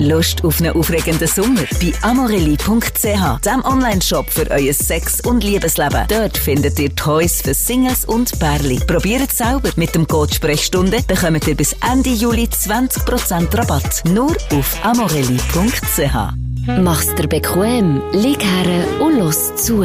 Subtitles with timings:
[0.00, 1.62] Lust auf einen aufregenden Sommer?
[1.80, 6.04] Bei amorelli.ch, dem Online-Shop für euer Sex- und Liebesleben.
[6.08, 8.80] Dort findet ihr Toys für Singles und Pärli.
[8.86, 9.70] Probiert es selber.
[9.76, 14.02] Mit dem Code Sprechstunde bekommt ihr bis Ende Juli 20% Rabatt.
[14.06, 16.34] Nur auf amorelli.ch.
[16.80, 19.84] Mach's dir bequem, lieg her und los zu.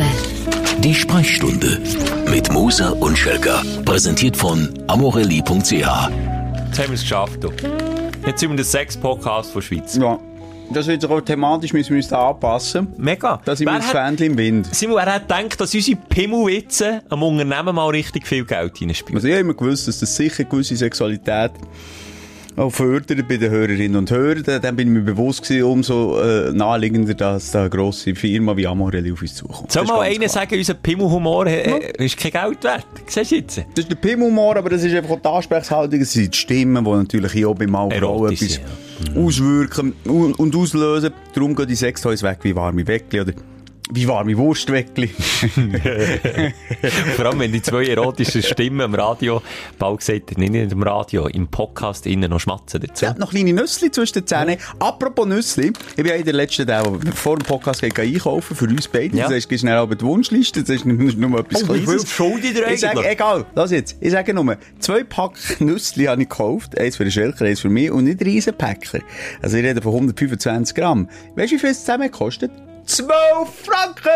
[0.79, 1.81] Die Sprechstunde
[2.29, 3.63] mit Musa und Schelka.
[3.85, 5.71] Präsentiert von amorelli.ch.
[5.71, 7.43] Jetzt haben wir es geschafft.
[7.43, 7.51] Du.
[8.25, 9.95] Jetzt sind wir der Sex-Podcast von der Schweiz.
[9.97, 10.19] Ja.
[10.71, 12.87] Das wird auch thematisch müssen wir uns da anpassen.
[12.97, 13.41] Mega.
[13.43, 14.73] Da sind wir das hat- Fähnchen im Wind.
[14.73, 19.17] Simon, wer hat gedacht, dass unsere Pimmelwitze am Unternehmen mal richtig viel Geld hineinspielen?
[19.17, 21.51] Also ich habe immer gewusst, dass das sicher gewisse Sexualität
[22.55, 24.43] auch fördert bei den Hörerinnen und Hörern.
[24.61, 28.67] Dann- bin ich mir bewusst gewesen, umso äh, naheliegender, dass da eine grosse Firma wie
[28.67, 29.71] Amorelli auf uns zukommt.
[29.71, 32.85] Soll Das mal einer sagen, unser Pimmelhumor äh, ist kein Geld wert?
[33.07, 33.57] Siehst du jetzt?
[33.57, 36.01] Das ist der Pimmelhumor, aber das ist einfach auch die Ansprechhaltung.
[36.01, 38.59] Es sind die Stimmen, die natürlich hier auch beim Erotisch etwas
[39.13, 41.11] sind, auswirken und, und auslösen.
[41.33, 43.33] Darum gehen die Sextoys weg wie warme Weckli oder
[43.91, 45.07] wie warme Wurstweckli.
[47.15, 49.41] Vor allem, wenn die zwei erotischen Stimmen am Radio,
[49.77, 53.07] bald gesagt, nicht im Radio, im Podcast innen noch schmatzen dazu.
[53.07, 54.57] Hat noch kleine Nüssli zwischen den Zähnen.
[54.79, 58.65] Apropos Nüssli, ich bin ja in der letzten Tag vor dem Podcast gegangen einkaufen für
[58.65, 59.17] uns beide.
[59.17, 59.23] Ja.
[59.29, 62.05] Das heißt, schnell aber die Wunschliste, das ist nur, nur etwas Oh, Kleines.
[62.71, 63.97] ich sage, egal, lass jetzt.
[63.99, 66.77] Ich sage nur, zwei Pack Nüssli habe ich gekauft.
[66.79, 68.53] Eins für den Schelker, eins für mich und nicht riesen.
[69.41, 71.09] Also ich rede von 125 Gramm.
[71.35, 72.51] Weißt du, wie viel es zusammen kostet?
[72.85, 73.09] 12
[73.65, 74.09] Franken!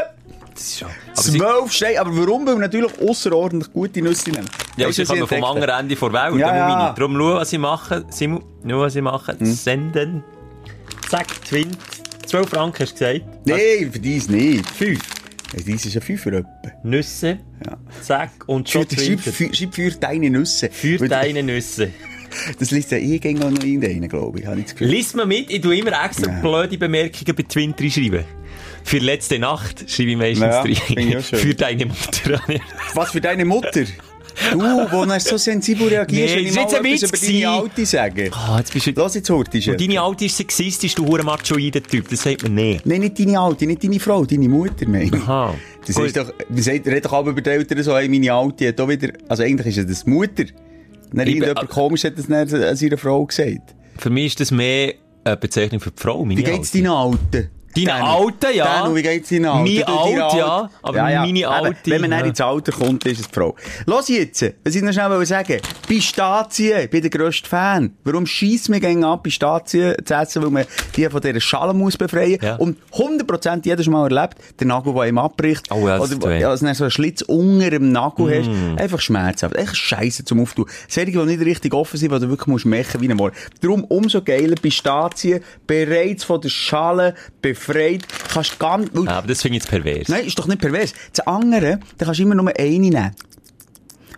[0.54, 0.84] Das ist
[1.32, 2.00] sie, 12 Steine.
[2.02, 2.46] Aber warum?
[2.48, 4.50] Weil wir natürlich außerordentlich gute Nüsse nehmen.
[4.76, 6.40] ja, sie kommen vom anderen Ende der Welt.
[6.40, 6.94] Ja, ja.
[6.98, 8.06] Darum schau, was sie machen.
[8.10, 9.40] Simon, schau, was sie machen.
[9.40, 9.46] Hm.
[9.54, 10.24] Senden.
[11.10, 11.78] Zack, Twint.
[12.26, 13.26] 12 Franken hast du gesagt.
[13.46, 14.68] Nein, für dies nicht.
[14.70, 15.00] Fünf.
[15.56, 16.50] Ja, Dies ist ja 5 für etwa.
[16.84, 17.38] Nüsse.
[17.66, 17.78] Ja.
[18.02, 18.32] Zack.
[18.48, 20.70] Und schon Schreib, schreib, für- deine Nüsse.
[20.72, 21.92] Für Weil deine Nüsse.
[22.60, 24.46] Das liest ja eh gegen noch irgendeinen, glaube ich.
[24.46, 24.90] Habe ich das Gefühl.
[24.90, 26.40] Lies mal mit, ich tue immer extra Ja.
[26.42, 28.26] blöde Bemerkungen bei Twint schreiben.
[28.88, 31.40] Für letzte Nacht schreibe ich meistens Ja, schön.
[31.40, 32.42] Für deine Mutter.
[32.94, 33.84] Was für deine Mutter?
[34.54, 37.50] Du, wo du so sensibel reagierst, Nee, wenn ich mal etwas über deine.
[37.50, 38.30] Alte sage.
[38.32, 38.92] Ah, jetzt bist du...
[38.96, 39.68] Lass jetzt Hortisch.
[39.68, 42.08] Und deine Alte ist sexistisch, du hure machoider Typ.
[42.08, 42.86] Das sagt man nicht.
[42.86, 45.12] Nein, nicht deine Alte, nicht deine Frau, deine Mutter, meine.
[45.18, 45.54] Aha.
[45.86, 46.06] Das Gut.
[46.06, 48.80] ist doch, man sagt, redet doch aber über die Eltern so, hey, meine Alte hat
[48.80, 50.46] auch wieder, also eigentlich ist es das Mutter.
[51.12, 53.76] Dann irgendjemand komisch hat das dann an seiner Frau gesagt.
[53.98, 54.94] Für mich ist das mehr
[55.26, 57.50] eine Bezeichnung für die Frau, meine Wie geht's deinen Alten?
[57.86, 58.26] Deine Danu.
[58.26, 58.66] Alten, ja.
[58.82, 59.64] Danu, wie geht's deinen Alten?
[59.74, 60.70] Meine Alte, ja, Alte.
[60.84, 62.20] aber meine Eben, Alte, Wenn man ja.
[62.22, 63.56] ins Alter kommt, ist es die Frau.
[63.86, 67.94] Los jetzt, was ich noch schnell sagen Pistazien, ich bin der grösste Fan.
[68.04, 71.98] Warum schießt mir gegen ab, Pistazien zu essen, weil man die von dieser Schale muss
[71.98, 72.56] befreien Ja.
[72.56, 75.72] Und 100% jedes Mal erlebt, der Nagel, der ihm abbricht.
[75.72, 78.30] Oh ja, Oder ja, dass du so einen Schlitz unter dem Nagel Mm.
[78.76, 78.82] hast.
[78.82, 79.56] Einfach schmerzhaft.
[79.56, 80.66] Echt scheiße zum Auftun.
[80.88, 83.32] Solche, die nicht richtig offen sind, die du wirklich musst mechen wie ein Moor.
[83.62, 87.16] Darum umso geiler Pistazien, bereits von der Schale
[87.68, 88.06] befreit.
[88.34, 90.08] Kannst ganz, Ja, aber das finde ich jetzt pervers.
[90.08, 90.94] Nein, ist doch nicht pervers.
[91.14, 93.12] Das andere, da kannst du immer nur eine nehmen.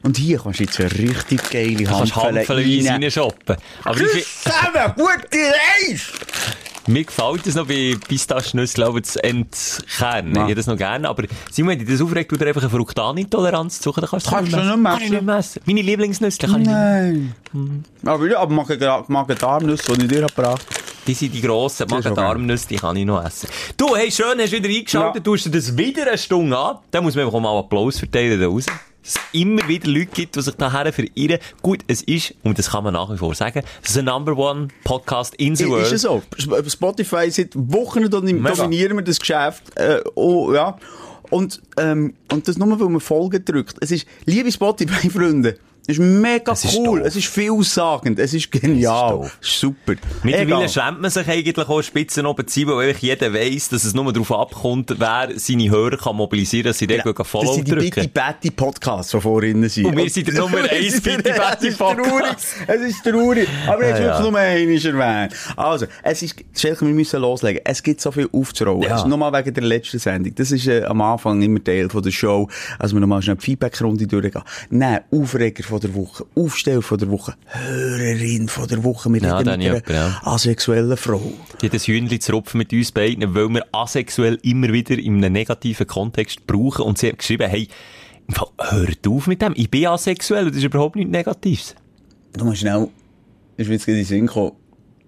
[0.02, 3.04] Und hier kannst du jetzt eine richtig geile kannst Handvoll handvollweise reinnehmen.
[3.04, 3.58] reinshoppen.
[3.84, 5.38] Aber ich, Zusammen, gute
[5.90, 6.04] Reise!
[6.88, 10.36] mir gefällt es noch bei Pistaschnüsse, glaube ich, zu entkernen.
[10.36, 10.42] Ja.
[10.44, 11.08] Ich hätte das noch gerne.
[11.08, 14.32] Aber Simon, wenn dich das aufregt, du dir einfach eine Fruktanintoleranz suchen, dann kannst du
[14.32, 15.62] Kannst nicht ich nicht mehr essen.
[15.66, 16.70] Meine Lieblingsnüsse kann ich nicht.
[16.70, 17.36] Nein.
[18.06, 20.60] Aber ja, aber Magen- Magen-Darm-Nüsse, die ich dir gebracht habe.
[21.08, 21.88] Die sind die grossen.
[21.90, 23.50] Magen-Darm-Nüsse, die kann ich noch essen.
[23.78, 25.20] Du, hey, schön, hast du wieder eingeschaltet, Ja.
[25.22, 26.78] du hast dir das wieder eine Stunde an.
[26.92, 28.66] Da muss man einfach mal Applaus verteilen da raus.
[29.02, 31.40] Dass es immer wieder Leute gibt, die sich daher verirren.
[31.62, 34.38] Gut, es ist, und das kann man nach wie vor sagen, es ist ein Number
[34.38, 35.86] One Podcast in the world.
[35.86, 36.22] Ist es so?
[36.38, 39.64] Sp- Spotify seit Wochen dominieren wir das Geschäft.
[39.76, 40.78] Äh, oh, ja.
[41.32, 43.78] Und, ähm, und das nur, weil man Folgen drückt.
[43.82, 47.00] Es ist, liebe Spotify-Freunde, es ist mega Es ist cool.
[47.00, 47.08] doof.
[47.08, 48.20] es ist vielsagend.
[48.20, 49.22] Es ist genial.
[49.22, 49.94] Es ist Es ist super.
[50.24, 50.70] Mittlerweile Egal.
[50.70, 54.12] schämt man sich eigentlich auch Spitzen oben zu weil einfach jeder weiss, dass es nur
[54.14, 57.56] darauf abkommt, wer seine Hörer kann mobilisieren kann, dass sie dort Ja, ja, Follow das
[57.56, 57.90] sind die drücken.
[57.92, 59.86] Bitty Batty Podcasts, die vorhin sind.
[59.86, 61.98] Und wir sind der Nummer eins Bitty Batty Es ist traurig.
[62.04, 62.48] Podcast.
[62.68, 63.48] Es ist traurig.
[63.68, 64.32] Aber jetzt Ja, wirklich ja.
[64.32, 65.34] nur eines erwähnt.
[65.56, 67.62] Also, es ist, Schelke, wir müssen loslegen.
[67.66, 68.84] Es gibt so viel aufzurollen.
[68.84, 68.92] Ja.
[68.96, 70.34] Also, nochmal wegen der letzten Sendung.
[70.36, 72.48] Das ist äh, am Anfang immer Teil von der Show.
[72.78, 74.42] Also, wir nochmal schnell die Feedback-Runde durchgehen.
[74.70, 76.26] Nein, Aufreger von der Woche.
[76.36, 77.36] Aufsteller von der Woche.
[77.46, 79.10] Hörerin von der Woche.
[79.12, 81.22] Wir Ja, reden mit einer ich jemanden, asexuellen Frau.
[81.62, 85.18] Die hat ein Hühnchen zu rupfen mit uns beiden, weil wir asexuell immer wieder in
[85.18, 86.84] einem negativen Kontext brauchen.
[86.84, 87.68] Und sie hat geschrieben, hey,
[88.60, 89.54] hört auf mit dem.
[89.56, 91.76] Ich bin asexuell das ist überhaupt nichts Negatives.
[92.34, 92.90] Du musst schnell,
[93.58, 94.52] ist mir jetzt gerade in den Sinn gekommen.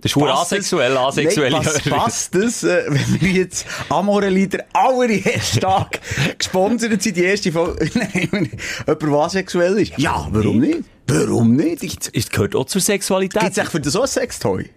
[0.02, 4.30] Das ist Passt asexuell, es- asexuelle Nein, was passt das, äh, wenn wir jetzt Amore
[4.54, 6.00] der allererste Tag
[6.38, 8.50] gesponsert sind, die erste Folge, nein, jemand,
[8.88, 9.94] der asexuell ist?
[9.98, 10.80] Ja, warum nicht?
[11.08, 11.82] Warum nicht?
[11.82, 13.44] Gibt's Es gehört auch zur Sexualität.
[13.58, 14.70] echt für das auch ein Sextoy?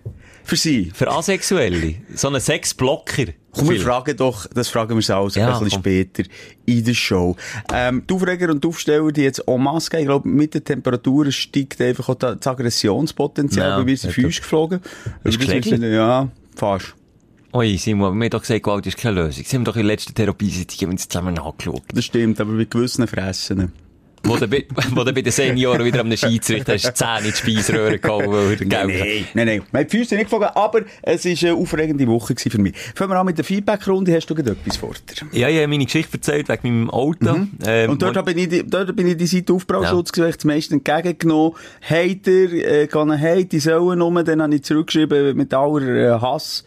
[0.45, 0.93] Für sie.
[0.95, 1.95] Für Asexuelle.
[2.15, 3.27] So einen Sexblocker.
[3.55, 5.81] Komm, wir fragen doch, das fragen wir uns alles Ja, ein bisschen komm.
[5.81, 6.23] später
[6.67, 7.37] in der Show.
[7.73, 10.65] Ähm, die Aufreger und die Aufsteller, die jetzt en masse gehen, ich glaube, mit den
[10.65, 14.13] Temperaturen steigt einfach auch das Aggressionspotenzial, Ja, weil wir sind.
[14.13, 14.81] Füße geflogen.
[15.25, 16.95] Ist müssen- Ja, fast.
[17.53, 19.45] Ui, Simon, wir haben doch gesagt, Gewalt ist keine Lösung.
[19.47, 21.83] Sie haben doch in der letzten Therapiesitzung zusammen angeschaut.
[21.95, 23.71] Das stimmt, aber bei gewissen Fressen.
[24.25, 27.25] Wo du, bei- wo du bei den Senioren wieder am Schiedsrichter hast, die Zähne in
[27.27, 29.63] die Speiseröhre gehauen, weil er Geld Nein, nein, nein.
[29.71, 32.59] Wir haben die Füße sind nicht geflogen, aber es war eine aufregende Woche gewesen für
[32.61, 32.75] mich.
[32.95, 34.15] Fangen wir an mit der Feedback-Runde.
[34.15, 35.39] Hast du etwas vor dir?
[35.39, 37.37] Ja, ich habe meine Geschichte erzählt wegen meinem Auto.
[37.67, 40.27] Ähm, Und dort bin ich, die- dort bin ich die Seite Aufbrauschutz ja.
[40.31, 41.53] das meiste entgegengenommen.
[41.83, 46.65] Hater, äh, gehen hate, die sollen um, dann habe ich zurückgeschrieben mit aller äh, Hass.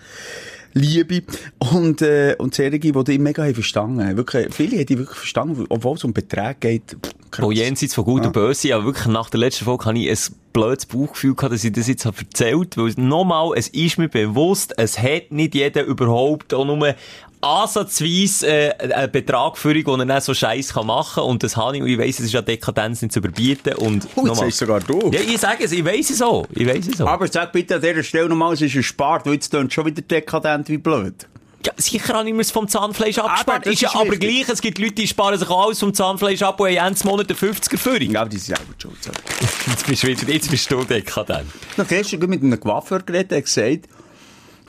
[0.78, 1.24] Liebe.
[1.58, 4.18] Und, äh, und Serien, die die mega haben verstanden.
[4.18, 6.98] Wirklich, viele haben die wirklich verstanden, obwohl es um Beträge geht.
[7.32, 7.46] Krass.
[7.46, 10.36] Wo jenseits von Gut und Böse, aber wirklich nach der letzten Folge habe ich ein
[10.54, 14.74] blödes Bauchgefühl gehabt, dass ich das jetzt habe erzählt, weil nochmal, es ist mir bewusst,
[14.78, 16.96] es hat nicht jeder überhaupt auch nur
[17.42, 21.78] ansatzweise äh, einen Betrag für den er dann so Scheiß kann machen und das habe
[21.78, 24.57] ich, und ich weiss, es ist ja Dekadenz nicht zu überbieten und Oh, jetzt sagst
[24.57, 25.12] sogar du.
[25.12, 27.07] Ja, ich sage es, ich weiss es auch, ich weiss es auch.
[27.07, 30.01] Aber sag bitte an dieser Stelle nochmal, es ist ein Spart, weil jetzt schon wieder
[30.01, 31.28] dekadent wie blöd.
[31.66, 33.66] Ja, sicher habe ich mir es vom Zahnfleisch abgespart.
[33.66, 34.19] das ist ja ist aber wichtig.
[34.45, 37.30] gleich, es gibt Leute, die sparen sich alles vom Zahnfleisch ab und haben jeden Monat
[37.30, 38.12] einen 50er Führung.
[38.12, 38.95] Ja, aber die sind selber schuld.
[39.04, 39.12] so.
[39.72, 41.48] Jetzt bist du wieder, jetzt bist du dekadent.
[41.74, 43.90] Ich habe gestern mit einem Coiffeur geredet, hat gesagt,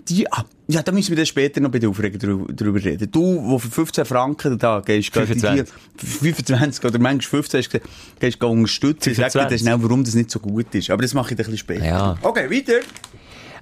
[0.08, 3.10] die, ah, ja, da müssen wir dann später noch bei den Aufreger drü- drüber reden.
[3.10, 5.72] Du, wo für 15 Franken da gehst, geh- 25.
[6.00, 7.80] Die, 25 oder manchmal 15 hast, du
[8.20, 9.10] gehst geh unterstützen.
[9.10, 9.48] Ich sag dir 25.
[9.48, 10.90] dann schnell, warum das nicht so gut ist.
[10.90, 11.84] Aber das mache ich dann ein bisschen später.
[11.84, 12.16] Ja.
[12.22, 12.80] Okay, weiter.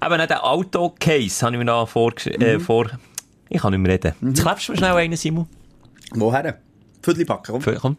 [0.00, 2.86] Aber nicht den Auto-Case habe ich mir noch vor, äh, vor,
[3.48, 4.12] ich kann nicht mehr reden.
[4.22, 5.46] Jetzt klebst du mir schnell einen, Simon.
[6.12, 6.58] Woher?
[7.02, 7.74] Viertel packen, komm.
[7.80, 7.96] Komm.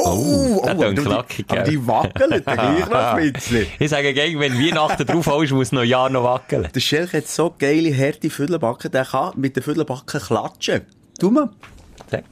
[0.00, 1.70] Oh, aber tönt die- knackig, Aber gell?
[1.72, 3.66] die wackelt dann gleich noch ein bisschen.
[3.78, 6.68] Ich sage gegen, wenn Weihnachten drauf ist, muss noch ein Jahr noch wackeln.
[6.72, 10.82] Der Schelk hat so geile, harte Viertelbacken, der kann mit den Viertelbacken klatschen.
[11.18, 11.50] Tu mal.
[12.10, 12.24] Sag.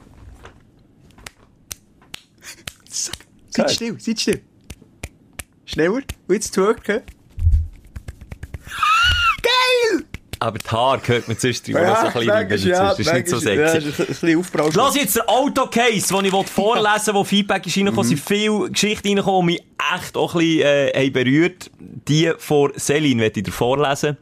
[3.49, 4.41] Seid still, seid still.
[5.65, 5.93] Schneller.
[5.95, 7.01] Und jetzt twerken.
[9.41, 10.03] Geil!
[10.39, 12.67] Aber die Haare gehört mir sonst drüber, ja, so ein bisschen manchmal, rein.
[12.67, 13.75] ja, Das ist nicht so ja, sexy.
[13.75, 14.75] das ist ein bisschen Aufbrausch.
[14.75, 19.47] Lass jetzt den Autocase, den ich vorlesen wo Feedback ist reingekommen, sind viele Geschichten reingekommen,
[19.47, 19.63] die mich
[19.95, 20.61] echt auch ein bisschen,
[20.93, 21.71] äh, berührt.
[21.79, 24.17] Die von Celine werde ich dir vorlesen.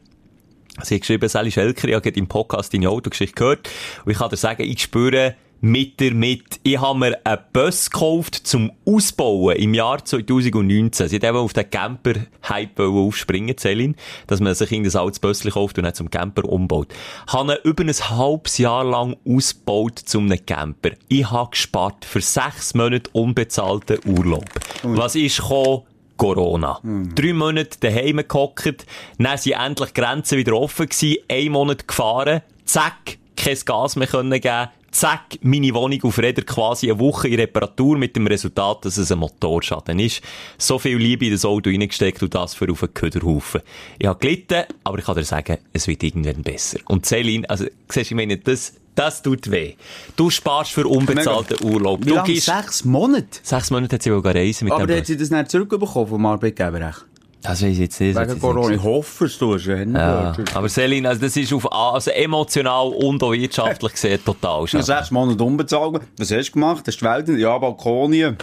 [0.82, 3.70] Sie hat geschrieben, Sally Schelker, ich habe im Podcast deine Autogeschichte gehört.
[4.04, 6.60] Und ich kann dir sagen, ich spüre mit dir mit.
[6.62, 11.08] Ich habe mir einen Bus gekauft zum Ausbauen im Jahr 2019.
[11.08, 13.94] Sie hat eben auf den Camper-Hype aufspringen, Celine,
[14.26, 16.88] dass man sich irgendein altes Bösschen kauft und dann zum Camper umbaut.
[17.28, 20.90] Habe ihn über ein halbes Jahr lang ausgebaut zum einem Camper.
[21.08, 24.44] Ich habe gespart für sechs Monate unbezahlten Urlaub.
[24.82, 25.82] Was ist gekommen?
[26.16, 26.80] Corona.
[27.14, 28.86] Drei Monate daheim gehockt,
[29.18, 34.40] dann sind endlich Grenzen wieder offen gewesen, ein Monat gefahren, zack, kein Gas mehr können
[34.40, 38.96] geben, zack, meine Wohnung auf Räder quasi eine Woche in Reparatur mit dem Resultat, dass
[38.96, 40.22] es ein Motorschaden ist.
[40.58, 43.60] So viel Liebe in das Auto reingesteckt und das für auf einen Köderhaufen.
[43.98, 46.78] Ich habe gelitten, aber ich kann dir sagen, es wird irgendwann besser.
[46.86, 49.74] Und Celine, also, siehst du, ich meine, das, das tut weh.
[50.16, 52.00] Du sparst für unbezahlten Urlaub.
[52.04, 52.40] Wie Du lange?
[52.40, 53.26] Sechs Monate?
[53.42, 56.24] sechs Monate hat sie wohl reisen mit Aber dem hat sie das nicht zurückbekommen vom
[56.26, 56.80] Arbeitgeber?
[56.80, 57.04] echt?
[57.46, 58.18] Das weiß ich jetzt nicht.
[58.18, 58.74] Wegen Corona.
[58.74, 63.22] Ich hoffe es, du hast ja aber Celine, also das ist auf, also emotional und
[63.22, 64.82] auch wirtschaftlich gesehen total schade.
[64.84, 66.00] sechs Monate unbezahlt.
[66.18, 66.84] Was hast du gemacht?
[66.86, 67.40] Hast du die Welt?
[67.40, 68.36] Ja, Balkonien.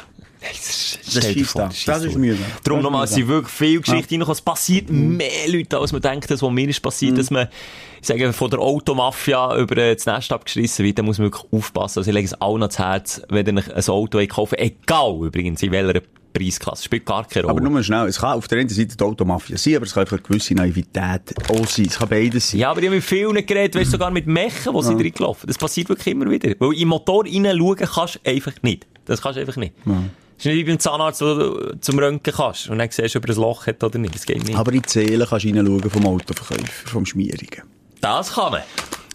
[0.43, 1.69] Das schießt da.
[1.85, 2.38] Das ist müde.
[2.63, 4.31] Darum nochmal, es sind wirklich viele Geschichten reingekommen.
[4.31, 7.47] Es passiert mehr Leute, als man denkt, das, was mir ist passiert, dass man,
[8.01, 11.51] ich sage, von der Automafia über äh, das Nest abgeschissen wird, da muss man wirklich
[11.51, 12.00] aufpassen.
[12.00, 15.71] Also ich lege es allen ans Herz, wenn ihr ein Auto kaufen egal übrigens, in
[15.71, 16.01] welcher
[16.33, 17.62] Preisklasse, spielt gar keine Rolle.
[17.62, 20.01] Aber nur schnell, es kann auf der einen Seite die Automafia sein, aber es kann
[20.01, 21.85] einfach eine gewisse Naivität auch sein.
[21.85, 22.59] Es kann beides sein.
[22.59, 25.57] Ja, aber ich habe mit vielen geredet, weißt, sogar mit Mechen, wo sie reingelaufen Das
[25.57, 26.53] passiert wirklich immer wieder.
[26.59, 28.88] Weil den Motor reinschauen kannst du einfach nicht.
[29.05, 29.73] Das kannst du einfach nicht.
[30.45, 33.35] Ist nicht wie beim Zahnarzt, wo du zum Röntgen kannst und dann siehst ob er
[33.35, 34.15] ein Loch hat oder nicht.
[34.15, 34.57] Das geht nicht.
[34.57, 37.63] Aber in die Seele kannst du reinschauen vom Autoverkäufer, vom Schmierigen.
[38.01, 38.62] Das kann man.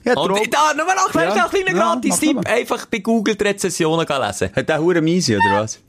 [0.04, 2.48] Ja, und darum- da, nur noch, Ja, ja, ein kleiner ja, Gratis-Tipp.
[2.48, 4.50] Einfach bei Google die Rezessionen gehen lesen.
[4.54, 5.80] Hat der Hure Miese, oder was?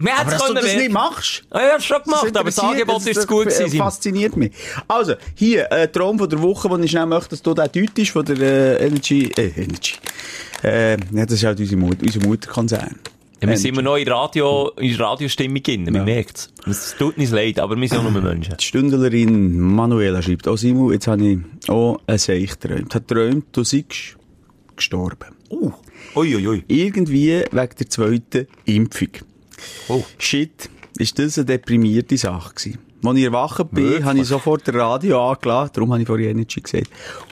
[0.00, 1.42] Wir Aber dass es du das nicht machst.
[1.52, 3.68] Ja, ich hab's schon gemacht, aber das Angebot ist das gut äh, gewesen.
[3.68, 3.86] Simon.
[3.86, 4.52] fasziniert mich.
[4.86, 8.12] Also, hier, äh, Traum von der Woche, den ich schnell möchte, dass du den deutest,
[8.12, 8.38] von der
[8.80, 9.94] äh, Energy, äh, Energy.
[10.62, 12.96] Äh, ja, das ist halt unsere, Mut unser Mutterkonzern.
[13.40, 16.04] Ja, wir sind immer noch in, Radio, in Radiostimmung drin, man Ja.
[16.04, 16.52] merkt's.
[16.66, 18.56] Es tut uns leid, aber wir sind auch nur Menschen.
[18.58, 22.94] Die Stündlerin Manuela schreibt, oh Simon, jetzt habe ich auch ein Seich geträumt.
[22.94, 24.16] Hat geträumt, du seist
[24.74, 25.28] gestorben.
[25.50, 25.70] Uh,
[26.16, 26.64] ui, ui, ui.
[26.66, 29.08] Irgendwie wegen der zweiten Impfung.
[29.88, 30.04] Oh.
[30.18, 30.68] Shit,
[30.98, 32.78] ist das eine deprimierte Sache gewesen?
[33.04, 34.04] Als ich erwacht bin, Wirklich?
[34.04, 36.88] habe ich sofort das Radio angelassen, darum habe ich vorhin Energy gesagt,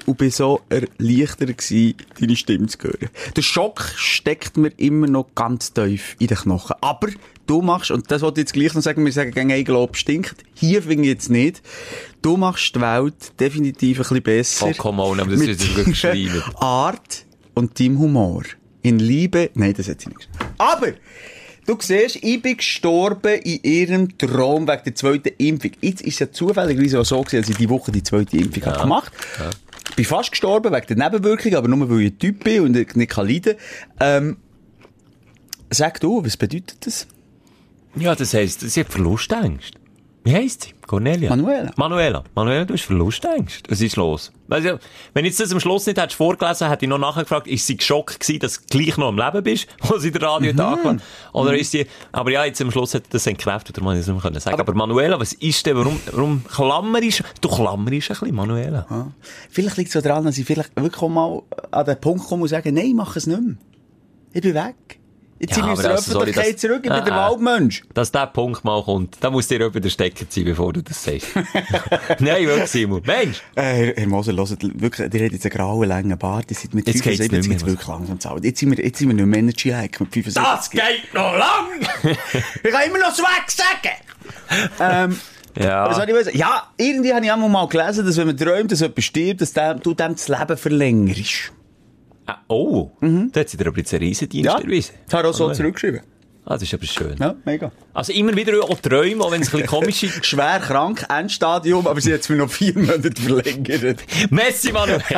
[0.06, 3.08] und bin so erleichtert gewesen, deine Stimme zu hören.
[3.34, 6.76] Der Schock steckt mir immer noch ganz tief in den Knochen.
[6.80, 7.08] Aber
[7.46, 9.96] du machst, und das wollte ich jetzt gleich noch sagen, wir sagen gegen ein Glob
[9.96, 11.62] stinkt, hier finde ich jetzt nicht,
[12.22, 14.66] du machst die Welt definitiv ein bisschen besser.
[14.68, 16.42] Oh, come on, aber das ist wirklich.
[16.56, 18.42] Art und deinem Humor.
[18.82, 20.54] In Liebe, nein, das hat sie nicht gesagt.
[20.58, 20.92] Aber,
[21.66, 25.72] du siehst, ich bin gestorben in ihrem Traum wegen der zweiten Impfung.
[25.80, 28.64] Jetzt ist es ja zufälligerweise auch so gewesen, als ich die Woche die zweite Impfung
[28.66, 29.12] habe gemacht
[29.90, 32.76] Ich bin fast gestorben wegen der Nebenwirkungen, aber nur weil ich ein Typ bin und
[32.76, 33.56] ich nicht kann leiden
[34.00, 34.36] ähm,
[35.70, 37.08] Sag du, was bedeutet das?
[37.96, 39.74] Ja, das heisst, sie hat Verlustängst.
[40.26, 40.70] Wie heisst sie?
[40.88, 41.30] Cornelia?
[41.30, 41.70] Manuela.
[41.76, 42.24] Manuela.
[42.34, 43.70] Manuela, du hast Verlustängst.
[43.70, 44.32] Was ist los?
[44.50, 44.80] Also,
[45.14, 47.76] wenn jetzt das am Schluss nicht hättest vorgelesen, hätte ich noch nachher gefragt, ist sie
[47.76, 50.58] geschockt gewesen, dass du gleich noch am Leben bist, wo sie der Radio Mhm.
[50.58, 50.96] war?
[51.32, 54.24] Oder ist sie, aber ja, jetzt am Schluss hat das entkräftet, hätte ich es nicht
[54.24, 54.58] mehr sagen.
[54.60, 58.84] Aber, Manuela, was ist denn, warum, warum klammerst du klammerst ein bisschen, Manuela?
[58.90, 59.12] Ja.
[59.50, 61.40] Vielleicht liegt es so daran, dass ich vielleicht wirklich mal
[61.70, 63.54] an den Punkt komme und sage, nein, ich mache es nicht mehr.
[64.32, 64.74] Ich bin weg.
[65.38, 67.04] Jetzt Ja, sind wir aus aber der also, sorry, Öffentlichkeit das- zurück, ich bin Äh,
[67.04, 67.16] der äh.
[67.16, 67.82] Waldmensch.
[67.92, 71.04] Dass der Punkt mal kommt, da muss dir über den Stecker ziehen, bevor du das
[71.04, 71.26] sagst.
[72.20, 73.02] Nein, wirklich, Simon.
[73.04, 73.42] Mensch!
[73.54, 74.50] Äh, Herr, Herr Moser, hört,
[74.80, 77.32] wirklich, ihr habt jetzt einen grauen, langen Bart, ihr seid mit Jetzt geht's 75, nicht
[77.32, 78.38] jetzt geht's wirklich langsam zu.
[78.42, 80.42] Jetzt sind wir, jetzt sind wir nicht mehr Energy-like mit 75.
[80.42, 81.80] Das geht noch lang!
[82.62, 83.96] Ich kann immer noch Swag sagen!
[84.80, 85.18] ähm,
[85.58, 85.88] Ja.
[85.88, 86.34] was soll ich?
[86.34, 89.52] Ja, irgendwie habe ich einmal mal gelesen, dass wenn man träumt, dass jemand stirbt, dass
[89.52, 91.52] der, du dem das Leben verlängerst.
[92.26, 94.94] Ah, oh, da hat sie dir aber jetzt einen Riesendienst Ja, erwiesen.
[95.04, 96.00] das habe ich auch so zurückgeschrieben.
[96.44, 97.16] Ah, das ist aber schön.
[97.18, 97.70] Ja, mega.
[97.96, 100.26] Also immer wieder auch Träume, auch wenn es ein bisschen komisch ist.
[100.26, 104.04] Schwer krank, Endstadium, aber sie hat es mir noch vier Monate verlängert.
[104.28, 105.02] Messi, Manuel!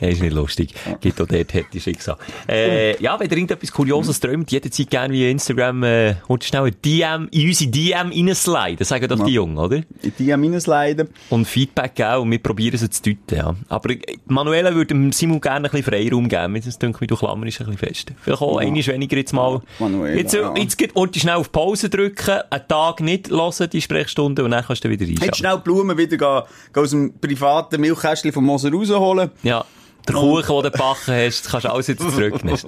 [0.00, 0.74] Nein, ist nicht lustig.
[1.00, 2.16] Gibt auch dort hätte Schicksal.
[2.48, 6.74] Äh, ja, wenn ihr irgendetwas Kurioses träumt, jederzeit gerne via Instagram, äh, und schnell ein
[6.84, 8.76] DM, in unsere DM reinsliden.
[8.78, 9.76] Das sagen doch die Jungen, oder?
[9.76, 11.10] In die meines Leiden.
[11.30, 13.54] Und Feedback geben und wir probieren es zu deuten, ja.
[13.68, 16.60] Aber äh, Manuela würde Simon gerne ein bisschen Freiraum geben.
[16.64, 18.12] Das denke ich, du klammerst ein bisschen fest.
[18.20, 19.62] Vielleicht auch einmal weniger jetzt mal.
[19.78, 23.80] Manuela, jetzt, äh, jetzt geht, und schnell auf Pause drücken, einen Tag nicht hören, die
[23.80, 25.34] Sprechstunde, und dann kannst du wieder Jetzt reinschauen.
[25.34, 29.30] schnell die Blumen wieder gehen, gehen aus dem privaten Milchkästchen vom Moser rausholen.
[29.42, 29.64] Ja.
[30.08, 32.58] Der Kuchen, den du gebacken hast, kannst du alles jetzt zurücknehmen.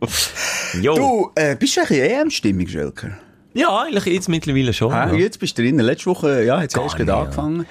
[0.80, 0.94] jo.
[0.94, 3.18] Du, äh, bist du eigentlich EM-Stimmung, Schelker?
[3.54, 4.92] Ja, eigentlich jetzt mittlerweile schon.
[4.92, 5.14] Ah, ja.
[5.14, 5.80] Jetzt bist du drin.
[5.80, 7.64] Letzte Woche, ja, Gar erst nicht, gerade ja.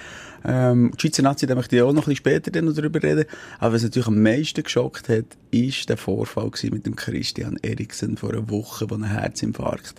[0.46, 3.02] Ähm, die Schweizer Nazi, da möchte ich auch noch ein bisschen später dann noch drüber
[3.02, 3.26] reden.
[3.60, 8.32] Aber was natürlich am meisten geschockt hat, ist der Vorfall mit dem Christian Eriksen vor
[8.32, 9.96] einer Woche, wo ein Herzinfarkt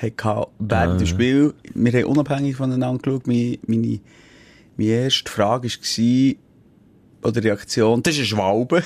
[0.00, 1.54] hatte während dem Spiel.
[1.74, 3.26] Wir haben unabhängig voneinander geschaut.
[3.26, 4.00] Meine, meine,
[4.76, 6.34] meine erste Frage war,
[7.24, 8.82] oder Reaktion, das ist ein Schwalbe.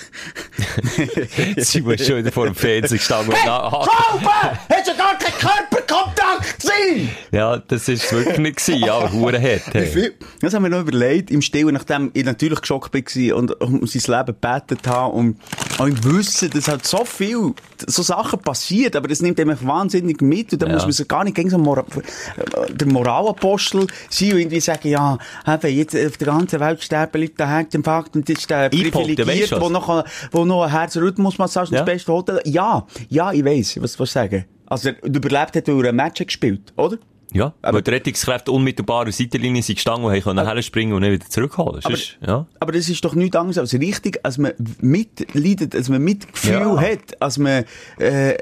[1.59, 3.33] Simon ist schon wieder vor dem Fernseher gestanden.
[3.35, 4.59] und na- Schwalbe!
[4.71, 7.11] Hast du gar keinen Körperkontakt gesehen?
[7.33, 9.63] Ja, das ist wirklich nicht gewesen, ja, aber Huren hat.
[9.73, 10.13] Hey.
[10.41, 14.19] Das haben wir noch überlegt, im Stillen, nachdem ich natürlich geschockt war und um sein
[14.19, 15.37] Leben gebetet habe und
[15.79, 17.53] auch im Wissen, dass halt so viel,
[17.87, 20.75] so Sachen passiert, aber das nimmt einem wahnsinnig mit und da Ja.
[20.75, 21.85] muss man sich gar nicht gegen so Mora
[22.71, 27.45] der Moralapostel sein und irgendwie sagen, ja, eben, jetzt auf der ganzen Welt sterben Leute
[27.45, 29.71] an Herzinfarkt und das ist der privilegiert, du was?
[29.71, 31.81] noch, wo noch eine Herzrhythmusmassage Ja.
[31.81, 34.45] ins beste Hotel, ja, ja, ich weiss, was, was sagen.
[34.67, 36.99] Also, er überlebt hat, weil er ein Match gespielt, oder?
[37.33, 41.13] Ja, Aber- weil die Rettungskräfte unmittelbar an Seitenlinie sind gestanden und können springen und nicht
[41.13, 41.81] wieder zurückholen.
[41.85, 42.47] Aber- Sonst, ja.
[42.59, 46.81] Aber das ist doch nichts anderes als richtig, als man mitleidet, als man Mitgefühl Ja.
[46.81, 47.65] hat, als man
[47.99, 48.35] äh,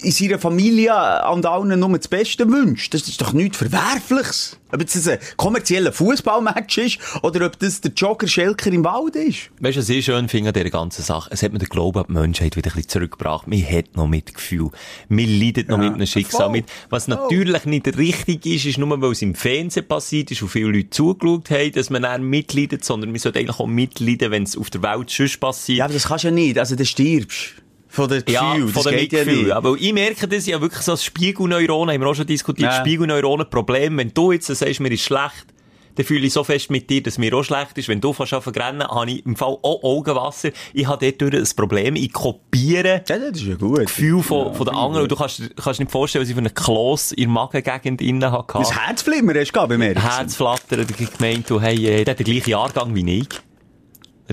[0.00, 0.92] in seiner Familie
[1.32, 2.94] und allen nur das Beste wünscht.
[2.94, 4.58] Das ist doch nichts Verwerfliches.
[4.70, 9.50] Ob das ein kommerzieller Fußballmatch ist oder ob das der Jogger-Schelker im Wald ist.
[9.60, 11.30] Weißt du, was ich schön finde an dieser ganzen Sache?
[11.32, 13.46] Es hat mir den Glauben an die Menschheit wieder ein bisschen zurückgebracht.
[13.46, 14.70] Man hat noch Mitgefühl.
[15.08, 16.52] Man leidet noch mit einem Schicksal voll.
[16.52, 16.66] mit.
[16.90, 20.70] Was natürlich nicht richtig ist, ist nur, weil es im Fernsehen passiert ist und viele
[20.70, 24.56] Leute zugeschaut haben, dass man dann mitleidet, sondern man sollte eigentlich auch mitleiden, wenn es
[24.56, 25.78] auf der Welt sonst passiert.
[25.78, 26.58] Ja, aber das kannst du ja nicht.
[26.58, 27.54] Also, du stirbst.
[27.88, 28.34] Von den Gefühl.
[28.34, 29.50] Ja, das von dem geht ja nicht.
[29.50, 32.80] Aber ich merke das ja wirklich so als Spiegelneuronen, haben wir auch schon diskutiert, Ja.
[32.80, 33.96] Spiegelneuronen-Problem.
[33.96, 35.46] Wenn du jetzt sagst, mir ist schlecht,
[35.94, 37.88] dann fühle ich so fest mit dir, dass mir auch schlecht ist.
[37.88, 40.50] Wenn du fast anfangen zu rennen, habe ich im Fall auch Augenwasser.
[40.72, 41.96] Ich habe dort ein Problem.
[41.96, 43.80] Ich kopiere Ja, das ist ja gut.
[43.80, 45.02] Gefühl von, Ja, von den ich anderen.
[45.02, 48.30] Und du kannst, kannst nicht vorstellen, was ich für einen Kloss in der Magengegend innen
[48.30, 48.58] hatte.
[48.58, 50.08] Das Herzflimmer hast du beim Eriksen.
[50.08, 53.28] Herzflattern, hat gemeint, du, hey, äh, der hat den gleichen Jahrgang wie ich.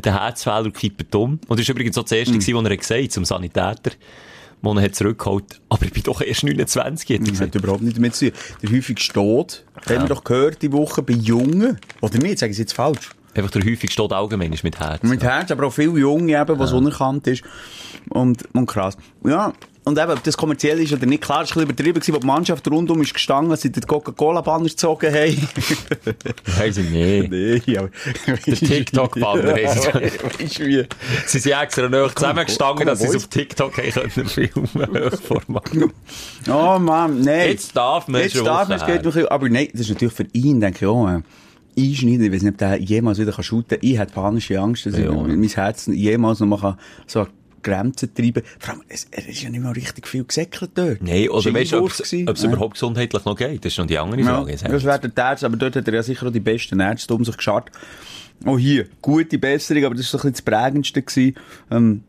[0.04, 1.40] Der Herzfehler kippt um.
[1.48, 2.38] Und das war übrigens auch das erste, mm.
[2.38, 3.92] was er gesagt hat, zum Sanitäter.
[4.62, 5.62] Wo er hat zurückgeholt.
[5.70, 8.40] Aber ich bin doch erst 29, hat er Das hat überhaupt nicht damit zu tun.
[8.64, 11.80] Der häufigste Tod, haben wir doch gehört, die Woche bei Jungen.
[12.02, 13.12] Oder nicht, sagen Sie jetzt falsch.
[13.36, 15.04] Einfach der häufigste Tod allgemein ist mit Herz.
[15.04, 17.44] Mit Herz, aber auch viele Junge eben, was unerkannt ist.
[18.10, 18.98] Und, und krass.
[19.26, 19.54] Ja,
[19.88, 22.20] Und eben, ob das kommerziell ist oder nicht, klar, ist ein bisschen übertrieben gewesen, wo
[22.20, 25.48] die Mannschaft rundum ist gestanden, sie den Coca-Cola-Banner gezogen haben.
[26.58, 27.30] Weiss ich nicht.
[27.30, 27.90] nee, aber...
[28.48, 29.86] Der TikTok-Banner ist
[30.60, 30.84] du wie?
[31.28, 34.68] Sie sind extra noch zusammengestanden, komm, dass sie es auf TikTok haben können filmen
[35.12, 35.70] Hochformat.
[36.50, 37.50] Oh Mann, nein.
[37.50, 39.82] Jetzt darf man Jetzt schon darf man, es geht noch ein bisschen, aber nein, das
[39.82, 41.22] ist natürlich für ihn, denke ich auch, äh,
[41.78, 43.88] einschneiden, ich weiß nicht, ob der jemals wieder shooten kann.
[43.88, 45.12] Ich hätte panische Angst, dass Ja.
[45.12, 47.28] ich mein Herz jemals noch mal so
[47.66, 51.02] Grenzen treiben Vor allem, es, er ist ja nicht mal richtig viel gesäckelt dort.
[51.02, 52.50] Nein, oder weißt du, ob es Ja.
[52.50, 53.66] überhaupt gesundheitlich noch geht?
[53.66, 54.52] Das ist noch die andere Ja, Frage.
[54.52, 54.66] jetzt.
[54.68, 57.26] das wäre der Ärzte, aber dort hat er ja sicher auch die besten Ärzte um
[57.26, 57.72] sich geschart.
[58.46, 61.36] Auch hier, gute Besserung, aber das war so ein bisschen das Prägendste gewesen.
[61.72, 62.04] Ähm,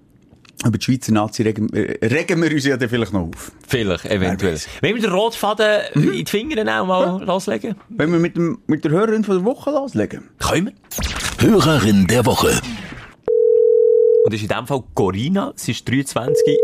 [0.64, 3.52] über die Schweizer Nazi regen, äh, regen wir uns ja dann vielleicht noch auf.
[3.68, 4.58] Vielleicht, eventuell.
[4.80, 6.12] Wenn wir den Rotfaden Mhm.
[6.12, 7.74] in die Finger auch mal loslegen?
[7.90, 10.22] Wenn wir mit, dem, mit der Hörerin von der Woche loslegen.
[10.38, 10.72] Können
[11.40, 11.50] wir?
[11.50, 12.58] Hörerin der Woche.
[14.26, 15.52] Und das ist in dem Fall Corinna.
[15.54, 16.58] Sie ist 23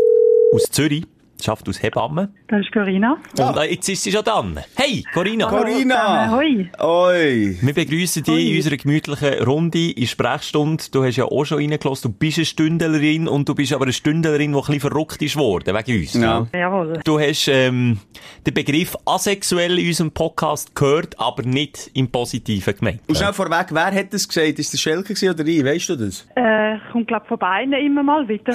[0.53, 1.05] aus Zürich.
[1.43, 2.29] Schafft aus Hebamme.
[2.47, 3.17] Das ist Corinna.
[3.37, 4.59] Und äh, jetzt ist sie schon dran.
[4.75, 5.47] Hey, Corinna.
[5.47, 6.31] Corinna!
[6.31, 6.69] Hoi.
[6.79, 7.57] Oi!
[7.61, 10.83] Wir begrüßen dich in unserer gemütlichen Runde in Sprechstunde.
[10.91, 12.11] Du hast ja auch schon reingelassen.
[12.11, 15.35] Du bist eine Stündlerin und du bist aber eine Stündlerin, die ein bisschen verrückt ist
[15.35, 16.13] worden, wegen uns.
[16.13, 16.47] Ja.
[16.53, 16.99] Jawohl.
[17.03, 17.99] Du hast ähm,
[18.47, 23.01] den Begriff asexuell in unserem Podcast gehört, aber nicht im Positiven gemeint.
[23.07, 24.59] Und schnell vorweg, wer hat das gesagt?
[24.59, 25.65] Ist das Schelke oder ich?
[25.65, 26.25] Weißt du das?
[26.35, 28.53] Äh, kommt, glaub von beiden immer mal wieder.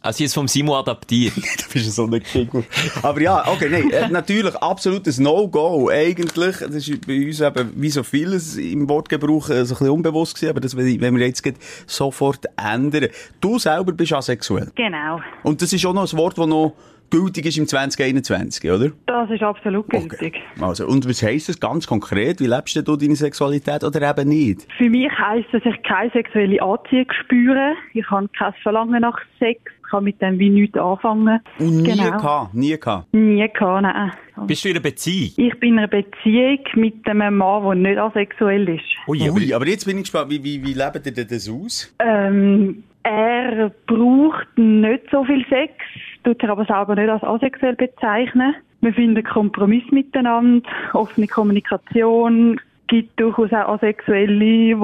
[0.00, 1.34] Also sie ist vom Simo adaptiert.
[1.60, 2.64] Du bist so ein Kegel.
[3.02, 5.90] Aber ja, okay, nein, äh, natürlich absolutes No-Go.
[5.90, 9.90] Eigentlich, das ist bei uns eben wie so vieles im Wortgebrauch äh, so ein bisschen
[9.90, 11.42] unbewusst gewesen, aber das wenn wir jetzt
[11.86, 13.08] sofort ändern.
[13.40, 14.70] Du selber bist asexuell.
[14.74, 15.20] Genau.
[15.42, 16.74] Und das ist auch noch ein Wort, das noch
[17.10, 18.90] gültig ist im 2021, oder?
[19.06, 20.40] Das ist absolut gültig.
[20.60, 22.40] Also, und was heisst das ganz konkret?
[22.40, 24.66] Wie lebst du deine Sexualität oder eben nicht?
[24.78, 27.74] Für mich heisst das, ich keine sexuelle Anziehung spüre.
[27.92, 29.60] Ich habe kein Verlangen nach Sex.
[29.90, 31.40] Ich kann mit dem wie nichts anfangen.
[31.58, 32.12] Und nie genau.
[32.12, 33.12] gehabt, nie gehabt.
[33.12, 34.12] Nie gehabt, nein.
[34.46, 35.32] Bist du in einer Beziehung?
[35.36, 38.84] Ich bin in einer Beziehung mit einem Mann, der nicht asexuell ist.
[39.08, 41.92] Ui, aber aber jetzt bin ich gespannt, wie, wie, wie lebt ihr denn das aus?
[41.98, 45.74] Ähm, er braucht nicht so viel Sex,
[46.22, 48.54] tut sich aber selber nicht als asexuell bezeichnen.
[48.82, 52.60] Wir finden Kompromiss miteinander, offene Kommunikation.
[52.90, 54.74] Es gibt durchaus auch Asexuelle, die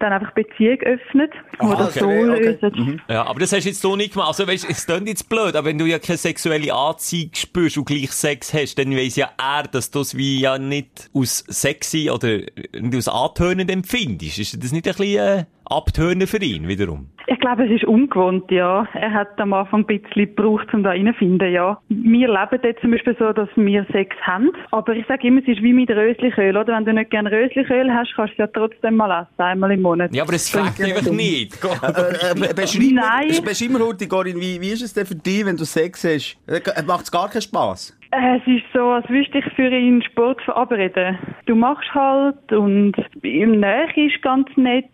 [0.00, 1.30] dann einfach Beziehung öffnen,
[1.62, 2.58] die das so okay, okay.
[2.60, 3.02] lösen.
[3.08, 4.28] Ja, aber das hast du jetzt so nicht gemacht.
[4.28, 7.86] Also, weißt, es klingt jetzt blöd, aber wenn du ja keine sexuelle Anziehung spürst und
[7.86, 12.10] gleich Sex hast, dann weiss ja er, dass du es wie ja nicht aus sexy
[12.10, 12.40] oder
[12.78, 14.38] nicht aus antönend empfindest.
[14.38, 17.08] Ist das nicht ein bisschen äh, abtönen für ihn wiederum?
[17.26, 18.88] Ich glaube, es ist ungewohnt, ja.
[18.94, 21.78] Er hat am Anfang ein bisschen gebraucht, um da reinzufinden, ja.
[21.88, 24.50] Wir leben jetzt zum Beispiel so, dass wir Sex haben.
[24.70, 26.74] Aber ich sage immer, es ist wie mit Röslichöl, oder?
[26.74, 29.82] Wenn du nicht gerne Röslichöl hast, kannst du es ja trotzdem mal essen, einmal im
[29.82, 30.14] Monat.
[30.14, 31.58] Ja, aber es fängt einfach nicht.
[31.62, 33.28] Äh, äh, beschreib Nein.
[33.28, 36.04] mir, beschreib mir heute, Corinne, wie, wie ist es denn für dich, wenn du Sex
[36.04, 36.38] hast?
[36.46, 37.94] Äh, Macht es gar keinen Spass?
[38.10, 41.18] Es ist so, als wüsste ich für ihn Sport verabreden.
[41.44, 44.86] Du machst halt und im Nähe ist ganz nett.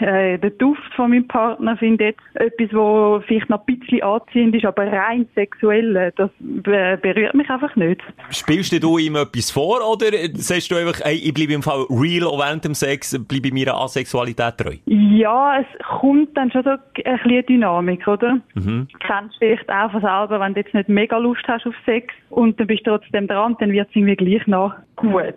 [0.00, 4.02] Äh, der Duft von meinem Partner finde ich jetzt etwas, wo vielleicht noch ein bisschen
[4.02, 8.00] anziehend ist, aber rein sexuell, äh, das be berührt mich einfach nicht.
[8.30, 12.26] Spielst du ihm etwas vor oder sagst du einfach, ey, ich bleibe im Fall real
[12.26, 14.76] auch während dem Sex, bleibe meiner Asexualität treu?
[14.86, 15.66] Ja, es
[16.00, 18.40] kommt dann schon so ein bisschen Dynamik, oder?
[18.54, 22.14] Du kennst vielleicht auch von selber, wenn du jetzt nicht mega Lust hast auf Sex
[22.30, 25.34] und dann bist du trotzdem dran, dann wird es irgendwie gleich noch gut.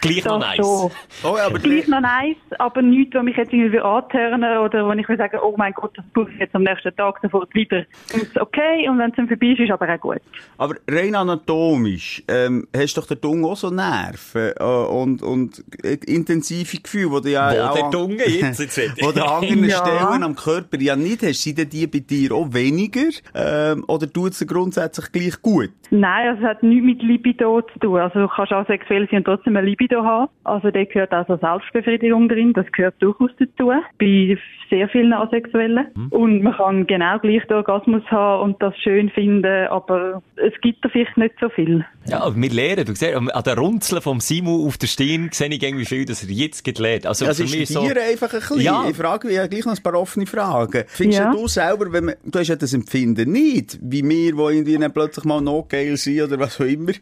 [0.00, 0.58] Gleich noch nice.
[0.60, 0.90] Oh,
[1.36, 5.08] ja, aber Gleich noch nice, aber nichts, was mich jetzt irgendwie antören oder wo ich
[5.08, 7.84] will sagen, oh mein Gott, das tue ich jetzt am nächsten Tag sofort wieder.
[8.14, 10.20] Und es okay, und wenn es dann vorbei ist, ist aber auch gut.
[10.58, 15.58] Aber rein anatomisch, ähm, hast doch der Dung auch so Nerven äh, und, und
[16.06, 18.60] intensive Gefühle, die du ja Wo auch der an- Dunge jetzt?
[18.60, 19.76] jetzt wo du an anderen Ja.
[19.78, 21.42] Stellen am Körper ja nicht hast.
[21.42, 23.08] Sind denn die bei dir auch weniger?
[23.34, 25.70] Ähm, oder tut es grundsätzlich gleich gut?
[25.90, 27.98] Nein, also es hat nichts mit Libido zu tun.
[28.00, 30.28] Also du kannst auch sexuell sein und trotzdem eine Libido haben.
[30.44, 32.52] Also da gehört auch so Selbstbefriedigung drin.
[32.52, 33.72] Das gehört durchaus dazu.
[33.98, 34.38] Bei
[34.70, 35.86] sehr vielen Asexuellen.
[36.10, 40.84] Und man kann genau gleich den Orgasmus haben und das schön finden, aber es gibt
[40.84, 41.84] da vielleicht nicht so viel.
[42.06, 42.86] Ja, wir lernen.
[42.86, 46.24] Du siehst, an den Runzeln vom Simu auf der Stirn sehe ich irgendwie viel, dass
[46.24, 47.06] er jetzt gelernt.
[47.06, 48.60] Also Das für ist mich dir einfach ein bisschen.
[48.60, 48.84] Ja.
[48.88, 50.84] Ich frage mich ja gleich noch ein paar offene Fragen.
[50.88, 51.32] Findest Ja.
[51.32, 54.92] du selber, wenn man, du hast ja das Empfinden nicht, wie wir, die irgendwie dann
[54.92, 56.92] plötzlich mal noch geil sind oder was auch immer.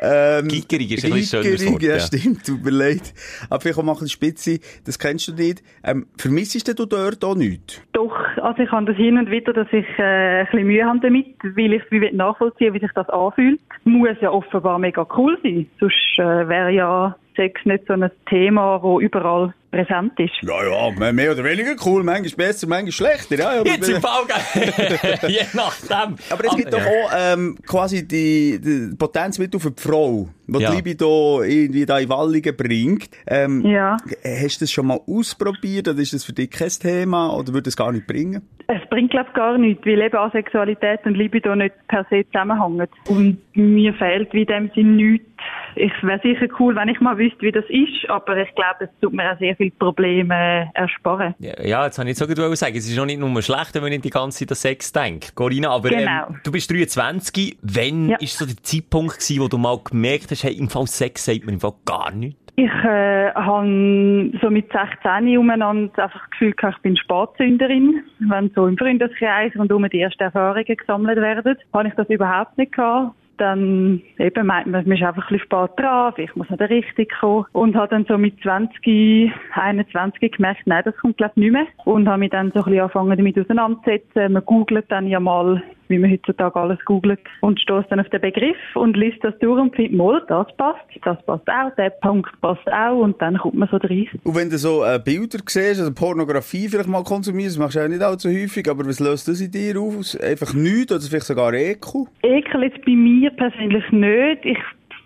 [0.00, 1.98] Ähm, Gickerig ist ein bisschen Gickerig, Wort, ja, ja.
[2.30, 3.14] Stimmt, tut mir leid.
[3.48, 5.62] Aber vielleicht auch mal ein spitze, das kennst du nicht.
[5.84, 7.82] Ähm, vermissest du dort auch nichts?
[7.92, 11.00] Doch, also ich habe das hin und wieder, dass ich äh, ein bisschen Mühe habe
[11.00, 13.60] damit, weil ich wie nachvollziehen wie sich das anfühlt.
[13.84, 15.66] Muss ja offenbar mega cool sein.
[15.78, 20.32] Sonst äh, wäre ja Sex nicht so ein Thema, das überall präsent ist.
[20.42, 23.36] Ja, ja, mehr- oder weniger cool, manchmal besser, manchmal schlechter.
[23.38, 24.24] Ja, ja, Jetzt im Fall?
[25.28, 26.16] Je nachdem.
[26.30, 30.70] Aber es gibt doch auch ähm, quasi die, die Potenzmittel für die Frau, die Ja.
[30.70, 33.10] die Libido irgendwie da in Wallungen bringt.
[33.28, 33.96] Ähm, Ja.
[34.24, 37.62] Hast du das schon mal ausprobiert oder ist das für dich kein Thema oder würde
[37.64, 38.42] das gar nicht bringen?
[38.66, 42.86] Es bringt, glaube ich, gar nichts, weil eben Asexualität und Libido nicht per se zusammenhängen.
[43.08, 45.26] Und mir fehlt wie in dem Sinn nichts.
[45.76, 48.90] Ich wäre sicher cool, wenn ich mal wüsste, wie das ist, aber ich glaube, es
[49.00, 51.34] tut mir auch sehr viele Probleme ersparen.
[51.38, 52.76] Ja, ja, jetzt habe ich so gut sagen.
[52.76, 55.34] Es ist noch nicht nur schlecht, wenn man nicht die ganze Zeit an Sex denkt.
[55.36, 56.26] Corinna, aber Genau.
[56.28, 57.58] ähm, du bist 23.
[57.62, 58.16] Wann Ja.
[58.18, 61.44] ist so der Zeitpunkt gewesen, wo du mal gemerkt hast, hey, im Fall Sex sagt
[61.44, 62.36] man im Fall gar nichts?
[62.56, 68.02] Ich äh, habe so mit 16 umeinander einfach das Gefühl gehabt, ich bin Spatzünderin.
[68.18, 72.72] Wenn so im Freundeskreis rundum die ersten Erfahrungen gesammelt werden, habe ich das überhaupt nicht
[72.72, 73.14] gehabt.
[73.40, 76.66] Dann eben meint man, man ist einfach ein bisschen spät dran, vielleicht muss man da
[76.66, 77.46] richtig kommen.
[77.52, 81.66] Und habe dann so mit 20, 21 gemerkt, nein, das kommt glaube ich nicht mehr.
[81.86, 84.32] Und habe mich dann so ein bisschen angefangen damit auseinanderzusetzen.
[84.34, 88.20] Man googelt dann ja mal, wie man heutzutage alles googelt und stößt dann auf den
[88.20, 92.30] Begriff und liest das durch und findet, mal, das passt, das passt auch, der Punkt
[92.40, 94.08] passt auch und dann kommt man so rein.
[94.24, 97.84] Und wenn du so äh, Bilder siehst, also Pornografie vielleicht mal konsumierst, das machst du
[97.84, 100.16] auch nicht allzu häufig, aber was löst das in dir aus?
[100.16, 102.06] Einfach nichts oder vielleicht sogar Ekel?
[102.22, 104.44] Ekel jetzt bei mir persönlich nicht.
[104.44, 104.58] Ich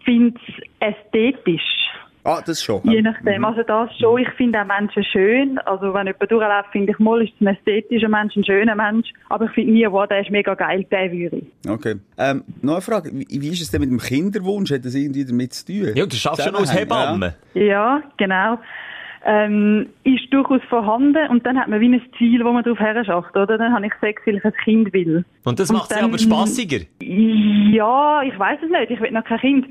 [0.05, 1.63] finde es ästhetisch.
[2.25, 2.81] Ah, das schon.
[2.85, 3.45] Je nachdem.
[3.45, 4.19] Also das schon.
[4.23, 5.59] Ich finde auch Menschen schön.
[5.59, 9.13] Also wenn jemand durchläuft, finde ich mal, ist es ein ästhetischer Mensch, ein schöner Mensch.
[9.29, 11.69] Aber ich finde nie, wow, der ist mega geil, der würde ich.
[11.69, 11.97] Okay.
[12.17, 13.11] Ähm, noch eine Frage.
[13.13, 14.73] Wie, wie ist es denn mit dem Kinderwunsch?
[14.73, 15.93] Hat das irgendwie damit zu tun?
[15.95, 17.35] Ja, du schaffst ja noch als Hebamme.
[17.53, 18.59] Ja, genau.
[19.27, 23.05] Ähm, ist durchaus vorhanden und dann hat man wie ein Ziel, wo man drauf her
[23.05, 23.57] schafft, oder?
[23.57, 25.25] Dann habe ich Sex, weil ich ein Kind will.
[25.45, 26.85] Und das macht es aber spassiger.
[27.01, 28.91] Ja, ich weiß es nicht.
[28.91, 29.67] Ich will noch kein Kind.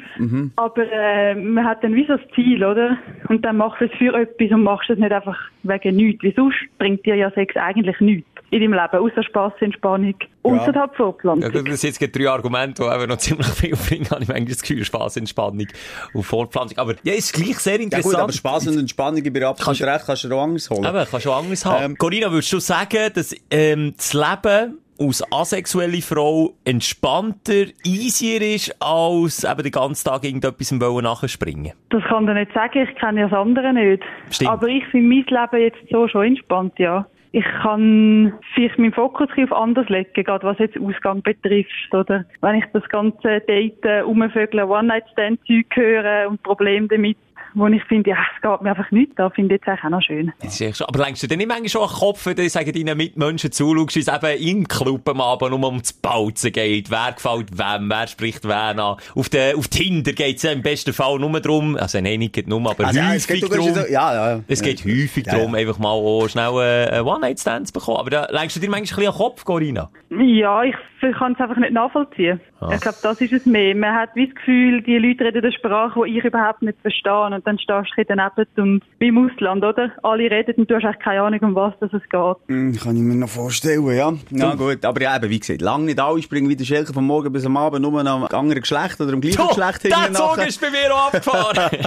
[0.56, 2.98] Aber äh, man hat dann wie so das Ziel, oder?
[3.30, 6.24] Und dann machst du es für etwas und machst es nicht einfach wegen nichts.
[6.24, 10.76] Wie sonst bringt dir ja Sex eigentlich nichts in deinem Leben, außer Spass, Entspannung, außerhalb
[10.76, 11.52] Ja, Fortpflanzung.
[11.52, 14.28] gut, das sind jetzt gerade drei Argumente, die eben noch ziemlich viel bringen, habe ich
[14.28, 15.68] manchmal das Gefühl, Spaß, Entspannung
[16.14, 16.78] und Fortpflanzung.
[16.78, 18.14] Aber ja, ist gleich sehr Ja interessant.
[18.14, 20.84] gut, aber Spass und Entspannung bei absolut recht kannst du auch anders holen.
[20.86, 21.84] Eben, kannst du auch Angst haben.
[21.84, 28.76] Ähm, Corinna, würdest du sagen, dass ähm, das Leben als asexuelle Frau entspannter, easier ist,
[28.80, 31.74] als eben den ganzen Tag irgendetwas wollen nachspringen?
[31.90, 34.04] Das kann ich nicht sagen, ich kenne ja das andere nicht.
[34.30, 34.52] Stimmt.
[34.52, 37.08] Aber ich finde mein Leben jetzt so schon entspannt, ja.
[37.36, 42.26] Ich kann vielleicht meinen Fokus auf anders legen, gerade was jetzt Ausgang betrifft, oder?
[42.42, 47.18] Wenn ich das ganze Daten, Umvögeln, One-Night-Stand-Zeug höre und Probleme damit,
[47.56, 49.90] wo ich finde, ja, es geht mir einfach nicht, da finde ich jetzt eigentlich auch
[49.90, 50.32] noch schön.
[50.42, 52.36] Das ist echt schon, aber lenkst du dir nicht manchmal schon an den Kopf, wenn
[52.36, 56.52] du sagen, deinen Mitmenschen zuschaust, wie es eben im Club am Abend um das Bautzen
[56.52, 56.90] geht?
[56.92, 57.90] Wer gefällt wem?
[57.90, 58.98] Wer spricht wen an?
[59.16, 62.48] Auf, der, auf Tinder geht es ja im besten Fall nur darum, also nein, nicht
[62.48, 63.74] nur, aber Also, ja, es häufig geht, du darum.
[63.74, 64.44] kannst ja, ja, ja.
[64.48, 64.92] Es geht ja.
[64.92, 65.62] häufig Ja, darum, ja.
[65.62, 67.98] einfach mal auch schnell äh, einen One-Night-Stand zu bekommen.
[67.98, 69.90] Aber da lenkst du dir manchmal ein bisschen an den Kopf, Corinna.
[70.10, 70.76] Ja, ich
[71.18, 72.40] kann es einfach nicht nachvollziehen.
[72.74, 73.76] Ich glaube, das ist es mehr.
[73.76, 77.26] Man hat wie das Gefühl, die Leute reden eine Sprache, die ich überhaupt nicht verstehe.
[77.26, 79.92] Und dann stehst du bisschen daneben und wie im Ausland, oder?
[80.04, 82.36] Alle reden und du hast eigentlich keine Ahnung, um was das es geht.
[82.48, 84.14] Hm, Kann ich mir noch vorstellen, ja.
[84.32, 84.84] Ja, gut.
[84.86, 87.46] Aber ja, eben, wie gesagt, lange nicht alle springen wie der Schelke vom Morgen bis
[87.46, 90.70] am Abend nur am anderen Geschlecht oder am gleichen Geschlecht der hinten Zug ist bei
[90.70, 91.58] mir auch abgefahren.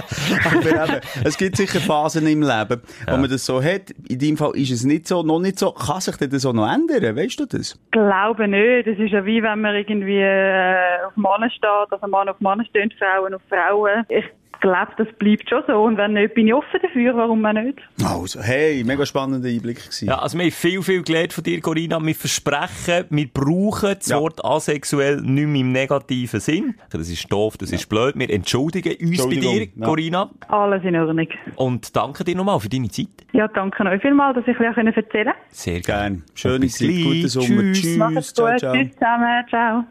[0.45, 3.91] Aber eben, es gibt sicher Phasen im Leben, wo man das so hat.
[4.07, 5.71] In deinem Fall ist es nicht so, noch nicht so.
[5.71, 7.15] Kann sich das auch noch ändern?
[7.15, 7.77] Weißt du das?
[7.91, 8.87] glaube nicht.
[8.87, 12.63] Es ist ja wie wenn man irgendwie äh, auf Männer steht, also Mann auf Mann
[12.65, 14.05] stehen, Frauen auf Frauen.
[14.09, 14.25] Ich
[14.61, 15.73] glaube, das bleibt schon so.
[15.83, 17.79] Und wenn nicht, bin ich offen dafür, warum man nicht?
[18.03, 20.07] Also, hey, mega spannender Einblick gewesen.
[20.07, 21.99] Ja, also wir haben viel, viel gelernt von dir, Corinna.
[22.03, 24.19] Wir versprechen, wir brauchen das Ja.
[24.19, 26.75] Wort asexuell nicht mehr im negativen Sinn.
[26.89, 28.13] Das ist doof, das ist blöd.
[28.17, 29.85] Wir entschuldigen uns bei dir, ja.
[29.85, 30.29] Corinna.
[30.47, 31.27] Alles in Ordnung.
[31.55, 33.07] Und danke dir nochmal für deine Zeit.
[33.33, 35.33] Ja, danke euch vielmals, dass ich euch erzählen konnte.
[35.49, 35.97] Sehr gerne.
[35.97, 36.23] Gern.
[36.35, 37.47] Schöne Zeit, guten Sommer.
[37.47, 37.81] Tschüss.
[37.81, 37.97] Tschüss.
[37.97, 38.59] Macht's Ciao, gut.
[38.59, 38.73] ciao.
[38.73, 39.45] Tschüss zusammen.
[39.49, 39.83] Ciao.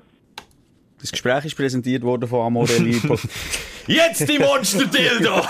[1.01, 3.01] Das Gespräch ist präsentiert worden von Amorelli.
[3.87, 5.43] Jetzt die Monster-Dildo!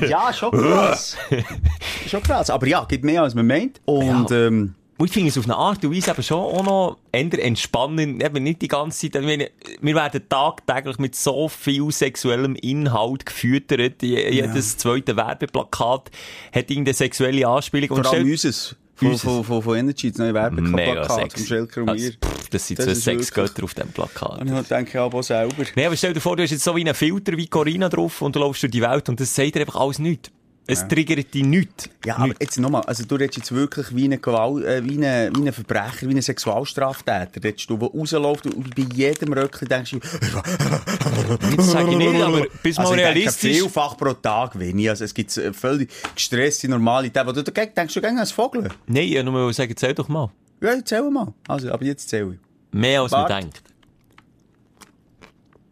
[0.08, 1.16] ja, schon krass.
[2.08, 2.50] schon krass.
[2.50, 3.80] Aber ja, gibt mehr als man meint.
[3.84, 6.96] Und, ähm, Und ich finde es auf eine Art und Weise eben schon auch noch
[7.12, 12.54] eher entspannend, eben nicht die ganze Zeit, meine, wir werden tagtäglich mit so viel sexuellem
[12.56, 16.10] Inhalt gefüttert, Je- jedes zweite Werbeplakat
[16.54, 17.88] hat irgendeine sexuelle Anspielung.
[17.88, 18.74] vor Und allem unseres.
[18.96, 21.44] Von, von, von, von Energy, das neue Werbeplakat vom.
[21.44, 22.14] Schelker und Also, mir.
[22.50, 24.40] das sind ist Sexgötter auf dem Plakat.
[24.40, 25.64] Und ich denke aber selber.
[25.74, 28.22] Nee, aber stell dir vor, du hast jetzt so wie einen Filter wie Corinna drauf
[28.22, 30.30] und du läufst durch die Welt und das sagt dir einfach alles nichts.
[30.68, 31.88] Es triggert dich nichts.
[32.04, 32.40] Ja, aber Nichts.
[32.40, 35.52] jetzt nochmal, also du redest jetzt wirklich wie ein, Gewalt, äh, wie ein, wie ein
[35.52, 37.42] Verbrecher, wie ein Sexualstraftäter.
[37.42, 40.00] Redest du, der rausläuft und bei jedem Röckchen denkst du,
[41.56, 43.56] Das sage ich nicht, aber bis mal also ich denke realistisch.
[43.58, 44.90] vielfach pro Tag wenig.
[44.90, 48.68] Also es gibt äh, völlig gestresste Normalität, wo du dagegen denkst, du gehst als Vogel.
[48.86, 50.30] Nein, ich nur sagen, zähl doch mal.
[50.60, 51.32] Ja, erzähl mal.
[51.48, 52.38] Also, aber jetzt erzähl ich.
[52.76, 53.34] Mehr als man Warte.
[53.34, 53.62] denkt.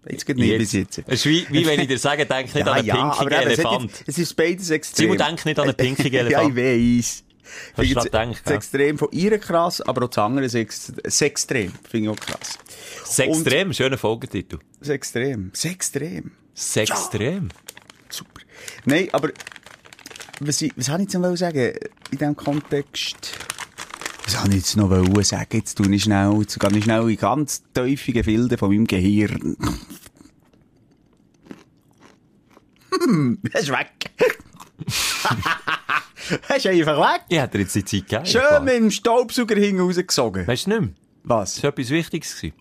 [0.09, 0.99] Jetzt geht nicht bis jetzt.
[1.07, 3.47] Es ist wie, wie wenn ich dir sage, denk nicht an einen pinkigen es, hat
[3.47, 3.91] Elefant.
[3.91, 5.05] jetzt- es ist beides extrem.
[5.13, 6.57] Simon, denk nicht an einen pinkigen ja, ich Elefant.
[6.57, 7.25] weiss.
[7.77, 8.57] Hast du das- gedacht, Das ja?
[8.57, 10.55] Extrem von ihr krass, aber auch das andere ist
[11.23, 11.73] Extrem.
[11.89, 12.59] Finde ich auch krass.
[13.05, 14.59] Sextrem, schöner Folgetitel.
[14.81, 15.51] Das Extrem.
[15.53, 16.33] Das Extrem.
[16.55, 17.49] Sextrem.
[18.09, 18.41] Super.
[18.85, 19.31] Nein, aber
[20.41, 21.75] was, ich, was habe ich jetzt noch sagen
[22.11, 23.31] in diesem Kontext?
[24.25, 25.49] Was habe ich jetzt noch wollen sagen?
[25.53, 29.57] Jetzt tue ich schnell, jetzt gehe ich schnell in ganz tiefe Gefilde von meinem Gehirn.
[33.05, 34.11] Hm, er ist weg.
[36.49, 37.23] er ist einfach weg.
[37.29, 38.27] Ich hätte dir jetzt die Zeit gegeben.
[38.27, 40.47] Schön mit dem Staubsauger hinten rausgesogen.
[40.47, 40.91] Weißt du nicht mehr?
[41.25, 41.55] Was?
[41.55, 42.37] Das war etwas Wichtiges.
[42.37, 42.55] gewesen.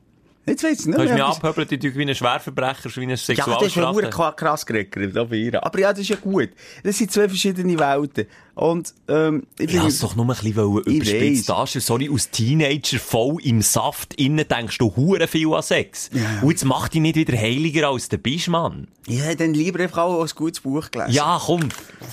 [0.45, 1.25] Jetzt weiss ich nicht Du hast mich mehr.
[1.27, 4.31] abgehöbelt, ich tue wie ein Schwerverbrecher, wie ein Ja, das ist ja Sexualstraftäter.
[4.33, 5.51] krass gereckert, da bei.
[5.53, 6.49] Aber ja, das ist ja gut.
[6.83, 8.25] Das sind zwei verschiedene Welten.
[8.55, 10.47] Und, ähm, ich Ich finde- hab's doch nur ein bisschen
[10.85, 11.81] Ich überspitzt darstellen.
[11.81, 16.09] Sorry, als Teenager voll im Saft innen denkst du hure viel an Sex.
[16.13, 16.27] Ja, ja.
[16.41, 18.87] Und jetzt mach dich nicht wieder heiliger als der bist, Mann.
[19.07, 21.13] Ich hätte dann lieber einfach auch ein gutes Buch gelesen.
[21.13, 21.61] Ja, komm.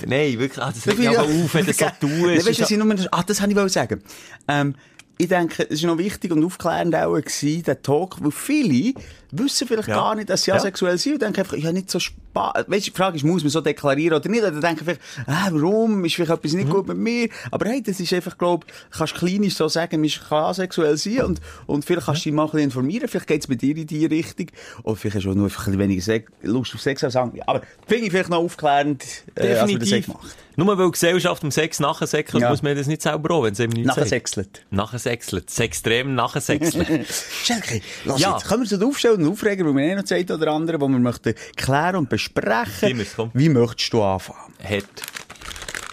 [0.07, 2.01] Nein, wirklich, ah, das regt mich Ja, aber auf, wenn du so tust.
[2.01, 4.01] weißt du, Ist was ich nur, ah, das wollte ich sagen.
[4.47, 4.75] Ähm,
[5.21, 8.93] ich denke, es war noch wichtig und aufklärend auch gewesen, der Talk, weil viele
[9.31, 9.95] wissen vielleicht Ja.
[9.95, 10.57] gar nicht, dass sie Ja.
[10.57, 12.65] asexuell sind und denken einfach, ja, nicht so Spaß.
[12.67, 14.41] Weißt du, die Frage ist, muss man so deklarieren oder nicht?
[14.43, 16.03] Oder denken vielleicht, ah, warum?
[16.05, 16.71] Ist vielleicht etwas nicht Mhm.
[16.71, 17.29] gut mit mir?
[17.51, 21.41] Aber hey, das ist einfach, glaub, kannst klinisch so sagen, man kann asexuell sein und,
[21.67, 23.07] und vielleicht kannst du dich mal ein bisschen informieren.
[23.07, 24.47] Vielleicht geht's bei dir in die Richtung.
[24.83, 27.47] Oder vielleicht hast du nur einfach ein bisschen weniger Sex, Lust auf Sex als andere.
[27.47, 29.03] Aber finde ich vielleicht noch aufklärend,
[29.35, 30.15] äh, als man das Definitiv.
[30.55, 32.49] Nur weil die Gesellschaft im Sex nachsäckelt, Ja.
[32.49, 34.63] muss man das nicht selber auch, wenn es eben nicht sexelt.
[34.69, 35.49] Nachsäckelt.
[35.49, 36.73] Sextrem nachsäckelt.
[37.43, 38.33] Schelke, lass Ja.
[38.33, 38.47] jetzt.
[38.47, 40.99] Können wir so aufstellen und aufregen, weil wir eh noch Zeit oder andere, wo wir
[40.99, 42.89] möchten klären und besprechen.
[42.89, 43.31] Immer, komm.
[43.33, 44.53] Wie möchtest du anfangen?
[44.63, 44.83] Hat.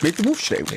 [0.01, 0.65] Mit dem Aufsteller.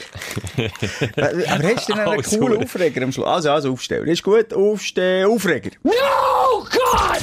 [0.58, 3.28] Aber hast du denn einen Also, coolen Aufreger am Schluss?
[3.28, 4.08] Also, also, Aufsteller.
[4.08, 4.52] Ist gut.
[4.52, 5.70] Aufsteh, Aufreger.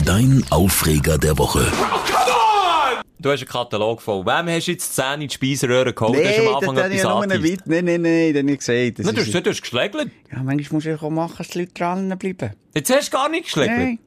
[0.05, 1.67] Dein Aufreger der Woche.
[3.21, 4.25] Du hast einen Katalog voll.
[4.25, 6.25] Wem hast du jetzt die Zähne in die Speiseröhre geholt?
[6.25, 7.43] hast du am Anfang das etwas.
[7.43, 7.61] Witz.
[7.67, 8.99] Nein, nein, nein, habe ich gesagt.
[8.99, 10.11] Das Na, du hast, du hast geschlägelt.
[10.31, 12.53] ja, manchmal musst du auch machen, dass die Leute dranbleiben.
[12.75, 13.77] Jetzt hast du gar nicht geschlägelt.
[13.79, 13.99] Nein.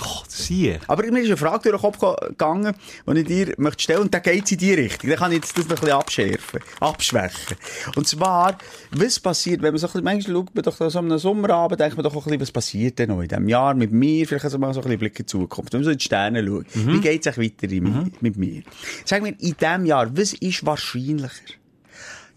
[0.00, 0.80] Gott, siehe.
[0.86, 2.74] Aber mir ist eine Frage durch den Kopf gegangen,
[3.06, 5.10] die ich dir möchte stellen, und da geht's in die Richtung.
[5.10, 7.56] Da kann ich jetzt das noch ein bisschen abschärfen, abschwächen.
[7.96, 8.56] Und zwar,
[8.92, 11.96] was passiert, wenn man so ein bisschen, manchmal schaut man doch so am Sommerabend, denkt
[11.98, 14.26] man doch auch ein bisschen, was passiert denn noch in diesem Jahr mit mir?
[14.26, 15.72] Vielleicht also mal so ein bisschen Blick in die Zukunft.
[15.74, 16.66] Wenn man so in die Sterne schaut.
[16.74, 18.62] Wie geht's euch weiter in, mit mir?
[19.04, 21.59] Sag mir, in diesem Jahr, was ist wahrscheinlicher?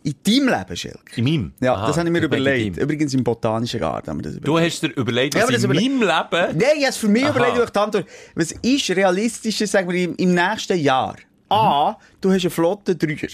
[0.04, 1.00] In deinem Leben, Schelke?
[1.16, 1.54] In meinem?
[1.62, 2.78] Ja, Aha, das habe ich mir überlegt.
[2.78, 4.74] Übrigens im Botanischen Garten haben wir das Du überlegt.
[4.74, 6.58] hast dir überlegt, Ja, was das in überle- meinem Leben...
[6.60, 7.32] Nein, ich habe es für mich Aha.
[7.32, 8.06] überlegt, durch die Antwort.
[8.36, 11.16] Was ist realistischer, sagen wir, im, im nächsten Jahr?
[11.50, 13.30] A, du hast einen flotten Dreier.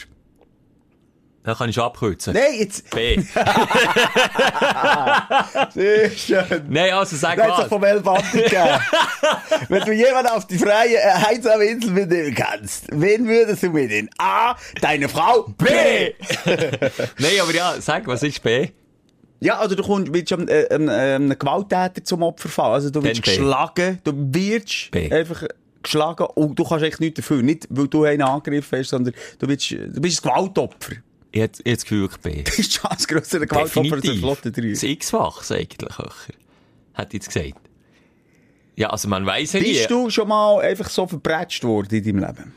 [1.43, 2.33] Da kann ich schon abkürzen.
[2.33, 3.21] Nein, jetzt, B.
[5.73, 6.65] sehr schön.
[6.67, 7.59] Nein, also sag Das was.
[7.61, 8.79] es vom gegeben.
[9.69, 14.09] Wenn du jemanden auf die freie, äh, einsame Insel mitnehmen kannst, wen würdest du mitnehmen?
[14.17, 15.43] A, deine Frau.
[15.57, 15.65] B.
[16.45, 18.69] Nein, aber ja, sag, was ist B?
[19.39, 22.73] Ja, also du kommst, willst einem, äh, einem, äh, einem Gewalttäter zum Opfer fallen.
[22.73, 25.09] Also du wirst Dann geschlagen, du wirst B.
[25.09, 25.43] einfach
[25.81, 27.41] geschlagen und du kannst echt nichts dafür.
[27.41, 30.95] Nicht, weil du einen angegriffen hast, sondern du, wirst, du bist ein Gewaltopfer.
[31.31, 32.43] Ich hätte das Gefühl, ich B.
[32.43, 34.19] Das ist die Chance grösser, Gewaltopfer als Definitiv.
[34.19, 34.71] flotter Dreier.
[34.71, 36.11] Das X-Fachs eigentlich höher.
[36.93, 37.59] Hätte ich jetzt gesagt.
[38.75, 39.73] Ja, also man weiss ja nie.
[39.73, 42.53] Bist du schon mal einfach so verbrätscht worden in deinem Leben?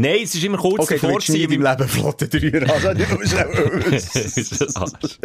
[0.00, 2.70] Nein, es ist immer kurz Okay, davor gewesen, deinem Leben flotte Dreier.
[2.70, 3.34] Also, du musst
[4.76, 5.18] Arsch.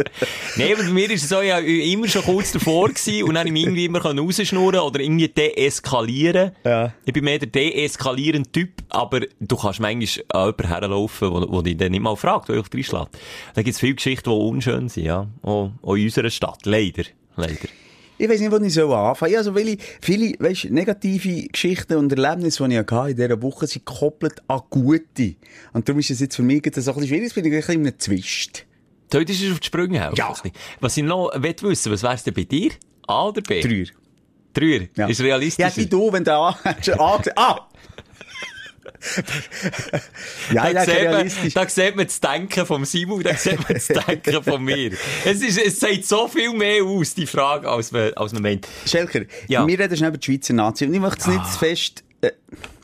[0.56, 3.38] Nein, aber bei mir ist es so, ja immer schon kurz davor gewesen und dann
[3.38, 6.52] habe ich mich irgendwie immer rausschnurren oder irgendwie deeskalieren.
[6.64, 6.92] Ja.
[7.04, 11.62] Ich bin mehr der deeskalierende Typ, aber du kannst manchmal an jemanden herlaufen, wo, wo
[11.62, 13.18] dich dann nicht mal fragt, wo ich reinschlägt.
[13.54, 15.28] Da gibt es viele Geschichten, die unschön sind, ja.
[15.42, 16.60] Auch, auch in unserer Stadt.
[16.64, 17.04] Leider.
[17.36, 17.68] Leider.
[18.16, 19.38] Ich weiß nicht, wo ich so anfangen soll.
[19.38, 23.84] Also, viele, viele, weißt, negative Geschichten und Erlebnisse, die ich hatte in dieser Woche, sind
[23.84, 25.34] gekoppelt an gute.
[25.72, 27.86] Und darum ist es jetzt für mich ein bisschen schwierig, bin ich ein bisschen in
[27.86, 28.66] einem Zwist.
[29.12, 30.16] Heute ist es auf die Sprünge helfen.
[30.16, 30.34] Ja.
[30.80, 32.72] Was ich noch will wissen, was wär's denn bei dir?
[33.06, 33.60] A oder B?
[33.60, 33.86] Dreier.
[34.52, 34.88] Dreier.
[34.96, 35.06] Ja.
[35.06, 35.64] Ist realistisch.
[35.64, 36.48] Ja, wie du, wenn du A,
[36.98, 37.22] A.
[37.36, 37.68] Ah!
[40.52, 43.66] Ja, Da, ja, sieht man, da sieht man das Denken vom Simon, da sieht man
[43.74, 44.92] das Denken von mir.
[45.24, 48.66] Es, ist, es sagt so viel mehr aus, die Frage, als man, als man meint.
[48.86, 49.66] Schelker, Ja.
[49.66, 51.50] wir reden schnell über die Schweizer Nazi und ich möchte es nicht Ah.
[51.50, 52.04] zu fest...
[52.20, 52.30] Äh,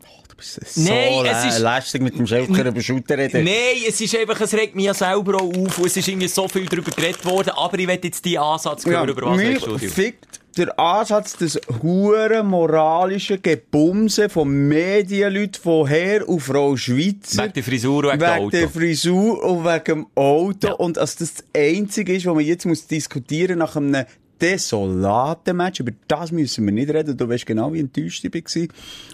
[0.07, 3.45] oh, es ist Nein, so es ist- lästig mit dem Schelker über Schulter reden.
[3.45, 3.55] Nein,
[3.89, 6.49] es ist einfach, es regt mich ja selber auch auf und es ist irgendwie so
[6.49, 9.41] viel darüber geredet worden, aber ich will jetzt die Ansatz hören, über was?
[9.63, 9.89] Studio.
[9.91, 17.45] fickt der Ansatz des huren moralischen Gebumse von Medienleuten von Herr und Frau Schweizer.
[17.45, 18.69] Wegen der Frisur und wegen dem Wegen der Auto.
[18.69, 20.69] Frisur und wegen dem Auto.
[20.69, 20.73] Ja.
[20.75, 24.05] Und als das das Einzige ist, was man jetzt muss diskutieren nach einem
[24.41, 27.17] desolaten Match, über das müssen wir nicht reden.
[27.17, 28.67] Du weißt genau, wie enttäuscht ich war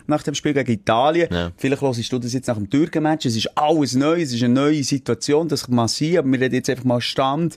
[0.07, 1.29] nach dem Spiel gegen Italien.
[1.33, 1.53] Ja.
[1.57, 3.27] Vielleicht hörst du das jetzt nach dem Türken-Match.
[3.27, 6.41] Es ist alles neu, es ist eine neue Situation, das kann man sein, aber wir
[6.41, 7.57] reden jetzt einfach mal Stand.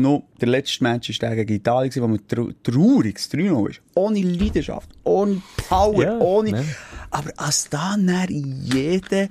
[0.00, 3.80] Noch der letzte Match war der gegen Italien, wo man trau trauriges 3 ist.
[3.94, 6.50] Ohne Leidenschaft, ohne Power, Ja, ohne...
[6.50, 6.62] ja.
[7.10, 9.28] Aber als dann jeder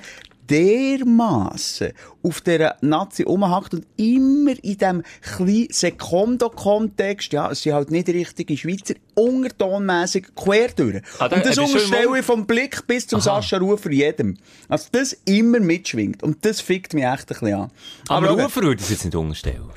[0.50, 7.92] dermassen auf dieser Nazi umhackt und immer in diesem kleinen Sekondo-Kontext, ja, es sind halt
[7.92, 11.02] nicht richtige Schweizer, untertonmässig quer durch.
[11.20, 14.38] Ah, und das äh, unterstelle ich vom Blick bis zum Sascha Rufer jedem.
[14.68, 16.24] Also das immer mitschwingt.
[16.24, 17.72] Und das fickt mich echt ein bisschen an.
[18.08, 18.44] Aber okay.
[18.44, 19.70] Rufer würde es jetzt nicht unterstellen.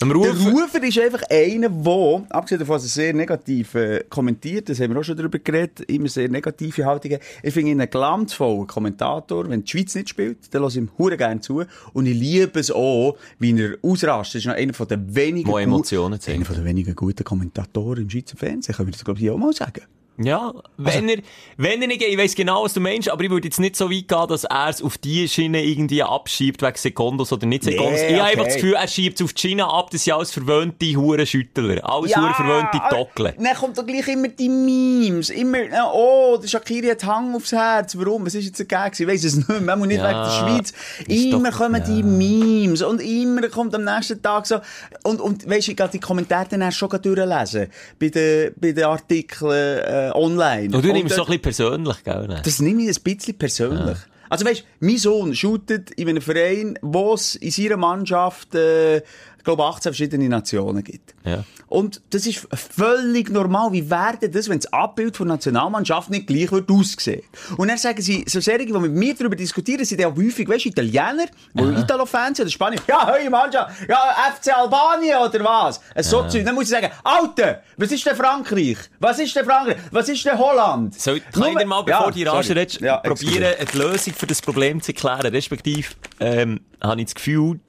[0.00, 0.50] Am Der Rufer...
[0.50, 4.92] Rufer ist einfach einer, der, abgesehen davon, dass er sehr negativ äh, kommentiert, das haben
[4.92, 7.18] wir auch schon darüber geredet, immer sehr negative Haltungen.
[7.42, 9.48] Ich finde ihn einen glanzvollen Kommentator.
[9.48, 11.64] Wenn die Schweiz nicht spielt, dann lasse ich ihm hure gerne zu.
[11.92, 14.34] Und ich liebe es auch, wie er ausrastet.
[14.34, 15.56] Das ist noch einer von den wenigen...
[15.56, 16.18] Emotionen.
[16.26, 19.38] Einer von den wenigen guten Kommentatoren im Schweizer Fernsehen, kann ich das, glaube ich, auch
[19.38, 19.82] mal sagen.
[20.16, 21.18] Ja, wenn er,
[21.56, 23.90] wenn er nicht, ich weiss genau, was du meinst, aber ich würde jetzt nicht so
[23.90, 28.00] weit gehen, dass er es auf die Schiene irgendwie abschiebt, wegen Sekundos oder nicht Sekundos.
[28.00, 28.30] Nee, ich habe okay.
[28.30, 31.80] einfach das Gefühl, er schiebt es auf die Schiene ab, das sind alles verwöhnte Hurenschüttler.
[31.82, 33.34] Alles hure verwöhnte Tockeln.
[33.38, 35.30] Dann kommt doch gleich immer die Memes.
[35.30, 35.58] Immer,
[35.92, 37.96] oh, der Shakiri hat Hang aufs Herz.
[37.98, 38.24] Warum?
[38.24, 39.02] Was ist jetzt dagegen gewesen?
[39.02, 39.60] Ich weiss es nicht mehr.
[39.60, 40.72] Man muss nicht Ja, wegen der Schweiz.
[41.08, 41.88] Immer doch- kommen ja.
[41.88, 42.82] die Memes.
[42.82, 44.60] Und immer kommt am nächsten Tag so,
[45.02, 47.68] und, und weisst du, ich gehe die Kommentare dann schon durchlesen.
[47.98, 50.76] Bei den, bei den Artikeln, äh, online.
[50.76, 52.26] Und du nimmst es so ein bisschen persönlich, gell?
[52.26, 52.42] ne?
[52.44, 53.98] das nehme ich ein bisschen persönlich.
[54.30, 59.02] Also weißt, mein Sohn shootet in einem Verein, wo es in seiner Mannschaft, äh,
[59.44, 61.14] glaube, 18 verschiedene Nationen gibt.
[61.24, 61.44] Ja.
[61.68, 63.72] Und das ist völlig normal.
[63.72, 67.22] Wie wäre das, wenn das Abbild von der Nationalmannschaft nicht gleich wird aussehen?
[67.56, 70.48] Und dann sagen sie, so Serien, die mit mir darüber diskutieren, sind ja auch häufig,
[70.48, 72.80] weißt du, Italiener, die Italo-Fans sind, oder Spanier.
[72.86, 73.98] Ja, hey Mannschaft, ja,
[74.36, 75.80] FC Albanien oder was?
[76.08, 76.44] So Zeug.
[76.44, 78.78] Dann muss ich sagen, Alter, was ist denn Frankreich?
[79.00, 79.76] Was ist denn Frankreich?
[79.90, 80.94] Was ist denn Holland?
[81.00, 84.26] Soll, kann ich dir mal, bevor Ja, die Rage redest, Ja, probieren, die Lösung für
[84.26, 85.26] das Problem zu erklären?
[85.26, 85.88] Respektive,
[86.20, 87.60] ähm, habe ich das Gefühl,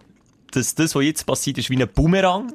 [0.55, 2.53] dass das, was jetzt passiert, ist wie ein Boomerang,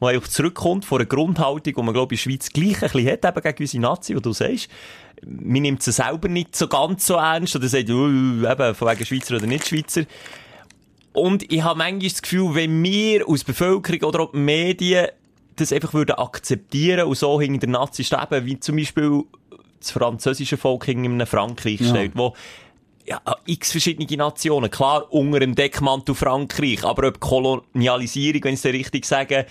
[0.00, 2.90] der einfach zurückkommt von einer Grundhaltung, die man, glaube ich, in der Schweiz gleich ein
[2.90, 4.68] bisschen hat, eben gegen unsere Nazi, wie du sagst.
[5.24, 9.06] Man nimmt sie selber nicht so ganz so ernst oder sagt, uh, eben, von wegen
[9.06, 10.02] Schweizer oder nicht Schweizer.
[11.12, 15.08] Und ich habe manchmal das Gefühl, wenn wir aus der Bevölkerung oder auch die Medien
[15.56, 19.24] das einfach würden akzeptieren und so hinter der Nazi stehen, wie zum Beispiel
[19.78, 22.34] das französische Volk hinter einem Frankreich steht, wo
[23.04, 28.72] ja, x verschiedene Nationen, klar unter dem Deckmantel Frankreich, aber ob Kolonialisierung, wenn ich es
[28.72, 29.46] richtig sage,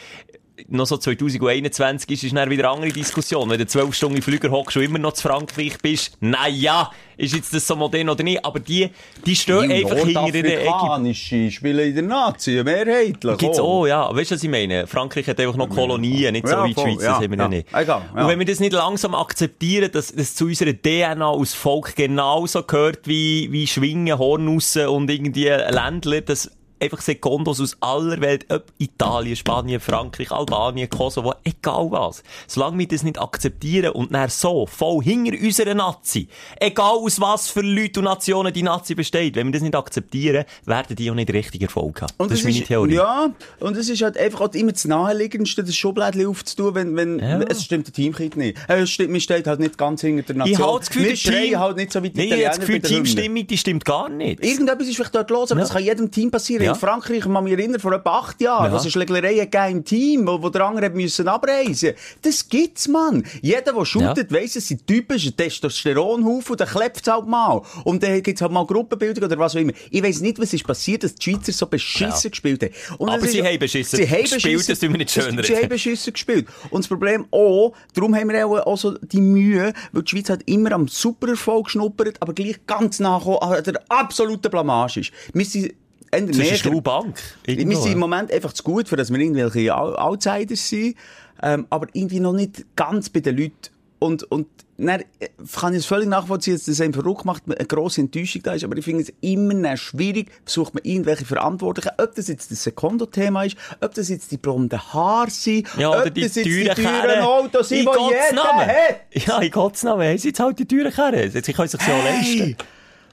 [0.69, 3.49] noch so 2021 ist, ist dann wieder eine andere Diskussion.
[3.49, 7.35] Wenn du zwölf Stunden im Flüger hockst und immer noch zu Frankreich bist, naja, ist
[7.35, 8.89] jetzt das so modern oder nicht, aber die,
[9.25, 11.51] die stehen einfach hinter einer Ecke.
[11.51, 13.37] Spielen in der Nazi, mehrheitlich.
[13.37, 13.81] Gibt's oh.
[13.81, 14.15] auch, ja.
[14.15, 14.87] Weißt du, was ich meine?
[14.87, 17.37] Frankreich hat einfach noch Kolonien, nicht so Ja, wie die Schweiz, ja, das haben wir
[17.37, 17.67] ja, nicht.
[17.73, 18.21] Egal, ja.
[18.21, 22.63] Und wenn wir das nicht langsam akzeptieren, dass das zu unserer DNA als Volk genauso
[22.63, 28.63] gehört wie, wie Schwingen, Hornussen und irgendwie Ländler, dass einfach Sekundos aus aller Welt, ob
[28.79, 32.23] Italien, Spanien, Frankreich, Albanien, Kosovo, egal was.
[32.47, 36.27] Solange wir das nicht akzeptieren und dann so voll hinter unserer Nazi,
[36.59, 40.45] egal aus was für Leuten und Nationen die Nazi besteht, wenn wir das nicht akzeptieren,
[40.65, 42.11] werden die auch nicht richtig Erfolg haben.
[42.17, 42.95] Und das ist meine Theorie.
[42.95, 47.19] Ja, und es ist halt einfach auch immer das Naheliegendste, das Schublädchen aufzutun, wenn, wenn,
[47.19, 47.39] Ja.
[47.41, 48.57] es stimmt der Teamkit nicht.
[48.67, 50.53] Äh, Es stimmt, man steht halt nicht ganz hinter der Nation.
[50.53, 51.59] Ich habe das Gefühl, wir Team...
[51.59, 52.87] halt nicht so wie die nee, ich habe das Gefühl, die.
[52.87, 54.43] Teamstimmung, die stimmt gar nicht.
[54.43, 55.65] Irgendetwas ist vielleicht dort los, aber Ja.
[55.65, 56.63] das kann jedem Team passieren.
[56.63, 56.70] Ja.
[56.71, 58.73] In Frankreich, ich kann mich erinnern, vor etwa acht Jahren, Ja.
[58.73, 63.23] was eine Schlägerei im Team, wo, wo der andere müssen abreisen Das gibt's, Mann.
[63.41, 67.61] Jeder, der shootet, weiss, es sind typische Testosteronhaufen, dann kleppt's halt mal.
[67.83, 69.73] Und dann gibt's halt mal Gruppenbildung oder was auch immer.
[69.89, 72.29] Ich weiss nicht, was ist passiert, dass die Schweizer so beschissen Ja.
[72.29, 72.73] gespielt haben.
[72.97, 75.43] Und Aber sie ist- haben beschissen sie haben gespielt, beschissen- das tun wir nicht schön
[75.43, 76.47] Sie haben beschissen gespielt.
[76.69, 80.29] Und das Problem auch, darum haben wir auch, auch so die Mühe, weil die Schweiz
[80.29, 85.11] hat immer am Supererfolg geschnuppert, aber gleich ganz nachher an der absoluten Blamage ist.
[85.33, 85.73] Wir sind
[86.11, 87.17] näher- Stuhl und Bank.
[87.45, 87.99] wir sind im.
[87.99, 90.95] Moment einfach zu gut, für dass wir irgendwelche Out- Outsiders sind,
[91.41, 93.53] ähm, aber irgendwie noch nicht ganz bei den Leuten.
[93.99, 94.47] Und, und
[94.79, 95.27] dann äh,
[95.59, 98.63] kann ich es völlig nachvollziehen, dass das einem verrückt macht, eine grosse Enttäuschung da ist,
[98.63, 103.43] aber ich finde es immer schwierig, versucht man irgendwelche Verantwortlichen, ob das jetzt das Sekondo-Thema
[103.43, 106.63] ist, ob das jetzt die blonden Haare sind, Ja, ob oder die das jetzt die
[106.65, 107.19] teuren.
[107.21, 108.67] Autos sind, In die jeder Namen.
[108.67, 109.27] hat.
[109.27, 110.07] Ja, in Gottes Namen.
[110.07, 111.29] Haben sie jetzt halt die teuren Kerren.
[111.31, 112.57] Sie können sich ja auch leisten.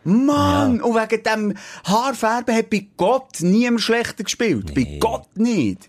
[0.09, 0.80] Mann!
[0.80, 1.54] Und wegen dem
[1.84, 4.74] Haarfärben hat bei Gott niemand schlechter gespielt.
[4.74, 5.88] Bei Gott nicht.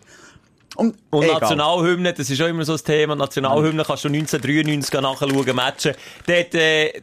[0.80, 1.28] Und, Und.
[1.28, 3.16] Nationalhymne, das ist auch immer so ein Thema.
[3.16, 5.94] Nationalhymne kannst du 1993 nachschauen, Matchen.
[6.26, 7.02] Dort, äh,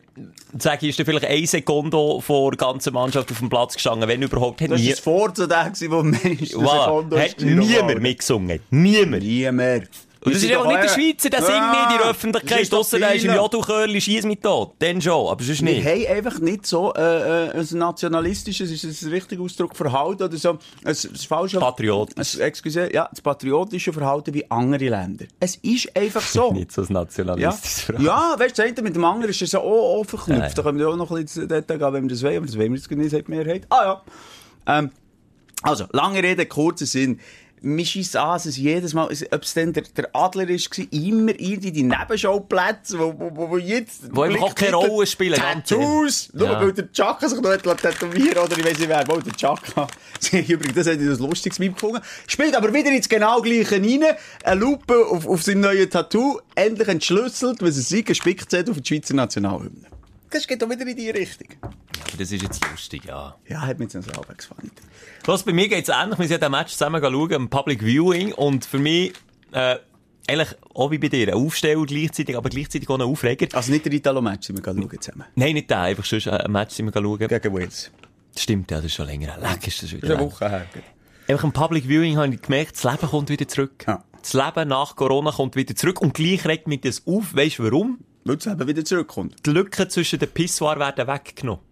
[0.59, 4.09] sage ich, ist da vielleicht ein Sekunde vor der ganzen Mannschaft auf dem Platz gestanden,
[4.09, 4.63] wenn überhaupt.
[4.63, 8.01] Hat Das nie, war das vor zu dem, gewesen, wo meisten voilà, Sekunden hat niemand
[8.01, 8.61] mitgesungen.
[8.71, 9.23] Niemand.
[9.23, 9.89] Niemand.
[10.27, 12.75] Und das ist einfach nicht der Schweizer, der singt nicht in der Öffentlichkeit.
[12.75, 13.35] Ausser der ist im.
[13.35, 14.75] Jodelchörli, schiess mich tot.
[14.81, 15.87] Dann schon, aber sonst Wir nicht.
[15.87, 20.37] haben einfach nicht so äh, äh, ein nationalistisches, ist das ein richtiger Ausdruck, Verhalten oder
[20.37, 21.61] so, ein falsches...
[21.61, 22.39] Patriotisch.
[22.39, 25.27] Excuse, ja, das patriotische Verhalten wie andere Länder.
[25.39, 26.53] Es ist einfach so.
[26.53, 28.07] Nicht so ein nationalistisches Verhalten.
[28.07, 30.59] ja weißt du, mit dem anderen ist es auch, auch verknüpft.
[30.59, 32.47] Da können wir auch noch ein bisschen ins Detail gehen, wenn wir das wollen, aber
[32.47, 33.67] das wollen wir jetzt nicht, sagt die Mehrheit.
[33.69, 34.03] Ah
[34.67, 34.79] ja.
[34.79, 34.91] Ähm,
[35.63, 37.21] also, lange Rede, kurzer Sinn.
[37.63, 40.85] Mir scheisst an, dass es jedes Mal, ob es dann der, der Adler ist, war,
[40.91, 44.15] immer irgendwie die Nebenschauplätze, wo, wo, wo, wo jetzt...
[44.15, 46.31] Wo einfach auch keine Rolle spielen, Tattoos!
[46.33, 46.61] Nur Ja.
[46.61, 49.87] weil der Chaka sich noch hat tätowieren oder ich weiss nicht wer, wo der Chaka.
[50.33, 52.01] Übrigens, das hätte ich das lustiges Meme gefunden.
[52.27, 54.05] Spielt aber wieder ins genau gleiche rein.
[54.45, 56.39] Eine Lupe auf, auf seinem neuen Tattoo.
[56.55, 59.87] Endlich entschlüsselt, was es sei, gespickt hat auf die Schweizer Nationalhymne.
[60.31, 61.49] Das geht doch wieder in die Richtung.
[61.63, 63.37] Aber das ist jetzt lustig, ja.
[63.49, 64.71] Ja, hat mich jetzt selber gefallen.
[65.25, 66.19] Was, bei mir geht's ähnlich.
[66.19, 68.33] Wir sind den Match zusammen schauen, im Public Viewing.
[68.33, 69.13] Und für mich,
[69.53, 69.77] äh,
[70.29, 73.47] eigentlich auch wie bei dir, ein Aufsteller gleichzeitig, aber gleichzeitig auch ein Aufreger.
[73.57, 75.25] Also nicht der Italo-Match, sind wir schauen zusammen.
[75.35, 77.19] Nein, nicht der, einfach sonst ein Match sind wir schauen.
[77.19, 77.91] Gegen Wales.
[78.37, 79.39] Stimmt, ja, das ist schon länger.
[79.39, 80.01] Leck ist das wieder.
[80.01, 80.27] Das ist eine.
[80.27, 80.67] Woche her.
[81.29, 83.85] Einfach im Public Viewing habe ich gemerkt, das Leben kommt wieder zurück.
[83.87, 84.05] Ja.
[84.21, 86.01] Das Leben nach Corona kommt wieder zurück.
[86.01, 87.35] Und gleich regt mich das auf.
[87.35, 87.99] Weißt du warum?
[88.27, 89.35] Weil das eben wieder zurückkommt.
[89.47, 91.63] Die Lücken zwischen den Pissoir werden weggenommen.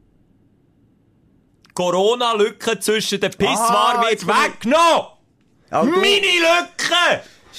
[1.75, 5.07] Corona-Lücke zwischen den Pissoir Ah, wird bin ich- weggenommen!
[5.71, 6.01] Aber du-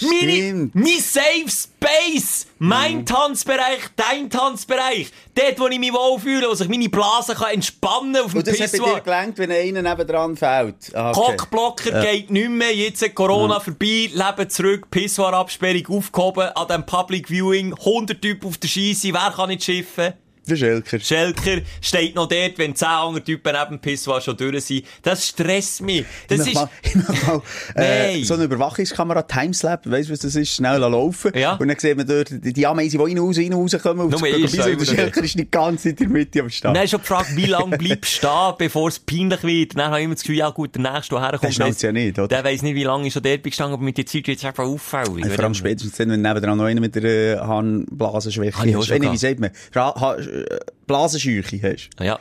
[0.02, 2.48] Meine mein Safe Space!
[2.60, 3.06] Mein Mhm.
[3.06, 5.10] Tanzbereich, dein Tanzbereich!
[5.36, 8.60] Dort, wo ich mich wohlfühle, wo sich meine Blase kann entspannen auf dem Und das
[8.60, 9.02] hat bei dir Pissoir.
[9.02, 10.94] gelangt, wenn einer nebendran fällt.
[10.96, 11.38] Ah, okay.
[11.38, 17.28] Cockblocker geht nicht mehr, jetzt ist Corona vorbei, Leben zurück, Pissoir-Absperrung aufgehoben, an dem Public
[17.30, 20.14] Viewing, 100 Typen auf der Scheisse, wer kann nicht schiffen?
[20.48, 21.00] Der Schelker.
[21.00, 24.86] Schelker steht noch dort, wenn 10 andere Typen neben dem Pissoir schon durch sind.
[25.02, 26.06] Das stresst mich.
[26.28, 26.54] Das ich ist...
[26.56, 27.42] mal, ich mal
[27.76, 30.56] äh, so eine Überwachungskamera, Timeslap, weißt du, was das ist?
[30.56, 31.32] Schnell laufen.
[31.36, 31.56] Ja.
[31.56, 34.10] Und dann sieht man dort die, die Ameisen, die rein, raus, rein, rauskommen.
[34.10, 36.76] Nur ich und der Schelker ist die ganze Zeit in der Mitte am Start.
[36.76, 39.78] Dann ist schon gefragt, wie lange bleibst du stehen, bevor es peinlich wird.
[39.78, 42.20] Dann habe ich immer das Gefühl, ja gut, der Nächste, der herkommt, Der ja nicht,
[42.20, 42.28] oder?
[42.28, 44.38] Der weiss nicht, wie lange ich schon dort bin gestanden, aber mit der Zeit wird
[44.38, 45.26] es einfach auffällig.
[45.26, 48.88] Ja, vor allem spätestens dann, wenn nebendran noch einer mit der äh, Harnblasenschwäche ich ist.
[48.88, 49.52] schon Äh, Wie sagt man?
[49.74, 51.90] Ra äh, Blasenscheuche hast.
[52.02, 52.20] Ja.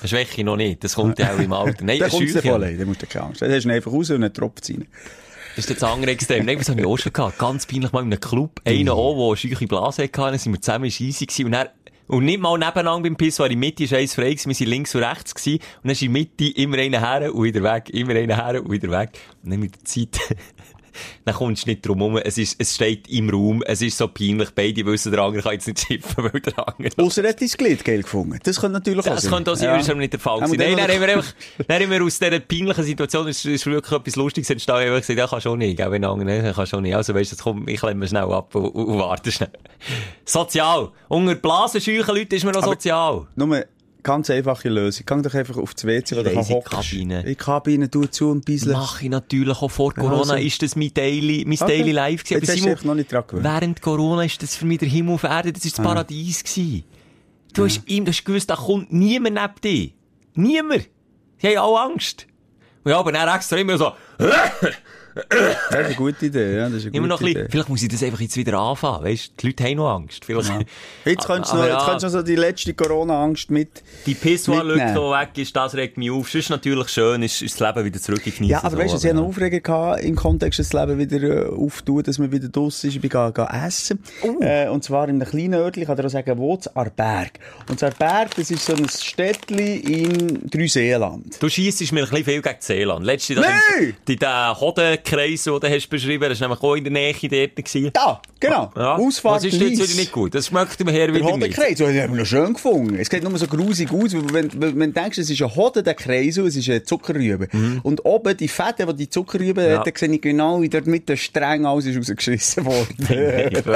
[0.00, 0.84] Eine Schwäche noch nicht.
[0.84, 1.84] Das kommt ja auch im Alter.
[1.84, 3.42] Nein, eine kommt es voll rein, dann musst du keine Angst.
[3.42, 4.86] Dann hast du einfach raus und dann tropft es rein.
[5.56, 6.44] Das ist jetzt das andere Extrem.
[6.46, 7.38] Nein, was habe ich auch schon gehabt?
[7.38, 8.60] Ganz peinlich mal in einem Club.
[8.64, 10.20] Einer auch, der eine scheuche Blase hatte.
[10.20, 11.46] Dann sind wir zusammen Scheisse gewesen.
[11.46, 11.68] Und dann,
[12.08, 14.36] und nicht mal nebeneinander beim Piss, weil in der Mitte ist eins frei.
[14.44, 15.60] Wir sind links und rechts gewesen.
[15.60, 17.88] Und dann ist in der Mitte immer einer her und wieder weg.
[17.90, 19.10] Immer einer her und wieder weg.
[19.44, 20.18] Und dann mit der Zeit,
[21.24, 22.16] dann kommst du nicht drum herum.
[22.18, 23.62] Es ist, es steht im Raum.
[23.66, 24.50] Es ist so peinlich.
[24.54, 27.48] Beide wissen, der andere kann jetzt nicht schiffen, weil der andere Ausser er hat dein
[27.48, 28.38] Glied geil gefunden.
[28.42, 29.32] Das könnte natürlich auch das sein.
[29.32, 31.06] könnte auch sein, das ist aber nicht der Fall Ja, aber Nein, dann haben wir
[31.06, 31.34] noch- einfach,
[31.68, 35.00] dann haben wir aus dieser peinlichen Situation, es ist wirklich etwas Lustiges entstanden, ich habe
[35.00, 36.94] gesagt, ja, kann schon nicht, gell, wenn der andere, ne, kann schon nicht.
[36.94, 39.50] Also weisst du, komm, ich klemme schnell ab und, und, und warte schnell.
[40.24, 40.90] Sozial.
[41.08, 43.26] Unter blasenscheuchen Leuten ist man auch Aber- sozial.
[43.36, 43.64] Nur
[44.04, 45.04] ganz einfache Lösung.
[45.06, 46.70] Gang doch einfach auf das WC in die hockst.
[46.70, 47.20] Kabine.
[47.22, 48.72] In die Kabine, tu zu und bisschen.
[48.72, 50.46] Mach ich natürlich auch vor Corona, also.
[50.46, 51.78] ist das mein Daily, mein Okay.
[51.78, 52.40] Daily Life gewesen.
[52.40, 53.44] Jetzt hast du Simon, noch nicht dran gewöhnt.
[53.44, 56.84] während Corona ist das für mich der Himmel auf Erde, das ist das Paradies gewesen.
[57.52, 59.90] Du hast ihm, du hast gewusst, da kommt niemand neben dir.
[60.34, 60.88] Niemand.
[61.42, 62.26] Die haben alle Angst.
[62.84, 63.92] Und ja, aber dann extra immer so,
[65.14, 66.68] Das ist eine gute Idee, ja.
[66.68, 68.58] Das ist eine immer noch gute ein bisschen, vielleicht muss ich das einfach jetzt wieder
[68.58, 70.24] anfangen, weißt Die Leute haben noch Angst.
[70.24, 70.50] Vielleicht,
[71.04, 71.86] Jetzt könntest du noch, Aber jetzt ja.
[71.86, 73.82] könntest du noch so die letzte Corona-Angst mit...
[74.06, 76.28] Die Pissoir-Lücke, die weg ist, das regt mich auf.
[76.28, 78.46] Es ist natürlich schön, ist, ist das Leben wieder zurückgenießen.
[78.46, 80.86] Ja, aber weißt du, so, sie haben aber noch Aufreger gehabt, im Kontext, dass das
[80.86, 82.96] Leben wieder äh, auftut, dass man wieder draussen ist.
[82.96, 84.02] Ich bin gegangen, gegangen essen.
[84.22, 84.40] Oh.
[84.40, 87.38] Äh, und zwar in einem kleinen Örtchen, ich kann dir auch sagen, wo, zu Arberg.
[87.68, 91.40] Und zu Arberg, das ist so ein Städtchen in Dreiseenland.
[91.40, 93.04] Du schiessest mir ein bisschen viel gegen Seeland.
[93.04, 93.96] Letzte, Nein!
[94.08, 94.28] Die, den
[95.04, 97.56] Hodenkreis, den du hast beschrieben, das war nämlich auch in der Nähe dort.
[97.56, 97.92] gewesen.
[97.94, 98.72] Ja, genau.
[98.76, 98.96] Ja.
[98.96, 100.34] Ausfahrt Was ist jetzt wieder nicht gut?
[100.34, 101.34] Das schmeckt mir her Der wieder nicht.
[101.34, 102.96] Hodenkreis, das haben wir noch schön gefunden.
[102.98, 105.84] Es sieht nur so grusig aus, wenn, wenn, wenn du denkst, es ist ein Hoden,
[105.84, 107.48] der Kreis, es ist eine Zuckerrübe.
[107.82, 109.68] Und oben die Fette, die die Zuckerrübe Mhm.
[109.70, 109.78] Ja.
[109.78, 112.96] hat, da sehe ich genau, wie dort mit der Streng alles ist rausgeschissen worden.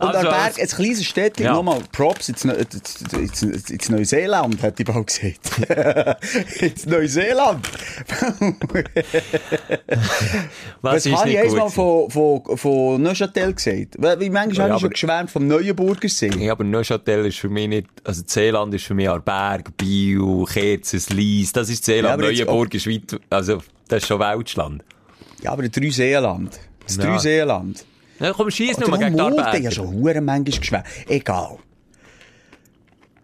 [0.00, 1.52] Und Also, Berg, ein kleines Städtchen, Ja.
[1.54, 6.22] nochmal, Props, ins, Neu- ins, ins, ins Neuseeland, hätte ich bald gesagt.
[6.62, 7.68] ins Neuseeland.
[10.82, 13.96] Was, habe ich einmal von, von, von Neuchâtel gesagt?
[13.98, 16.30] Weil- Wie manchmal Ja, habe ich schon geschwärmt vom Neuenburger See.
[16.38, 21.10] Ja, aber Neuchâtel ist für mich nicht, also Seeland ist für mich Arberg, Biel, Kerzers,
[21.10, 24.84] Lies, das ist Ja, aber jetzt Neuenburg ist weit, also, das ist schon Weltschland.
[25.42, 26.58] Ja, aber drei Seeland.
[26.86, 27.04] Das Ja.
[27.04, 27.84] drei Seeland.
[28.20, 30.86] Ja, komm, schieß nur gegen die Mulden, ich habe schon hure manchmal geschwärmt.
[31.06, 31.58] Egal.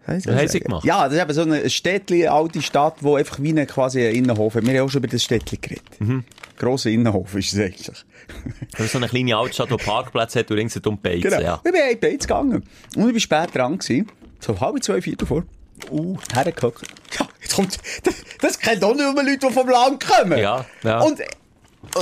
[0.07, 0.85] Haben sie gemacht?
[0.85, 4.05] Ja, das ist eben so eine Städtli, eine alte Stadt, die einfach wie eine quasi
[4.05, 4.65] ein Innenhof hat.
[4.65, 5.99] Wir haben auch schon über das Städtli geredet.
[5.99, 6.23] Mhm.
[6.57, 8.05] Grosser Innenhof ist es eigentlich.
[8.71, 11.41] Das ist so eine kleine Altstadt, die Parkplätze hat und ringsum um Beizen, Genau.
[11.41, 11.61] ja.
[11.63, 12.63] Ich bin in Beiz gegangen.
[12.95, 14.07] Und ich bin spät dran gewesen.
[14.39, 15.43] So halb zwei, Viertel vor.
[15.91, 16.83] Uh, hergehockt.
[17.19, 20.37] Ja, jetzt kommt, das, das kennt auch nur Leute, die vom Land kommen.
[20.37, 21.01] Ja, ja.
[21.01, 21.25] Und, äh,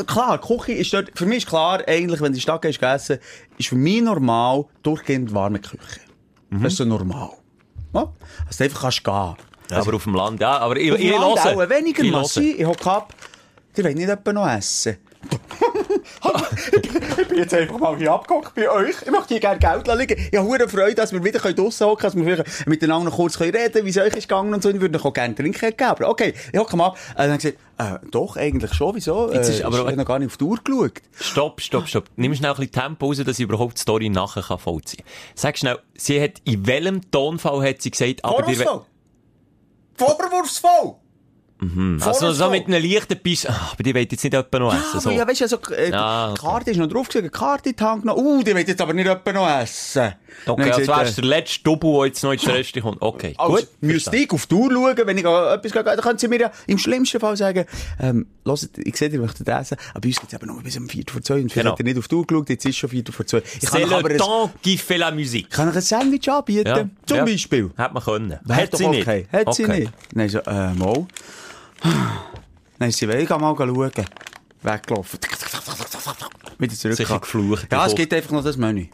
[0.05, 2.81] klar, Küche ist dort, für mich ist klar, eigentlich, wenn du in die Stadt gehst,
[2.81, 3.17] essen,
[3.57, 6.01] ist für mich normal, durchgehend warme Küche.
[6.49, 6.63] Mhm.
[6.63, 7.31] Das ist so normal.
[7.93, 8.11] Ja?
[8.47, 9.35] Dass du einfach kannst gehen.
[9.71, 11.69] Aber auf dem Land, ja, aber ich, Auf ich Land höre.
[11.69, 12.37] weniger Ich höre.
[12.43, 13.13] Ich hocke ab.
[13.75, 14.97] Die wollen nicht etwa noch essen.
[17.21, 18.95] Ich bin jetzt einfach mal hier abgehockt bei euch.
[19.03, 20.27] Ich möchte hier gerne Geld liegen.
[20.31, 23.15] Ich habe hohe Freude, dass wir wieder draussen hocken können, dass wir vielleicht miteinander noch
[23.17, 24.69] kurz reden können, wie es euch ist gegangen und so.
[24.69, 25.83] Ich würde euch auch gerne trinken geben.
[25.89, 26.97] Aber okay, ich hocke mal ab.
[27.11, 28.95] Und dann gesagt, äh, doch, eigentlich schon.
[28.95, 29.31] Wieso?
[29.31, 31.01] Jetzt Äh, ist aber- ich habe noch gar nicht auf die Uhr geschaut.
[31.19, 32.05] Stopp, stopp, stopp.
[32.15, 35.13] Nimm schnell ein bisschen Tempo raus, dass ich überhaupt die Story nachher kann vollziehen kann.
[35.35, 38.81] Sag schnell, sie hat, in welchem Tonfall hat sie gesagt, aber dir,
[39.95, 40.95] Vorwurfsvoll.
[41.69, 42.27] Vorwurfsvoll.
[42.27, 44.79] also so mit einem leichten Biss, ah, aber die wollt jetzt nicht etwa noch Ja,
[44.79, 45.09] essen, aber so.
[45.11, 46.41] ja, weißt du, also, äh, Ah, die.
[46.41, 48.25] Karte ist noch drauf gewesen, Karte in die Hand genommen.
[48.25, 50.13] Uh, die will jetzt aber nicht etwa noch essen.
[50.47, 53.01] Okay, ich also gesagt, wärst äh, der letzte Double, der jetzt noch ins Reste kommt.
[53.01, 53.67] Okay, Also, gut.
[53.81, 56.51] müsste ich auf die Uhr schauen, wenn ich etwas gehe, dann können sie mir ja
[56.67, 57.65] im schlimmsten Fall sagen,
[57.99, 60.75] ähm, hört, ich sehe, ihr möchtet essen, aber bei uns geht es eben nur bis
[60.77, 61.71] um 4 vor 2 und vielleicht Genau.
[61.73, 63.43] hat ihr nicht auf die Uhr geschaut, jetzt ist schon 4 vor 2.
[63.61, 65.49] Ich kann aber le ein, temps qui fait la musique.
[65.51, 66.89] kann euch ein Sandwich anbieten, Ja.
[67.05, 67.25] zum ja.
[67.25, 67.71] Beispiel.
[67.77, 68.39] Hätte man können.
[68.43, 69.01] Doch sie nicht.
[69.07, 69.27] okay.
[69.31, 69.79] Hat sie Okay.
[69.81, 69.93] nicht.
[70.13, 71.05] Dann so, äh, mal.
[72.79, 73.91] Dann ist sie weg, mal schauen.
[74.61, 75.19] Weggelaufen.
[76.57, 77.67] Wieder zurück.
[77.71, 78.87] Ja, es gibt einfach noch das Menü.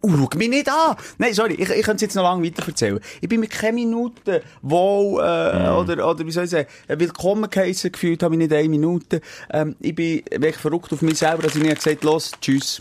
[0.00, 0.96] Uh, schau mich nicht an!
[1.18, 3.00] Nein, sorry, ich, ich könnte es jetzt noch lange weiter erzählen.
[3.20, 7.50] Ich bin mit keine Minute wohl, äh, oder, oder wie soll ich sagen, äh, willkommen
[7.50, 9.20] geheissen gefühlt, habe ich nicht eine Minute.
[9.50, 12.80] Ähm, ich bin wirklich verrückt auf mich selber, dass ich nicht gesagt los, tschüss.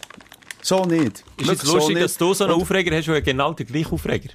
[0.61, 1.23] So nicht.
[1.37, 3.91] Ist es lustig, so dass du so einen Und- Aufreger hast, der genau der gleiche
[3.91, 4.29] Aufreger.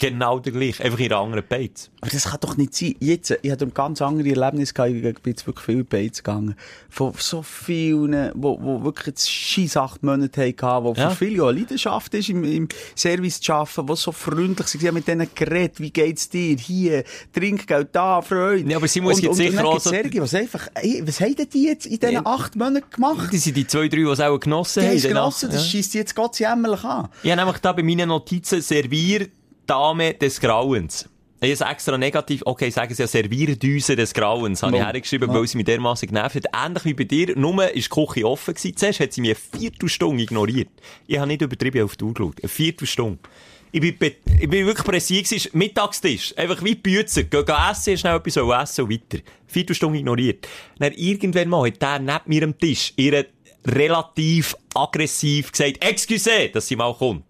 [0.00, 0.82] Genau der gleiche.
[0.82, 1.90] Einfach in einer anderen Beiz.
[2.00, 2.94] Aber das kann doch nicht sein.
[3.00, 4.92] Jetzt, ich hatte ein ganz andere Erlebnis gehabt.
[4.92, 6.56] Ich bin jetzt wirklich viel Bates gegangen.
[6.88, 11.10] Von so vielen, wo, wo wirklich jetzt scheiss acht Monate hatten, wo Ja.
[11.10, 14.94] für viele auch eine Leidenschaft ist, im, im Service zu arbeiten, wo so freundlich haben
[14.94, 16.56] mit denen geredet, wie geht's dir?
[16.56, 18.70] Hier, Trinkgeld da, Freude.
[18.70, 21.02] Ja, aber sie muss und, jetzt und, sicher und auch so- Sergi, was einfach, ey,
[21.04, 22.22] was haben denn die jetzt in diesen Ja.
[22.24, 23.28] acht Monaten gemacht?
[23.32, 24.96] Das sind die zwei, drei, die es auch genossen Die haben.
[25.02, 25.08] danach.
[25.08, 25.70] genossen, das Ja.
[25.70, 27.08] scheisst die jetzt Gott jämmerlich an.
[27.22, 28.62] Ich habe nämlich da bei meinen Notizen
[29.70, 31.08] Servierdame des Grauens.
[31.40, 34.86] Ich es extra negativ, okay, sagen sie ja Servierdüse des Grauens, habe ich No.
[34.86, 35.34] hergeschrieben, No.
[35.38, 36.44] weil sie mich dermassen genervt hat.
[36.66, 38.76] Ähnlich wie bei dir, nur ist die Küche offen gewesen.
[38.76, 40.68] Zuerst hat sie mich eine Viertelstunde ignoriert.
[41.06, 42.34] Ich habe nicht übertrieben auf die Uhr geschaut.
[42.42, 43.18] Eine Viertelstunde.
[43.72, 43.94] Ich bin,
[44.40, 45.50] ich bin wirklich pressiert gewesen.
[45.54, 46.36] Mittagstisch.
[46.36, 47.22] Einfach wie Bützer.
[47.22, 49.22] Geh, geh essen, schnell etwas essen und weiter.
[49.46, 50.48] Viertelstunde ignoriert.
[50.80, 53.24] Dann irgendwann mal hat der neben mir am Tisch ihr
[53.64, 57.24] relativ aggressiv gesagt, excuse, dass sie mal kommt.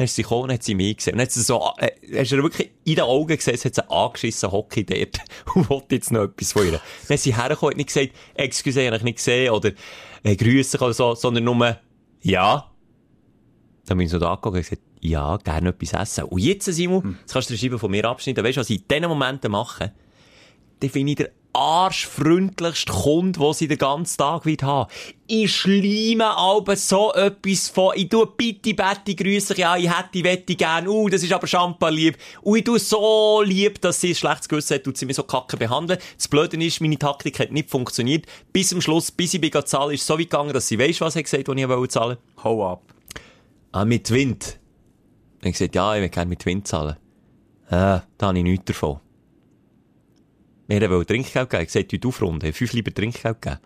[0.00, 1.12] Dann ist sie gekommen und hat sie mich gesehen.
[1.12, 3.74] Und dann hat sie so, äh, hast du wirklich in den Augen gesehen, es hat
[3.74, 5.18] sie angeschissen, Hockey dort.
[5.54, 6.72] Und wollte jetzt noch etwas von ihr.
[6.72, 9.72] Dann ist sie hergekommen hat nicht gesagt, excuse, habe ich nicht gesehen, oder,
[10.22, 11.76] äh, grüße oder so, sondern nur,
[12.22, 12.72] ja.
[13.84, 16.24] Dann bin ich so da angeguckt und gesagt, ja, gerne etwas essen.
[16.24, 18.42] Und jetzt, Simon, jetzt kannst du den Scheiben von mir abschneiden.
[18.42, 19.92] Weißt du, was ich in diesen Momenten mache?
[20.80, 24.90] Dann finde ich arschfreundlichste Kunde, den sie den ganzen Tag wird haben.
[25.26, 30.54] Ich schleime aber so etwas von, ich tue bitte, Betty, grüße ja, ich hätte, wette
[30.54, 32.18] gern, uh, das ist aber Champagner lieb.
[32.42, 35.22] Und ich tue so lieb, dass sie ein schlechtes Gewissen hat, tut sie mich so
[35.22, 35.98] kacke behandeln.
[36.16, 38.26] Das Blöde ist, meine Taktik hat nicht funktioniert.
[38.52, 41.00] Bis zum Schluss, bis ich bin zahlen, ist es so weit gegangen, dass sie weiss,
[41.00, 42.16] was sie gesagt hat, was ich wollte zahlen.
[42.42, 42.82] Hau ab.
[43.72, 44.58] Ah, mit Wind.
[45.40, 46.96] Dann habe ich gesagt, ja, ich will gerne mit Wind zahlen.
[47.68, 49.00] Ah, da habe ich nichts davon.
[50.78, 51.62] Wir wollen Trinkgeld geben.
[51.62, 52.52] Ich gesagt, du aufrunden.
[52.52, 53.58] Fünf lieber Trinkgeld geben.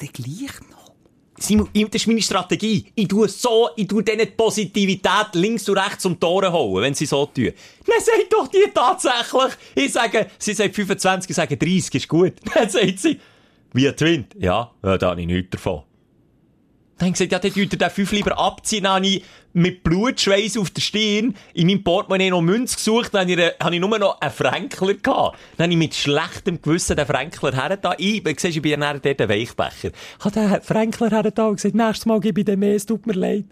[0.00, 0.92] Der gleich noch.
[1.38, 2.86] Simon, das ist meine Strategie.
[2.94, 6.84] Ich tue so, ich tue denen die Positivität links und rechts um die Ohren holen,
[6.84, 7.50] wenn sie so tun.
[7.86, 9.52] Dann sagt doch die tatsächlich.
[9.74, 12.34] Ich sage, sie sagt 25, ich sage 30, ist gut.
[12.54, 13.18] Dann sagt sie,
[13.72, 14.36] wie ein Wind.
[14.38, 15.82] Ja, ja, da habe ich nichts davon.
[16.98, 18.84] Dann ich gesagt, ja, dann tut ihr den fünf lieber abziehen.
[18.84, 19.24] Dann habe ich
[19.54, 23.14] mit Blutschweiß auf der Stirn in meinem Portemonnaie noch Münz gesucht.
[23.14, 25.38] Dann habe ich, nur noch einen Fränkler gehabt.
[25.56, 27.94] Dann habe ich mit schlechtem Gewissen den Fränkler hergetan.
[27.98, 29.90] Ich, wie siehst, ich bin ja dort ein Weichbecher.
[30.18, 33.06] Ich habe den Fränkler hergetan und gesagt, nächstes Mal gebe ich dir mehr, es tut
[33.06, 33.44] mir leid.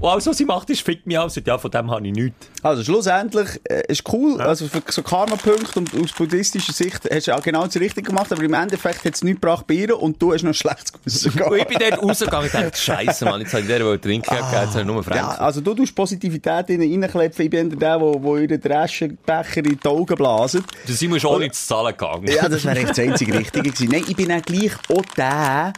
[0.00, 1.38] Und alles, was sie macht, ist, fickt mich aus.
[1.44, 2.48] Ja, von dem habe ich nichts.
[2.62, 7.36] Also schlussendlich äh, ist cool, also für so Karma-Punkte und aus buddhistischer Sicht hast du
[7.36, 10.20] auch genau das Richtige gemacht, aber im Endeffekt hat es nichts gebracht bei ihr und
[10.20, 13.40] du hast noch ein schlechtes Gewissen Und ich bin dort rausgegangen und dachte, Scheiße, Mann,
[13.40, 15.22] jetzt habe ich der, der trinken gegeben, jetzt habe ich nur Fränkler.
[15.22, 19.78] Ja, also du tust Positivität in reinklepfen, ich bin der, der, der ihren Dreschenbecher in
[19.82, 20.64] die Augen blasen.
[20.86, 22.28] Der Simon ist auch nicht zu zahlen gegangen.
[22.28, 23.88] Ja, das wäre echt das einzige Richtige gewesen.
[23.90, 25.72] Nein, ich bin auch gleich auch der,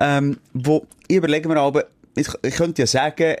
[0.00, 1.84] ähm, wo, ich überlege mir aber,
[2.16, 3.36] ich, ich könnte ja sagen,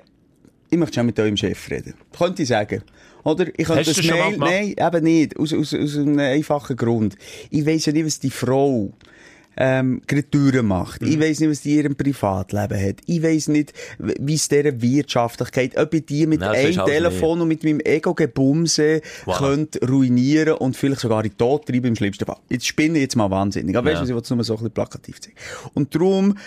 [0.70, 1.94] ich möchte schon mit eurem Chef reden.
[2.16, 2.82] Könnte ich sagen.
[3.24, 3.46] Oder?
[3.56, 5.38] Ich könnte Hast das schon Mail, nein, eben nicht.
[5.38, 7.16] Aus, aus, aus einem einfachen Grund.
[7.48, 8.92] Ich weiss ja nicht, was die Frau,
[9.60, 11.02] ähm, gerade durchmacht.
[11.02, 11.08] Mhm.
[11.08, 12.96] Ich weiss nicht, was die in ihrem Privatleben hat.
[13.06, 15.76] Ich weiss nicht, wie es dieser wirtschaftlich geht.
[15.76, 19.38] Ob ich die mit Nein, einem Telefon und mit meinem Ego-Gebumse Wow.
[19.38, 22.38] könnte ruinieren und vielleicht sogar in den Tod treiben im schlimmsten Fall.
[22.48, 23.76] Jetzt spinne ich jetzt mal wahnsinnig.
[23.76, 23.96] Aber Ja.
[23.96, 25.36] weißt du, ich will es nur so ein bisschen plakativ zeigen.
[25.74, 26.38] Und darum,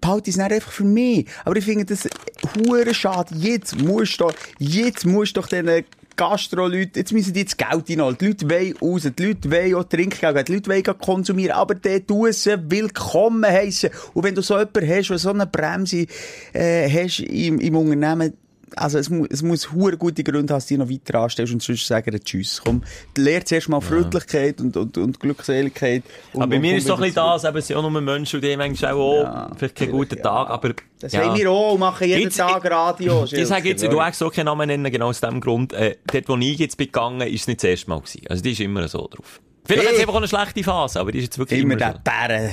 [0.00, 1.26] behalte es nicht einfach für mich.
[1.44, 2.08] Aber ich finde das
[2.56, 3.34] hure schade.
[3.36, 5.84] Jetzt musst du, jetzt musst du doch diesen
[6.16, 8.16] Gastro-Leute, jetzt müssen die jetzt Geld reinholen.
[8.18, 12.00] Die Leute wollen raus, die Leute wollen auch Trinkgeld die Leute wollen konsumieren, aber der
[12.00, 13.90] du sie willkommen heissen.
[14.14, 16.06] Und wenn du so jemanden hast, der so eine Bremse,
[16.52, 18.34] äh, hast im, im Unternehmen,
[18.76, 21.62] also es, mu es muss hure gute Gründe haben, dass du noch weiter anstellst und
[21.62, 22.60] sonst sagen Tschüss.
[22.64, 22.82] Komm,
[23.16, 26.02] lehr zuerst mal Freundlichkeit und, und, und Glückseligkeit.
[26.32, 27.90] Und, Aber bei und mir ist es doch ein bisschen das, eben, es sind auch
[27.90, 31.24] nur Menschen, die manchmal auch, vielleicht keinen guten Tag, aber, Das ja.
[31.24, 33.24] haben wir auch, machen jeden Jetzt- Tag Radio.
[33.32, 36.28] Ich sage jetzt, du hast so keinen Namen nennen, genau aus dem Grund, äh, dort,
[36.28, 38.22] wo ich jetzt bin gegangen, ist es nicht das erste Mal gewesen.
[38.28, 39.40] Also, die ist immer so drauf.
[39.64, 39.88] Vielleicht Hey.
[39.88, 42.00] hat es einfach auch eine schlechte Phase, aber die ist jetzt wirklich Immer immer, der
[42.28, 42.50] Bären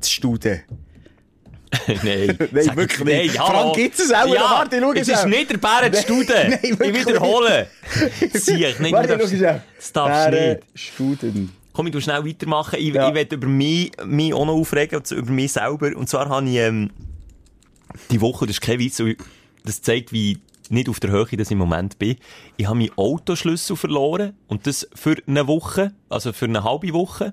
[0.00, 0.62] zu studen.
[1.86, 3.16] Nein, Nein, wirklich nicht.
[3.16, 3.72] Nein, Frank, hallo.
[3.72, 4.26] gibt's es auch?
[4.26, 6.34] Ja, Warte, schau es es ist nicht der Bärenstude.
[6.48, 7.66] Nein, ich wirklich wiederhole.
[8.32, 8.92] Sieh ich nicht.
[8.92, 9.62] Warte, du darfst-.
[9.76, 10.60] Das darfst nicht.
[10.74, 11.52] Studen.
[11.72, 12.76] Komm, ich tu schnell weitermachen.
[12.80, 13.08] Ich, Ja.
[13.08, 15.94] ich will über mich, mich auch noch aufregen, über mich selber.
[15.96, 16.90] Und zwar habe ich, ähm,
[18.10, 19.02] die Woche, das ist kein Witz,
[19.64, 20.38] das zeigt, wie
[20.70, 22.16] nicht auf der Höhe das ich im Moment bin.
[22.56, 24.34] Ich habe meinen Autoschlüssel verloren.
[24.48, 27.32] Und das für eine Woche, also für eine halbe Woche.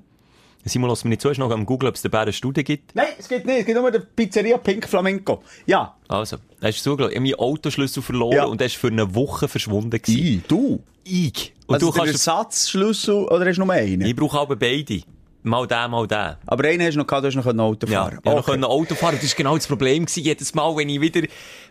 [0.68, 2.96] Simon, lass mich nicht zu, du noch am Google, ob es den Bären Studie gibt.
[2.96, 3.60] Nein, es geht nicht.
[3.60, 5.44] Es geht nur der Pizzeria Pink Flamingo.
[5.68, 5.96] Ja.
[6.08, 7.12] Also, hast du zugelassen?
[7.12, 8.46] Ich habe meinen Autoschlüssel verloren Ja.
[8.46, 10.02] und der ist für eine Woche verschwunden.
[10.08, 10.82] I, du.
[11.04, 11.54] Ich.
[11.68, 12.14] Und Also du kannst...
[12.14, 14.02] Ersatzschlüssel, oder hast du nur einen?
[14.02, 15.02] Ich brauche aber beide.
[15.44, 16.36] Mal den, mal den.
[16.48, 18.20] Aber einen hast du noch gehabt, du hast noch ein Auto Ja, fahren.
[18.24, 18.58] ich okay.
[18.58, 19.20] Noch Auto fahren.
[19.22, 20.24] Das war genau das Problem gewesen.
[20.24, 21.22] Jedes Mal, wenn ich wieder,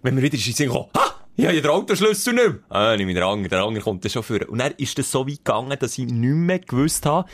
[0.02, 1.13] wenn wir wieder Sinn kommen, ha!
[1.36, 2.58] Ich habe ja den Autoschlüssel nicht mehr.
[2.68, 3.48] Ah, nicht mehr der Anger.
[3.48, 4.48] Der Anger kommt dann schon vor.
[4.48, 7.28] Und dann ist das so weit gegangen, dass ich nicht mehr gewusst habe,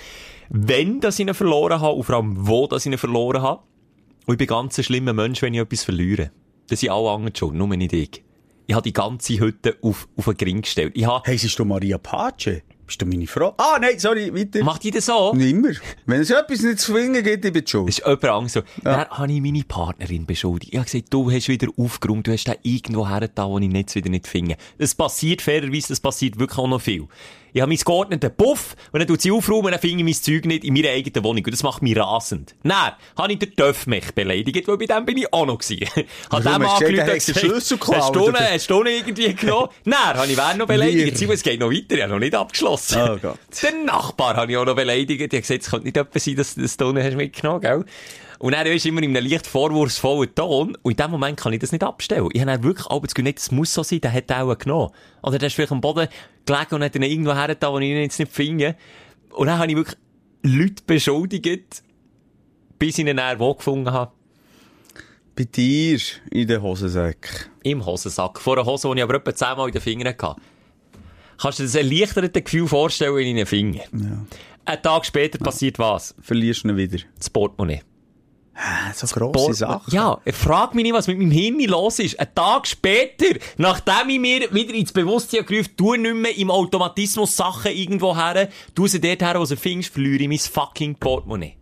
[0.48, 3.62] wenn dass ich ihn verloren habe und vor allem wo dass ich ihn verloren habe.
[4.26, 6.30] Und ich bin ganz ein schlimmer Mensch, wenn ich etwas verliere.
[6.68, 8.24] Das sind alle anderen schon, nur nicht ich.
[8.66, 10.92] Ich habe die ganze Hütte auf, auf einen Gring gestellt.
[10.96, 12.62] Ich habe, Hey, siehst du Maria Pace?
[12.90, 13.54] Bist du meine Frau?
[13.56, 14.64] Ah, nein, sorry, weiter.
[14.64, 15.32] macht die das so?
[15.32, 15.70] Nimmer.
[16.06, 17.86] Wenn es etwas nicht zu finden gibt, ich bin schuld.
[17.86, 18.62] Das ist jemand anderes so.
[18.82, 20.72] Dann habe ich meine Partnerin beschuldigt.
[20.72, 23.94] Ich habe gesagt, du hast wieder aufgeräumt, du hast den irgendwo hergetan, wo ich jetzt
[23.94, 24.56] wieder nicht finde.
[24.78, 27.06] Das passiert fairerweise, das passiert wirklich auch noch viel.
[27.52, 30.14] Ich habe meinen geordneten Puff, und dann tut sie aufräumen, und dann finde ich mein
[30.14, 31.44] Zeug nicht in meiner eigenen Wohnung.
[31.44, 32.54] Und das macht mich rasend.
[32.62, 35.86] Dann habe ich den Töffmech beleidigt, weil bei dem bin ich auch noch gewesen.
[36.30, 39.34] Habe Warum dem hast du er hat Schlüssel geklaut, Hast du ihn, du ihn irgendwie
[39.34, 39.68] genommen?
[39.84, 41.16] Nein, habe ich wen noch beleidigt.
[41.16, 42.98] Simon, es geht noch weiter, ich habe noch nicht abgeschlossen.
[43.00, 43.38] Oh Gott.
[43.62, 45.20] Den Nachbar habe ich auch noch beleidigt.
[45.20, 47.84] Ich habe gesagt, es könnte nicht etwas sein, dass du das Ton hast mitgenommen, gell?
[48.40, 50.74] Und er ist immer in einem leicht vorwurfsvollen Ton.
[50.80, 52.26] Und in dem Moment kann ich das nicht abstellen.
[52.32, 54.92] Ich habe wirklich aber das Gefühl, das muss so sein, der hat auch genommen.
[55.22, 56.08] Oder der ist vielleicht am Boden
[56.46, 58.76] gelegen und hat ihn irgendwo hergetan, wo ich ihn jetzt nicht finde.
[59.32, 59.98] Und dann habe ich wirklich
[60.42, 61.82] Leute beschuldigt,
[62.78, 64.12] bis ich ihn dann wo gefunden habe.
[65.36, 67.50] Bei dir in den Hosensäck.
[67.62, 68.40] Im Hosensack.
[68.40, 70.40] Vor einer Hose, die ich aber etwa zehnmal in den Fingern hatte.
[71.36, 73.84] Kannst du dir das erleichterte Gefühl vorstellen in den Fingern?
[73.92, 74.24] Ja.
[74.64, 76.14] Einen Tag später passiert was?
[76.22, 77.00] Verlierst du ihn wieder.
[77.18, 77.82] Das Portemonnaie.
[78.94, 79.54] So grosse.
[79.54, 79.94] Sachen.
[79.94, 82.18] Ja, ich frag mich nicht, was mit meinem Hirn los ist.
[82.18, 87.36] Ein Tag später, nachdem ich mir wieder ins Bewusstsein gerufen tu nicht mehr im Automatismus
[87.36, 91.59] Sachen irgendwo her, tu sie dort her, wo sie findest, verliere ich mein fucking Portemonnaie.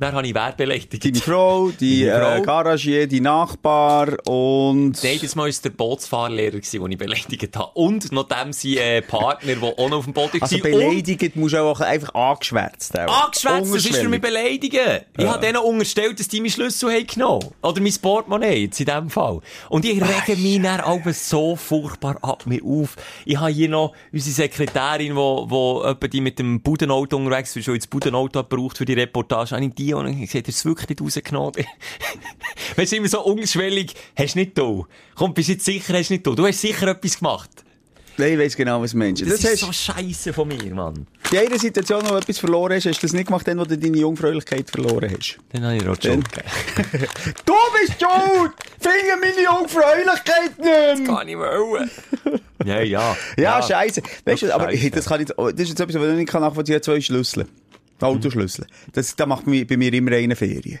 [0.00, 1.04] Dann habe ich Wer beleidigt.
[1.04, 5.02] Deine Frau, die äh, Garagier, die Nachbar und...
[5.02, 7.72] Nein, das Mal war es der Bootsfahrlehrer, den ich beleidigt habe.
[7.74, 10.42] Und noch dem sein äh, Partner, der auch noch auf dem Boot war.
[10.42, 12.96] Also beleidigt musst du auch einfach angeschwärzt.
[12.96, 13.24] auch.
[13.24, 15.00] Angeschwätzt, das ist für mich beleidigen.
[15.16, 17.48] Ich habe denen unterstellt, dass die meinen Schlüssel haben genommen.
[17.62, 19.40] Oder mein Portemonnaie, jetzt in dem Fall.
[19.68, 22.94] Und ich rege mich dann aber so furchtbar ab mir auf.
[23.24, 27.76] Ich habe hier noch unsere Sekretärin, wo, wo die mit dem Budenauto unterwegs ist, die
[27.76, 30.48] das Budenauto hat gebraucht für die Reportage, habe ich die Ferien und dann sieht er
[30.48, 31.52] es wirklich nicht rausgenommen.
[32.76, 34.80] weißt du, immer so unschwellig, hast du nicht da.
[35.14, 36.32] Komm, bist du jetzt sicher, hast du nicht da.
[36.32, 37.50] Du hast sicher etwas gemacht.
[38.20, 39.28] Nein, ich weiss genau, was Menschen.
[39.28, 41.06] Das, Das, ist so scheiße von mir, Mann.
[41.30, 43.64] in einer Situation, wo du etwas verloren hast, hast du das nicht gemacht, dann, wo
[43.64, 45.38] du deine Jungfräulichkeit verloren hast.
[45.52, 46.24] Dann habe ich auch schon.
[47.46, 48.52] Du bist schuld!
[48.80, 51.16] Finde meine Jungfräulichkeit nicht mehr!
[51.16, 51.90] Kann ich wollen.
[52.64, 53.16] ja, ja.
[53.36, 54.02] Ja, scheiße.
[54.24, 54.78] Weißt du, aber Scheisse.
[54.82, 56.82] hey, das kann ich, das ist jetzt etwas, was ich nicht nachvollziehen kann.
[56.82, 57.46] Zwei Schlüssel.
[58.06, 58.66] Autoschlüssel.
[58.92, 60.80] Das, da macht mir, bei mir immer eine Ferien.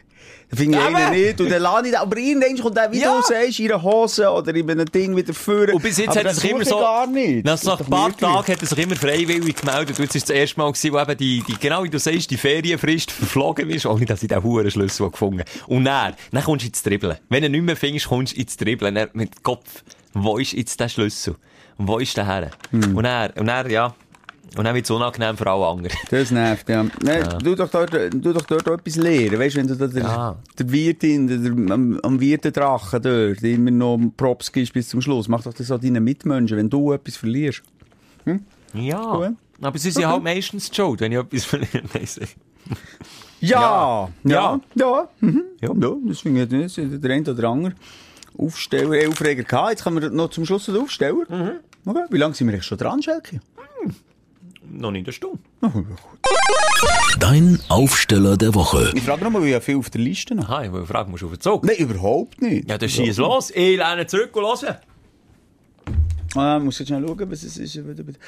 [0.50, 1.40] Da finde ich einen nicht.
[1.40, 3.16] Und dann lade ich den, aber irgendwann kommt der, wie Ja.
[3.18, 5.74] du sagst, in einer Hose oder in einem Ding wieder führen.
[5.74, 7.44] Und bis jetzt aber hat er das sich immer so, gar nicht.
[7.44, 9.98] nach, Das ein paar Tagen hat er sich immer freiwillig gemeldet.
[9.98, 12.30] Und jetzt war das erste Mal, gewesen, wo eben die, die, genau wie du sagst,
[12.30, 15.50] die Ferienfrist verflogen ist, ohne dass ich den huren Schlüssel gefunden habe.
[15.74, 17.18] Und dann, dann kommst du ins Dribbeln.
[17.28, 18.94] Wenn du nicht mehr findest, kommst du ins Dribbeln.
[18.94, 19.82] Dann mit dem Kopf,
[20.14, 21.36] wo ist jetzt der Schlüssel?
[21.76, 22.50] Wo ist der her?
[22.70, 22.96] Hm.
[22.96, 23.94] Und dann, und dann, ja,
[24.56, 25.96] und dann wird es unangenehm für alle anderen.
[26.10, 26.84] Das nervt, ja.
[27.02, 29.38] Nein, Du doch dort, du doch dort etwas lernen.
[29.38, 30.36] Weißt du, wenn du da der, Ja.
[30.58, 35.42] der Wirtin, der, am, am Wirtendrachen dort immer noch Props gibst bis zum Schluss, mach
[35.42, 37.62] doch das auch deinen Mitmenschen, wenn du etwas verlierst.
[38.74, 39.16] Ja.
[39.16, 39.36] Cool.
[39.60, 41.82] Aber sie sind ja halt meistens schuld, wenn ich etwas verliere.
[42.04, 42.20] Sie-
[43.40, 44.08] Ja!
[44.24, 44.60] Ja!
[44.74, 45.08] Ja!
[45.20, 45.42] Mhm.
[45.60, 45.70] Ja.
[45.74, 45.92] ja.
[46.06, 47.74] das finde ich Der eine oder andere
[48.36, 49.70] Aufsteller, äh, Aufreger gehabt.
[49.70, 51.58] Jetzt kommen wir noch zum Schluss den Aufsteller.
[51.86, 52.04] Okay.
[52.10, 53.40] Wie lange sind wir eigentlich schon dran, Schelke?
[54.70, 55.38] Noch nicht eine Stunde.
[57.18, 58.92] Dein Aufsteller der Woche.
[58.94, 60.48] Ich frage nochmal, wie ja viel auf der Liste noch.
[60.48, 61.64] Aha, ich will fragen, musst du auf den Zug?
[61.64, 62.68] Nein, überhaupt nicht.
[62.68, 63.50] Ja, dann schieß los.
[63.50, 64.76] Ich lerne zurück und hören.
[66.34, 67.80] Ah, muss jetzt schnell schauen, was es ist.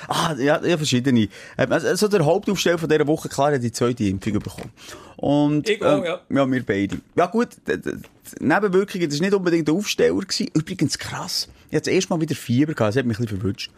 [0.08, 1.28] Ah, ja, ja verschiedene.
[1.58, 4.70] Ähm, Also, also der Hauptaufsteller von dieser Woche, klar, hat die zweite Impfung bekommen.
[5.16, 6.20] Und, Ich auch, ja.
[6.30, 6.96] Ja, wir beide.
[7.14, 10.18] Ja gut, die Nebenwirkungen, das war nicht unbedingt der Aufsteller.
[10.18, 10.48] Gewesen.
[10.54, 11.48] Übrigens krass.
[11.68, 13.70] Ich hatte das erste Mal wieder Fieber gehabt, das hat mich ein bisschen verwünscht.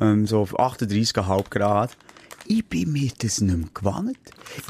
[0.00, 1.96] Ähm, so auf 38,5 Grad.
[2.50, 4.18] Ich bin mir das nicht mehr gewohnt.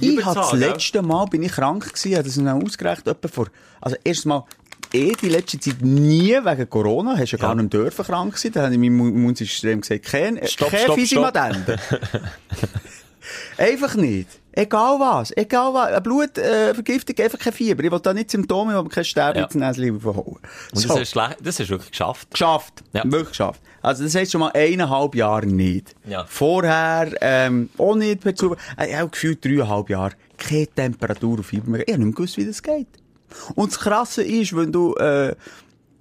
[0.03, 3.47] Ich hatte das letzte Mal bin ich krank gewesen, habe das noch ausgerechnet, etwa vor,
[3.81, 4.45] also erst mal,
[4.93, 8.65] eh die letzte Zeit nie wegen Corona, hast ja, gar nicht dürfen krank sein, da
[8.65, 11.79] habe ich meinem Immunsystem gesagt, kein, Stopp, kein stopp, Fisimadenten.
[13.57, 14.40] einfach nicht.
[14.53, 15.89] Egal was, egal was.
[15.89, 17.85] Eine Blutvergiftung, einfach kein Fieber.
[17.85, 19.47] Ich will da nicht Symptome, aber kein Sterben Ja.
[20.73, 20.97] Und So.
[20.97, 22.31] das, schlecht- das du wirklich geschafft.
[22.33, 22.83] Geschafft.
[22.93, 23.03] Ja.
[23.05, 23.61] Wirklich geschafft.
[23.83, 25.95] Also, das heisst schon mal eineinhalb Jahre nicht.
[26.07, 26.25] Ja.
[26.29, 28.59] Vorher, ähm, auch nicht per Zufall.
[28.77, 30.13] Äh, auch gefühlt dreieinhalb Jahre.
[30.37, 31.81] Keine Temperatur auf Fieber mehr.
[31.87, 32.89] Ich habe nicht mehr gewusst, wie das geht.
[33.55, 35.35] Und das Krasse ist, wenn du, äh,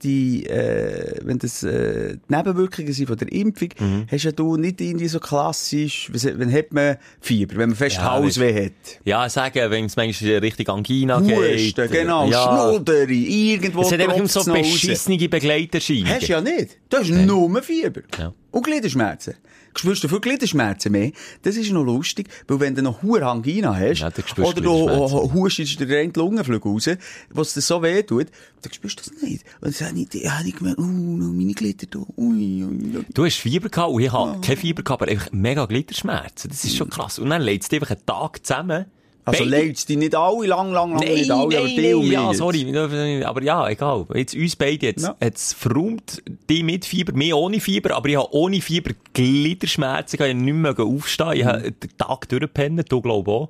[0.03, 4.05] die, äh, wenn das, äh, die Nebenwirkungen sind von der Impfung, Mhm.
[4.11, 8.11] hast ja du nicht irgendwie so klassisch, wenn hat man Fieber, wenn man fest Ja,
[8.11, 8.71] Hausweh hat.
[9.05, 11.59] Ja, sagen, wenn es manchmal Richtung Angina geht.
[11.59, 12.43] Husten, genau, Ja.
[12.71, 16.13] Schnuderi, irgendwo Es hat einfach so beschissene Begleiterscheinungen.
[16.15, 16.77] Hast du ja nicht.
[16.89, 18.01] Du hast nur Fieber.
[18.17, 18.33] Ja.
[18.51, 19.35] Und Gliederschmerzen.
[19.75, 21.11] Spürst du viel Gliederschmerzen mehr?
[21.43, 24.61] Das ist noch lustig, weil wenn du noch hohe Angina hast, Ja, oder du du
[24.61, 25.17] Gliederschmerzen.
[25.19, 26.89] oh, hustest dir die Lungenflügel raus,
[27.29, 28.27] was dir so weh tut,
[28.61, 29.45] dann spürst du das nicht.
[29.61, 33.05] Und dann habe ich, hab ich gemerkt, oh, noch meine Glieder da, ui, ui.
[33.13, 36.49] Du hast Fieber gehabt und ich habe kein Fieber gehabt, aber einfach mega Gliederschmerzen.
[36.49, 37.19] Das ist schon krass.
[37.19, 38.85] Und dann es dir einfach einen Tag zusammen.
[39.29, 42.01] Also leidest die nicht alle, lang, lang, lang, Nein, nicht alle, aber nein, die und
[42.03, 44.05] nein, ja, sorry, aber ja, egal.
[44.13, 45.15] Jetzt uns beide jetzt, Ja.
[45.21, 50.19] jetzt verräumt die mit Fieber, mir ohne Fieber, aber ich habe ohne Fieber Gliederschmerzen, ich
[50.19, 53.49] kann nicht mehr aufstehen, ich habe den Tag durchgepennt, du glaub auch.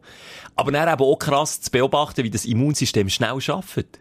[0.56, 4.00] Aber dann eben auch krass zu beobachten, wie das Immunsystem schnell arbeitet.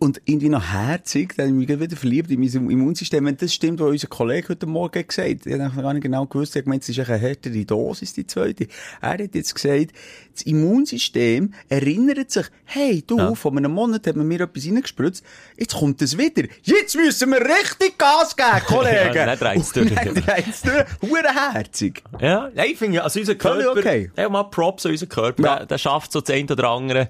[0.00, 3.24] Und irgendwie noch herzig, da habe ich wieder verliebt in mein Immunsystem.
[3.24, 6.24] Wenn das stimmt, was unser Kollege heute Morgen gesagt hat, ich habe gar nicht genau
[6.26, 8.68] gewusst, er hat gemeint, es ist eine härtere Dosis, die zweite.
[9.00, 9.92] Er hat jetzt gesagt,
[10.32, 15.24] das Immunsystem erinnert sich, hey, du, vor einem Monat hat man mir etwas reingespritzt,
[15.56, 16.44] jetzt kommt es wieder.
[16.62, 19.14] Jetzt müssen wir richtig Gas geben, Kollegen.
[19.14, 19.94] Ja, dann dreht's Und durch.
[19.94, 20.84] Dann dreht's durch.
[21.02, 22.02] Hurenherzig.
[22.20, 24.10] Ja, nein, ich finde, also unser Körper, okay.
[24.16, 25.56] ja, mal Props an unseren Körper, Ja.
[25.56, 27.08] der, der schafft so das eine oder andere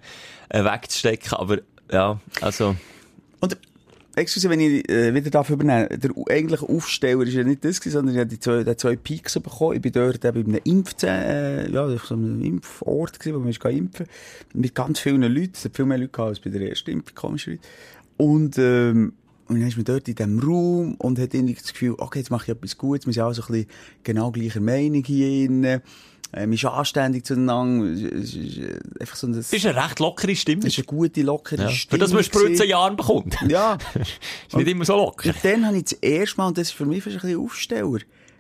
[0.49, 1.59] äh, wegzustecken, aber
[1.91, 2.77] ja, also,
[3.41, 3.57] Und,
[4.19, 8.15] excuse, wenn ich äh, wieder darf übernehmen, der eigentliche Aufsteller ist ja nicht das sondern
[8.15, 9.77] ich habe die zwei, die zwei Peaks bekommen.
[9.77, 13.51] Ich bin dort eben in einem Impf, äh, ja, so einem Impfort gewesen, wo man
[13.51, 14.07] ist impfen
[14.55, 15.53] mit ganz vielen Leuten.
[15.55, 17.63] Es hat viel mehr Leute gehabt als bei der ersten Impfung, komischerweise.
[18.17, 19.13] Und, ähm,
[19.47, 22.31] und dann ist man dort in diesem Raum und hat irgendwie das Gefühl, okay, jetzt
[22.31, 23.71] mache ich etwas Gutes, wir sind alle so ein bisschen
[24.03, 25.81] genau gleicher Meinung hier innen.
[26.33, 27.87] Ähm, ist anständig zueinander.
[27.87, 30.61] Es ist, äh, einfach so ein, das ist eine recht lockere Stimme.
[30.67, 31.69] es ist eine gute, lockere Ja.
[31.69, 32.69] Für Stimmung das man Spritze gewesen.
[32.69, 33.37] Jahren bekommt.
[33.49, 33.79] Ja.
[34.49, 35.31] ist nicht immer so locker.
[35.31, 37.41] Und dann habe ich das erste Mal, und das ist für mich fast ein bisschen
[37.41, 37.99] Aufsteller,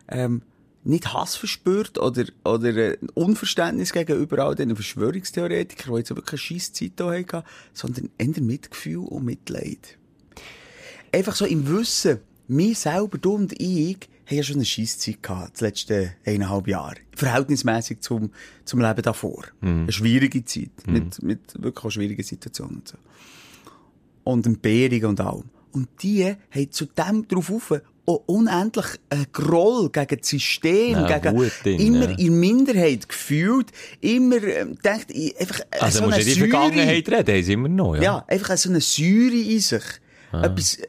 [0.08, 0.42] ähm,
[0.84, 6.60] nicht Hass verspürt oder, oder äh, Unverständnis gegenüber all diesen Verschwörungstheoretikern, die jetzt wirklich eine
[6.60, 9.98] scheisse Zeit hatten, sondern eher Mitgefühl und Mitleid.
[11.12, 15.22] Einfach so im Wissen, mir selber, du und ich, haben ja schon eine scheisse Zeit
[15.22, 16.96] gehabt, das letzte eineinhalb Jahre.
[17.16, 18.30] verhältnismäßig zum,
[18.64, 19.44] zum Leben davor.
[19.60, 20.70] Eine schwierige Zeit.
[20.86, 22.96] Mit, mit wirklich auch schwierigen Situationen und so.
[24.24, 25.44] Und Entbehrungen und allem.
[25.72, 31.18] Und die haben zu dem drauf auf auch unendlich einen Groll gegen das System, Ja,
[31.18, 32.16] gegen Wut immer ja.
[32.16, 33.70] in Minderheit gefühlt,
[34.00, 37.44] immer ähm, denkt, einfach äh, Also, so musst eine du in die Säure- Vergangenheit reden,
[37.44, 38.02] sie immer noch, ja.
[38.02, 39.82] ja, einfach so eine Säure in sich.
[40.32, 40.86] Etwas, äh,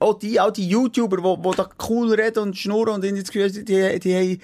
[0.00, 3.30] auch die, auch die YouTuber, die, die da cool reden und schnurren und in das
[3.30, 4.40] Gefühl, die, die, die haben,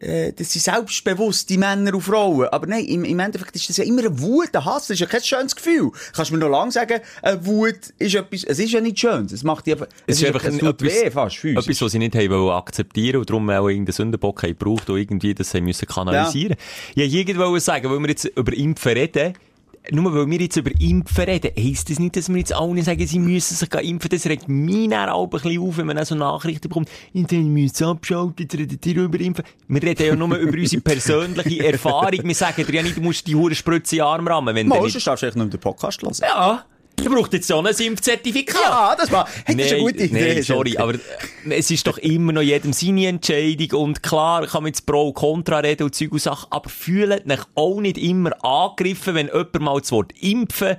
[0.00, 2.48] äh, das sind selbstbewusst, die Männer und Frauen.
[2.48, 5.00] Aber nein, im, im Endeffekt ist das ja immer eine Wut, ein Hass, das ist
[5.00, 5.90] ja kein schönes Gefühl.
[6.12, 9.24] Kannst du mir noch lange sagen, eine Wut ist etwas, es ist ja nicht schön,
[9.26, 11.64] es macht die einfach, Es ist einfach es ein- etwas- weh fast, physisch.
[11.64, 15.34] Etwas, was sie nicht haben akzeptieren und darum auch irgendeinen Sündenbock haben gebraucht und irgendwie
[15.34, 16.56] das haben müssen kanalisieren.
[16.94, 17.04] Ja.
[17.04, 19.32] Wollte irgendwo sagen, weil wir jetzt über Impfen reden,
[19.90, 23.06] nur weil wir jetzt über Impfen reden, heisst das nicht, dass wir jetzt alle sagen,
[23.06, 24.10] sie müssen sich impfen.
[24.10, 27.84] Das regt mich dann auch ein bisschen auf, wenn man so Nachrichten bekommt, ich müssen
[27.84, 29.44] abschalten, jetzt redet ihr über Impfen.
[29.68, 32.20] Wir reden ja nur über unsere persönliche Erfahrung.
[32.22, 34.68] Wir sagen dir ja nicht, du musst die hure Spritze in den Arm rammen, wenn
[34.68, 34.92] du Mal, nicht...
[34.92, 36.14] sonst darfst du eigentlich nur den Podcast hören.
[36.20, 36.64] Ja,
[36.96, 38.62] du brauchst jetzt ja ein Impfzertifikat.
[38.62, 40.34] Ja, das war, hey, das ist eine gute Idee.
[40.34, 40.94] Nein, sorry, aber
[41.48, 45.14] es ist doch immer noch jedem seine Entscheidung und klar kann man jetzt Pro und
[45.14, 49.60] Contra reden und Zeug und Sachen, aber fühlt euch auch nicht immer angegriffen, wenn jemand
[49.60, 50.76] mal das Wort impfen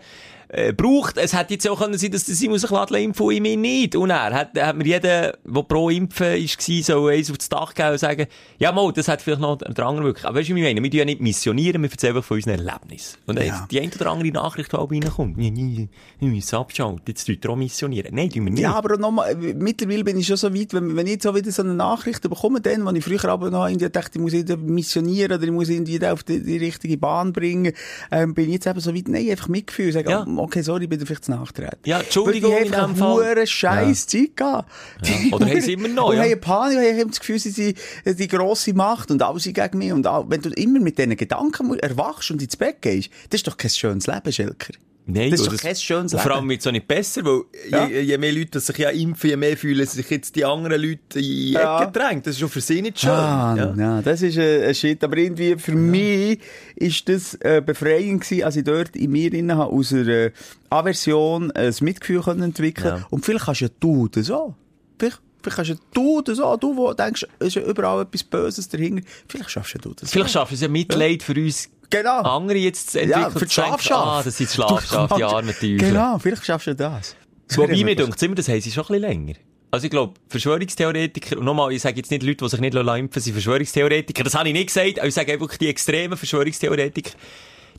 [0.49, 1.17] äh, braucht.
[1.17, 3.95] Es hätte jetzt auch können sein, dass der Simon sich lässt impfen und ich nicht.
[3.95, 7.91] Und er hat, hat mir jeder, der pro impfen war, so eins aufs Dach geben
[7.91, 8.27] und sagen,
[8.57, 10.25] ja mal, das hat vielleicht noch der andere wirklich.
[10.25, 10.81] Aber weißt du, wie ich meine?
[10.81, 13.17] Wir tun ja nicht missionieren, wir erzählen einfach von unseren Erlebnissen.
[13.25, 13.43] Und Ja.
[13.43, 15.87] jetzt die eine oder andere Nachricht, die auch reinkommt, wir
[16.29, 18.15] müssen abschalten, jetzt ihr auch missionieren.
[18.15, 18.61] Nein, tun wir nicht.
[18.61, 21.51] Ja, aber nochmal, mittlerweile bin ich schon so weit, wenn, wenn ich jetzt so wieder
[21.51, 24.71] so eine Nachricht bekomme, dann, wenn ich früher aber noch irgendwie dachte, ich muss irgendwie
[24.71, 27.73] missionieren oder ich muss irgendwie auf die, die richtige Bahn bringen,
[28.11, 30.25] ähm, bin ich jetzt eben so weit, nein, einfach Mitgefühl, sagen, Ja.
[30.39, 31.79] Okay, sorry, ich bin dir vielleicht zu nachtreten.
[31.85, 33.23] Ja, Entschuldigung die in dem Fall.
[33.23, 34.71] eine scheiß Zeit gehabt.
[35.03, 36.23] Die Oder haben sie immer noch, Und ja.
[36.23, 39.77] haben Panik, und haben das Gefühl, sie sind die grosse Macht und alle sind gegen
[39.77, 43.39] mich und all, wenn du immer mit diesen Gedanken erwachst und ins Bett gehst, das
[43.39, 44.73] ist doch kein schönes Leben, Schelker.
[45.09, 46.39] Nein, Das ist doch kein schönes und Vor Leben.
[46.41, 47.87] allem wird es auch nicht besser, weil Ja.
[47.87, 50.99] je, je mehr Leute sich ja impfen, je mehr fühlen sich jetzt die anderen Leute
[51.15, 51.81] in die Ja.
[51.81, 52.27] Ecke gedrängt.
[52.27, 53.09] Das ist schon für sie nicht schön.
[53.11, 53.73] Ah, ja.
[53.77, 54.01] ja.
[54.01, 55.01] das ist ein, ein Shit.
[55.03, 56.39] Aber irgendwie, für mich
[56.75, 60.31] ist das äh, befreiend gewesen, als ich dort in mir drin habe, aus einer
[60.69, 63.07] Aversion ein Mitgefühl können entwickeln Ja.
[63.09, 64.55] Und vielleicht kannst ja du das auch.
[64.99, 66.57] Vielleicht, vielleicht kannst ja du das auch.
[66.57, 69.03] Du, wo denkst, es ist ja überall etwas Böses dahinter.
[69.27, 70.41] Vielleicht schaffst ja du das Vielleicht auch.
[70.41, 72.21] schaffen sie ja Mitleid für uns Genau.
[72.21, 73.23] andere jetzt zu entwickeln.
[73.23, 74.09] Ja, für die Schlafschafe.
[74.09, 75.77] Ah, das sind die Schlafschafe, die armen Teufel.
[75.77, 77.15] Genau, vielleicht schaffst du das.
[77.47, 79.33] Das Wobei mir denkt, immer, das haben sie schon ein bisschen länger.
[79.71, 83.21] Also ich glaube, Verschwörungstheoretiker, und nochmal, ich sage jetzt nicht Leute, die sich nicht impfen
[83.21, 87.11] sind Verschwörungstheoretiker, das habe ich nicht gesagt, aber ich sage einfach, die extremen Verschwörungstheoretiker,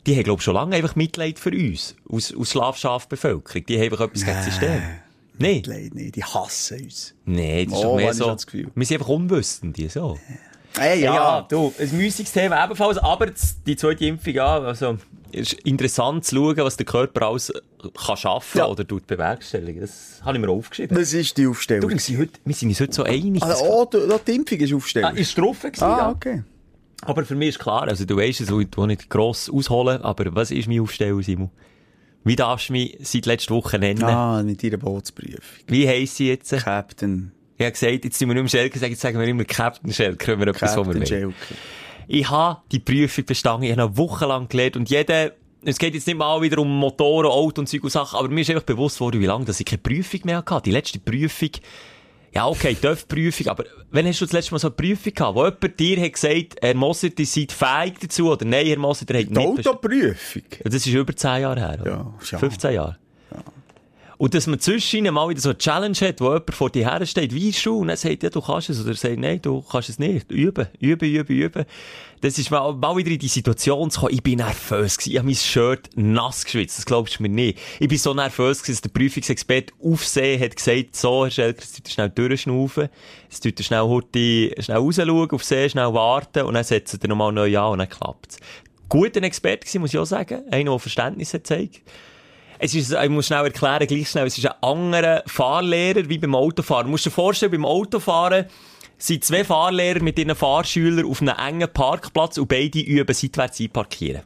[0.05, 3.65] die haben, glaube schon lange einfach Mitleid für uns, aus, aus Schlafschafbevölkerung.
[3.65, 4.81] Die haben einfach etwas gegen das System.
[5.39, 5.63] Nein.
[5.65, 7.15] Nein, nee, die hassen uns.
[7.25, 8.35] Nein, das ist Oh, doch mehr so.
[8.75, 10.17] Wir sind einfach Unwissende, so.
[10.77, 11.41] Hey, Ja, ja.
[11.49, 13.27] du, ein müßiges Thema ebenfalls, aber
[13.65, 14.97] die zweite Impfung, ja, also,
[15.31, 17.59] ist interessant zu schauen, was der Körper alles äh,
[18.05, 18.65] kann schaffen Ja.
[18.67, 19.81] oder tut bewerkstelligen.
[19.81, 20.97] Das habe ich mir aufgeschrieben.
[20.97, 21.89] Das ist die Du, Aufstellung.
[21.89, 23.43] wir sind, heute, wir sind uns heute so einig.
[23.43, 25.11] Also, oh, du- die Impfung ist Aufstellung.
[25.11, 26.43] ah, ist drauf gewesen, ah, okay.
[27.03, 30.35] Aber für mich ist klar, also du weißt es, ich will nicht gross ausholen, aber
[30.35, 31.49] was ist mein Aufsteller, Simon?
[32.25, 34.03] Wie darfst du mich seit letzter Woche nennen?
[34.03, 35.39] Ah, mit ihrer Bootsprüfung.
[35.67, 36.51] Wie heisst sie jetzt?
[36.51, 37.31] Captain.
[37.59, 40.15] Ich habe gesagt, jetzt sind wir nicht mehr Schelker, jetzt sagen wir immer Captain Schelker,
[40.15, 41.35] können wir etwas, was wir Captain wollen.
[42.07, 45.33] Ich habe die Prüfung bestanden, ich habe eine Woche lang gelernt und jeder,
[45.65, 48.39] es geht jetzt nicht mal wieder um Motoren, Auto und Zeug und Sachen, aber mir
[48.41, 50.61] ist einfach bewusst worden, wie lange dass ich keine Prüfung mehr hatte.
[50.63, 51.49] Die letzte Prüfung,
[52.33, 55.43] ja okay, TÜV-Prüfung, aber wann hast du das letzte Mal so eine Prüfung gehabt, wo
[55.43, 59.19] jemand dir hat gesagt, Herr Moser, ihr seid fähig dazu, oder nein, Herr Moser, ihr
[59.19, 59.55] habt Die nicht...
[59.57, 60.43] best- Autoprüfung.
[60.63, 62.13] Das ist über 10 Jahre her, oder?
[62.31, 62.37] Ja.
[62.39, 62.97] 15 Jahre.
[64.19, 67.05] Und dass man zwischen mal wieder so eine Challenge hat, wo jemand vor dir her
[67.05, 69.61] steht, wie du, und er sagt, ja, du kannst es, oder er sagt, nein, du
[69.61, 70.29] kannst es nicht.
[70.29, 71.65] Üben, üben, üben, üben.
[72.19, 75.17] Das ist mal, mal wieder in die Situation zu kommen, ich bin nervös gewesen, ich
[75.19, 77.59] habe mein Shirt nass geschwitzt, das glaubst du mir nicht.
[77.79, 81.71] Ich bin so nervös gewesen, dass der Prüfungsexperte aufsehen hat gesagt, so, Herr Schelker, es
[81.71, 82.89] tut schnell durchschnaufen,
[83.31, 87.31] es tut schnell, heute, schnell rausschauen, auf See, schnell warten, und dann setzt er nochmal
[87.31, 88.37] neu an, und dann klappt's.
[88.89, 90.41] Guter Experte gewesen, muss ich auch sagen.
[90.51, 91.83] Einer, der Verständnis hat gezeigt.
[92.61, 96.35] Es ist, ich muss schnell erklären, gleich schnell, es ist ein anderer Fahrlehrer wie beim
[96.35, 96.87] Autofahren.
[96.87, 98.45] Du musst dir vorstellen, beim Autofahren
[98.97, 104.23] sind zwei Fahrlehrer mit ihren Fahrschülern auf einem engen Parkplatz und beide üben seitwärts einparkieren.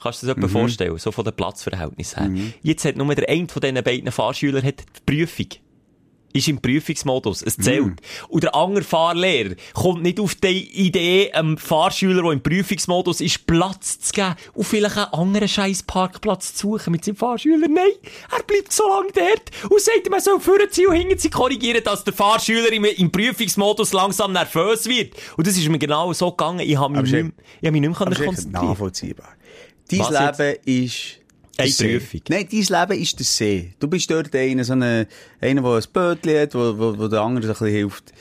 [0.00, 0.96] Kannst du dir das etwa vorstellen?
[0.96, 2.52] So von den Platzverhältnissen her.
[2.62, 5.46] Jetzt hat nur der eine von diesen beiden Fahrschülern hat die Prüfung.
[6.32, 7.42] Ist im Prüfungsmodus.
[7.42, 8.00] Es zählt.
[8.28, 13.46] Und der andere Fahrlehrer kommt nicht auf die Idee, einem Fahrschüler, der im Prüfungsmodus ist,
[13.46, 17.68] Platz zu geben und vielleicht einen anderen scheiß Parkplatz zu suchen mit seinem Fahrschüler.
[17.68, 17.92] Nein,
[18.30, 22.04] er bleibt so lange dort und sagt, man soll vorziehen und hinten sie korrigieren, dass
[22.04, 25.14] der Fahrschüler im, im Prüfungsmodus langsam nervös wird.
[25.36, 26.60] Und das ist mir genau so gegangen.
[26.60, 29.28] Ich habe mich, nicht, ich habe mich nicht mehr konzentrieren nachvollziehbar.
[29.90, 30.38] Dein Was jetzt?
[30.38, 31.19] Leben ist...
[31.60, 31.98] Eine.
[31.98, 32.20] Prüfung.
[32.28, 33.72] Nein, dein Leben ist der See.
[33.78, 35.06] Du bist dort einer, so eine,
[35.40, 38.12] einer, der ein Bötchen hat, wo, wo, wo der andere so ein bisschen hilft,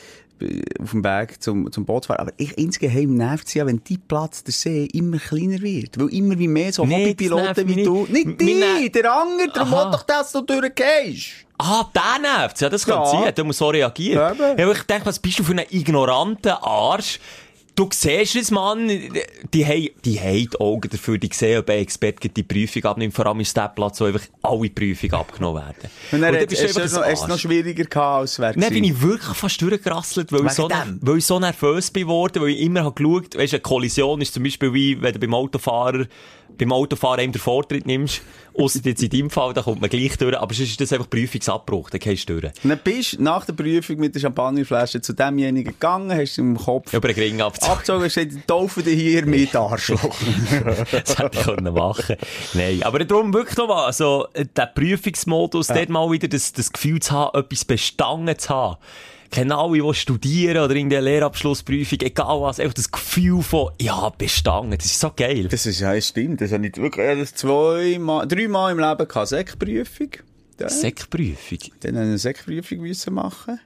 [0.41, 2.19] äh, auf dem Weg zum, zum Boot zu fahren.
[2.21, 5.99] Aber ich, insgeheim nervt es ja, wenn dein Platz, der See, immer kleiner wird.
[5.99, 8.07] Weil immer wie mehr so Nee, das Hobbypiloten nervt wie du...
[8.09, 8.25] nicht.
[8.27, 11.27] Nicht ner- dich, der andere, der will doch, dass du durchgehst.
[11.57, 12.61] Ah, der nervt's.
[12.61, 13.05] Ja, das kann Ja.
[13.05, 13.35] sein.
[13.35, 14.33] Der muss so reagieren.
[14.57, 17.19] Ja, ich denke, was bist du für einen ignoranten Arsch?
[17.80, 21.80] Du siehst es, Mann, die haben, die haben die Augen dafür, die sehen, ob ein
[21.80, 23.13] Experte die Prüfung abnimmt.
[23.13, 25.89] Vor allem ist der Platz, wo einfach alle Prüfungen abgenommen werden.
[26.11, 28.69] Und dann dann bist du hast du einfach noch, noch schwieriger gehabt, als wer Dann
[28.73, 32.49] bin ich wirklich fast durchgerasselt, weil, ich so, weil ich so nervös bin worden, weil
[32.49, 36.05] ich immer habe geschaut, weißt, eine Kollision ist zum Beispiel wie, wenn du beim Autofahrer,
[36.57, 38.21] beim Autofahrer eben den Vortritt nimmst,
[38.57, 41.09] ausser jetzt in deinem Fall, da kommt man gleich durch, aber sonst ist das einfach
[41.09, 42.53] Prüfungsabbruch, dann gehst du durch.
[42.63, 46.57] Dann bist du nach der Prüfung mit der Champagnerflasche zu demjenigen gegangen, hast du im
[46.57, 47.71] Kopf Über den Ring abgezogen.
[47.71, 49.99] abgezogen und gesagt, taufe dich hier mit Arschloch.
[50.91, 52.15] Das hätte ich können machen
[52.53, 56.71] Nein, aber darum wirklich noch mal, also, äh, der Prüfungsmodus, dort mal wieder das, das
[56.71, 58.77] Gefühl zu haben, etwas bestanden zu haben.
[59.30, 64.09] Kennen alle, die studieren oder in der Lehrabschlussprüfung, egal was, einfach das Gefühl von, ja,
[64.09, 65.47] bestanden, das ist so geil.
[65.49, 66.41] Das ist, ja, stimmt.
[66.41, 69.27] Das habe ich wirklich, ich das zweimal, dreimal im Leben gehabt.
[69.27, 70.09] Sekprüfung.
[70.59, 70.69] Ja.
[70.69, 71.59] Sekprüfung.
[71.82, 73.59] Dann habe ich eine Sekprüfung müssen machen.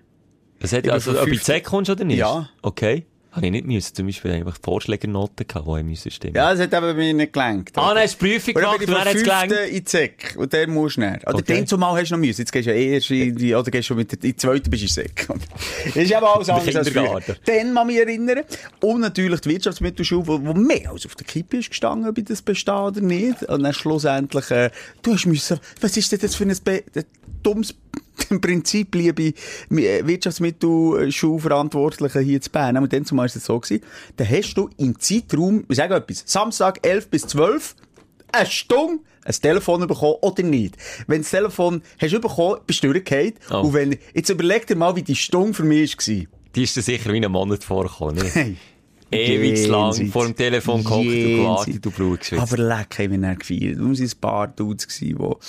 [0.61, 2.17] Hat, also, ob du in die 15 Sek kommst oder nicht?
[2.17, 2.49] Ja.
[2.61, 3.05] Okay.
[3.35, 3.95] Habe ich nicht müssen.
[3.95, 6.35] Zum Beispiel einfach Vorschlägernoten gehabt, die ich müssen stimmen.
[6.35, 7.77] Ja, das hat eben bei mir nicht gelenkt.
[7.77, 9.51] Ah, du die Prüfung gemacht und dann hat es gelangt.
[9.71, 10.35] in Sek.
[10.37, 11.19] Und der musst du näher.
[11.25, 11.55] Oder Okay.
[11.55, 12.41] den zumal hast du noch müssen.
[12.41, 14.69] Jetzt gehst du ja erst in die, oder gehst du mit der, in die zweite
[14.69, 15.39] bist du in.
[15.85, 17.21] Das ist eben alles anders als früher.
[17.45, 18.41] Dann mich erinnern.
[18.81, 22.41] Und natürlich die Wirtschaftsmittelschule, wo, wo mehr als auf der Kippe ist gestanden, ob das
[22.43, 23.41] bestehe oder nicht.
[23.43, 24.69] Und dann schlussendlich, äh,
[25.01, 27.03] du hast müssen, was ist denn das für ein, Be ein
[27.41, 27.73] dummes
[28.29, 29.33] im Prinzip, liebe
[29.71, 33.83] äh, Wirtschaftsmittelschulverantwortliche hier zu Bern, und dann zumal ist es so gewesen,
[34.17, 37.75] dann hast du im Zeitraum, ich sage etwas, Samstag 11 bis 12,
[38.31, 40.75] eine Stunde ein Telefon bekommen oder nicht.
[41.07, 43.33] Wenn das Telefon hast du bekommen, bist du durchgefallen.
[43.49, 43.61] Oh.
[43.61, 46.25] Und wenn, jetzt überleg dir mal, wie die Stunde für mich war.
[46.55, 48.21] Die ist dir sicher wie einen Monat vorgekommen?
[48.33, 48.57] Hey.
[49.13, 52.41] Ewig lang vor dem Telefon gehockt und gewartet und Blut geschwitzt.
[52.41, 53.77] Aber leck, haben wir dann gefeiert.
[53.77, 55.39] Wir waren ein paar Dudes, gewesen, wo,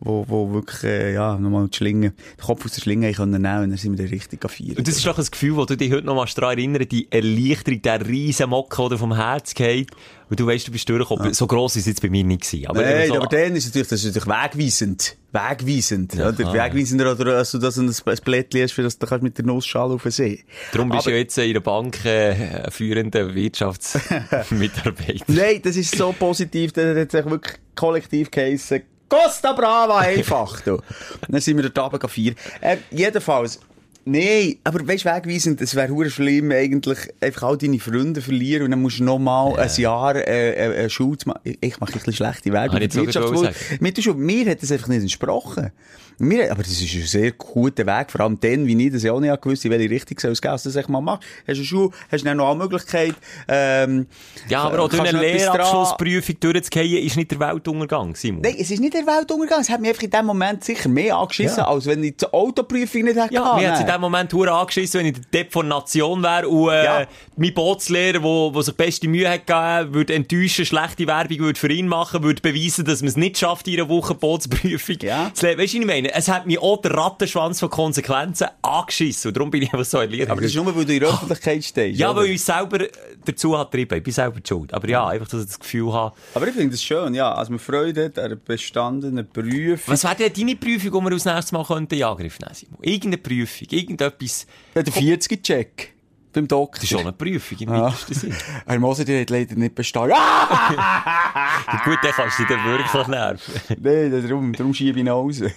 [0.00, 3.64] wo, wo wirklich, äh, ja, nochmal die Schlinge, den Kopf aus der Schlinge können nehmen
[3.64, 4.78] und dann sind wir dann richtig gefeiert.
[4.78, 7.10] Und das ist doch ein Gefühl, wo du dich heute noch mal daran erinnern, die
[7.10, 9.90] Erleichterung, der riesen Mocken, der vom Herz geht.
[10.28, 11.32] Und du weißt, du bist durchgekommen.
[11.34, 12.66] So gross ist es jetzt bei mir nicht gewesen.
[12.66, 15.16] Aber Nein, so, aber dann ist natürlich, das ist natürlich wegweisend.
[15.32, 16.14] Wegweisend.
[16.14, 16.52] Ja, oder?
[16.52, 19.94] Wegweisender, oder, dass du das ein, Blättchen hast, für das du kannst mit der Nussschale
[19.94, 20.44] auf den See.
[20.72, 25.24] darum bist du Aber- ja jetzt in der Bank äh, führender Wirtschaftsmitarbeiter.
[25.28, 28.82] Nein, das ist so positiv, das hat sich wirklich kollektiv geheissen.
[29.08, 30.80] Costa Brava einfach, du.
[31.28, 32.34] Dann sind wir dort oben feiern.
[32.60, 33.60] Äh, jedenfalls,
[34.06, 38.64] nein, aber weißt du, wegweisend, es wäre hure schlimm, eigentlich einfach all deine Freunde verlieren
[38.64, 41.40] und dann musst du nochmal ein Jahr äh, äh, Schule machen.
[41.44, 42.80] Ich, ich mache ein bisschen schlechte Werbung.
[42.80, 45.70] Der Schule, mir hat das einfach nicht entsprochen.
[46.18, 49.12] Mir, aber das ist ein sehr guter Weg, vor allem dann, wie ich das ja
[49.12, 51.24] auch nicht gewusst in welche Richtung soll es gehen, dass das mal machst.
[51.46, 53.14] Hast du eine Schule, hast du noch eine Möglichkeit,
[53.48, 54.06] ähm,
[54.48, 58.40] Ja, aber auch durch eine Lehrabschlussprüfung durchzugehen, ist nicht der Weltuntergang, Simon.
[58.42, 59.60] Nein, es ist nicht der Weltuntergang.
[59.60, 61.68] Es hat mich einfach in dem Moment sicher mehr angeschissen, Ja.
[61.68, 64.52] als wenn ich die Autoprüfung nicht hätte Ja, mir hat es in dem Moment hure
[64.52, 67.06] angeschissen, wenn ich der Depp von Nation wäre und äh, Ja.
[67.36, 71.70] mein Bootslehrer, wo, wo sich beste Mühe hat gegeben, würde enttäuschen, schlechte Werbung würde für
[71.70, 75.30] ihn machen, würde beweisen, dass man es nicht schafft, in einer Woche Bootsprüfung Ja.
[75.34, 75.60] zu lernen.
[75.60, 76.05] Weißt du, was ich meine?
[76.12, 79.98] Es hat mich auch der Rattenschwanz von Konsequenzen angeschissen und darum bin ich einfach so
[79.98, 80.30] erleichtert.
[80.30, 81.98] Aber das ist nur, weil du in der Öffentlichkeit stehst.
[81.98, 82.20] ja, oder?
[82.20, 82.90] weil ich selber äh,
[83.24, 83.98] dazu hat getrieben.
[83.98, 84.72] Ich bin selber schuld.
[84.74, 86.14] Aber ja, einfach, dass ich das Gefühl habe.
[86.34, 87.32] Aber ich finde das schön, ja.
[87.32, 89.92] Also man Freude hat an bestandenen Prüfung.
[89.92, 92.78] Was wäre denn deine Prüfung, die wir als nächstes Mal könnten in Angriff nehmen, Simon?
[92.82, 94.46] Irgendeine Prüfung, irgendetwas.
[94.74, 95.95] Ja, der 40er-Check.
[96.36, 96.74] Beim Doktor.
[96.74, 97.82] Das ist schon eine Prüfung im Ja.
[97.86, 98.34] weitesten Sinn.
[98.66, 100.12] Herr Moser, die hat leider nicht bestanden.
[100.14, 101.78] Ah!
[101.82, 103.54] Gut, dann kannst du dich wirklich nerven.
[103.82, 105.40] Nein, darum, darum schiebe ich ihn raus.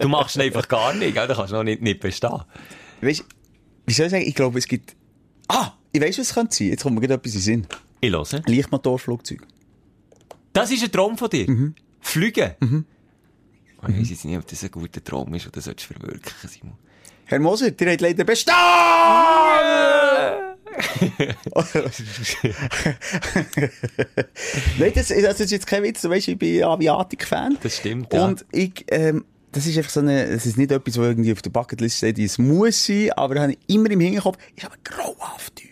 [0.00, 1.26] Du machst ihn einfach gar nicht, gell?
[1.26, 2.42] dann kannst du noch nicht, nicht bestehen.
[3.00, 3.24] Weißt
[3.86, 4.24] wie soll ich sagen?
[4.26, 4.94] Ich glaube, es gibt.
[5.48, 5.72] Ah!
[5.92, 6.68] Ich weiss, was es könnte sein.
[6.68, 7.66] Jetzt kommt mir gerade etwas in den Sinn.
[8.00, 8.42] Ich höre.
[8.46, 9.42] Leichtmotorflugzeug.
[10.52, 11.50] Das ist ein Traum von dir?
[11.50, 11.74] Mhm.
[12.00, 12.86] Fliegen?
[13.88, 16.78] Ich weiß jetzt nicht, ob das ein guter Traum ist oder solltest du verwirklichen, Simon.
[17.32, 18.58] Herr Moser, die hat leider bestanden!
[24.78, 26.02] Nein, das, das ist jetzt kein Witz.
[26.02, 27.56] Du weißt, ich bin Aviatik-Fan.
[27.62, 28.26] Das stimmt, ja.
[28.26, 31.40] Und ich, ähm, das ist einfach so eine, es ist nicht etwas, was irgendwie auf
[31.40, 35.56] der Bucketlist steht, es muss sein, aber habe ich immer im Hinterkopf, ist aber grauhaft
[35.56, 35.71] teuer.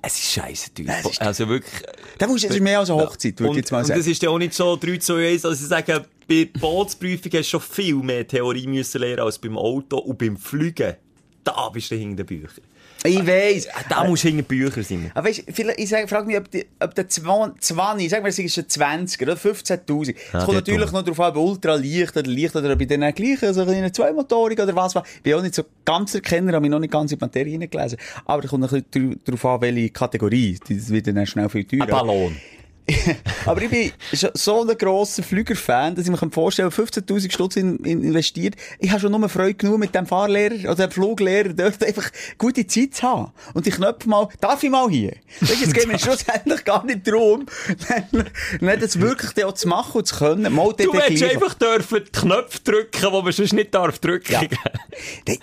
[0.00, 0.94] Es ist scheiße teuer.
[1.04, 1.82] Es ist- Also wirklich.
[2.18, 3.98] Da musst, es ist mehr als eine Hochzeit, würde Und, ich jetzt mal und sagen.
[4.00, 7.46] das ist ja auch nicht so 3 zu 1, also ich sage, bei Bootsprüfung hast
[7.46, 10.94] du schon viel mehr Theorie müssen lernen als beim Auto und beim Fliegen.
[11.42, 12.64] Da bist du hinter den Büchern.
[13.04, 13.68] Ich weiss.
[13.88, 15.10] Da musst du hinter den Büchern sein.
[15.14, 18.58] Aber weißt, ich frage mich, ob, die, ob der 20, 20 sagen wir, es ist
[18.58, 20.14] ein 20 oder 15.000.
[20.14, 22.88] Es Ja, kommt natürlich noch darauf an, ob ultra leicht oder leicht oder ob ich
[22.88, 24.94] dann auch gleich so eine Zweimotorig oder was.
[24.96, 27.24] Ich bin auch nicht so ganz der Kenner, habe mich noch nicht ganz in die
[27.24, 27.98] Materie hineingelesen.
[28.24, 30.58] Aber es kommt ein bisschen darauf an, welche Kategorie.
[30.68, 31.82] Das wird dann schnell viel teurer.
[31.84, 32.24] Ein Ballon.
[32.26, 32.57] Aber
[33.60, 38.02] ich bin so ein grosser Flüger-Fan, dass ich mir vorstellen kann, 15.000 Stutz in, in
[38.02, 38.54] investiert.
[38.78, 42.66] Ich habe schon nur Freude genug mit dem Fahrlehrer oder dem Fluglehrer dort einfach gute
[42.66, 43.32] Zeit zu haben.
[43.52, 45.16] Und die Knöpfe mal, darf ich mal hier?
[45.40, 47.44] Weißt, jetzt geht mir schlussendlich gar nicht darum,
[48.60, 50.52] dann das wirklich auch zu machen und zu können.
[50.52, 54.32] Mal Du hättest einfach dürfen die Knöpfe drücken, die man sonst nicht darf drücken.
[54.32, 54.40] Ja.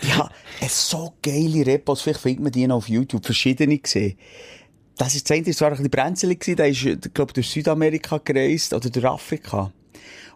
[0.01, 0.29] Ja,
[0.61, 4.17] es so geile Repos, vielleicht findet man die noch auf YouTube, verschiedene gesehen.
[4.97, 8.19] Das ist das eine, das war ein bisschen brenzlig gewesen, der ist, glaube, durch Südamerika
[8.23, 9.71] gereist, oder durch Afrika.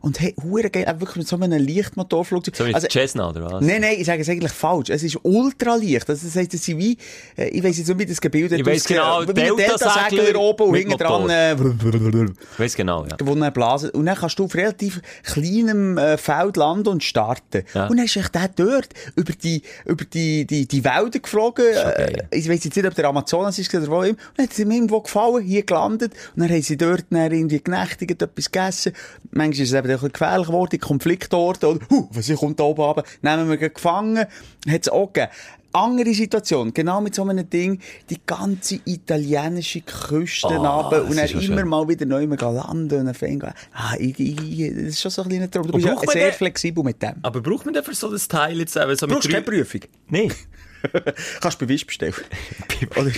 [0.02, 2.56] Und hey, hure geil, auch wirklich mit so einem Leichtmotorflugzeug.
[2.56, 3.66] So Also, Cessna, oder was?
[3.66, 4.90] Nein, nein, ich sage es eigentlich falsch.
[4.90, 6.10] Es ist ultra leicht.
[6.10, 6.98] Also, das heisst, es sind wie,
[7.38, 10.70] äh, ich weiss jetzt nicht, wie das Gebilde Ich weiss genau, wie ein Deltasegler oben
[10.70, 13.18] und hinten dran, äh, Ich weiss genau, ja.
[13.22, 13.90] wo dann blasen.
[13.92, 17.64] Und dann kannst du auf relativ kleinem äh, Feld landen und starten.
[17.74, 17.88] Ja.
[17.88, 21.66] Und dann ist echt der dort über die, über die, die, die Wälder geflogen.
[21.66, 22.28] Äh, geil.
[22.32, 24.10] ich weiss jetzt nicht, ob der Amazonas ist oder wo immer.
[24.10, 26.14] Und dann hat es ihm irgendwo gefallen, hier gelandet.
[26.36, 28.94] Und dann haben sie dort dann irgendwie genächtigt, etwas gegessen.
[29.32, 31.68] Manchmal ist es eben ein bisschen gefährlich geworden, Konfliktorte.
[31.68, 33.04] Oder, huh, was kommt da oben runter?
[33.22, 34.20] Nehmen wir gefangen.
[34.20, 35.32] Hat es auch gegeben.
[35.72, 37.80] Andere Situation, genau mit so einem Ding,
[38.10, 41.68] die ganze italienische Küste Ah, runter und das dann immer schön.
[41.70, 43.54] mal wieder neu landen und dann fängt ah,
[44.00, 44.36] ich, ich,
[44.74, 45.68] das ist schon so ein kleiner Traum.
[45.68, 47.14] Du bist ja sehr den- flexibel mit dem.
[47.22, 49.46] Aber braucht man denn für so ein Teil jetzt eben so Du brauchst drei- keine
[49.46, 49.82] Prüfung.
[50.10, 50.34] Nein.
[51.42, 52.14] Kannst du Beweis bestellen.
[52.96, 53.12] oder,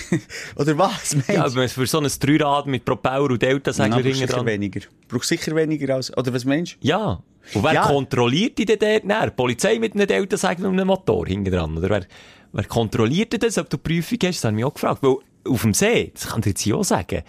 [0.55, 4.33] oder was, Ja, aber für so ein Dreirad mit Propeller und Delta-Segler brauchst hinten sicher
[4.33, 4.45] dran.
[4.45, 4.81] weniger.
[5.07, 6.87] Brauchst sicher weniger als, oder was meinst du?
[6.87, 7.21] Ja.
[7.53, 7.87] Und wer Ja.
[7.87, 9.05] kontrolliert die denn dort?
[9.05, 11.77] Nein, die Polizei mit einem Delta-Segler und einem Motor hinten dran.
[11.77, 12.05] Oder wer,
[12.53, 14.37] wer kontrolliert denn das, ob du Prüfung hast?
[14.37, 15.01] Das habe ich mich auch gefragt.
[15.03, 15.15] Weil
[15.47, 17.23] auf dem See, das kann ich jetzt auch sagen,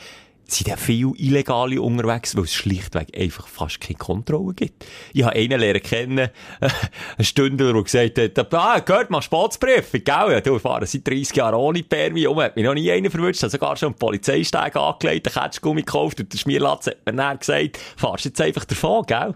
[0.53, 4.84] sind ja viele Illegale unterwegs, weil es schlichtweg einfach fast keine Kontrolle gibt.
[5.12, 6.30] Ich habe einen lernen kennen,
[6.61, 10.32] einen Stündler, der gesagt hat, ah, gehört, machst Bootsprüfung, gell?
[10.32, 13.11] Ja, du, ich fahre seit 30 Jahren ohne Permi, um, hat mich noch nie einer
[13.11, 17.12] verwünscht, hat sogar schon einen Polizeisteg angelegt, einen Ketschgummi gekauft und der Schmierlatz hat mir
[17.12, 19.34] dann gesagt, fahrst jetzt einfach davon, gell?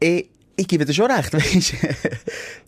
[0.00, 1.72] Ich, ich gebe dir schon recht, weißt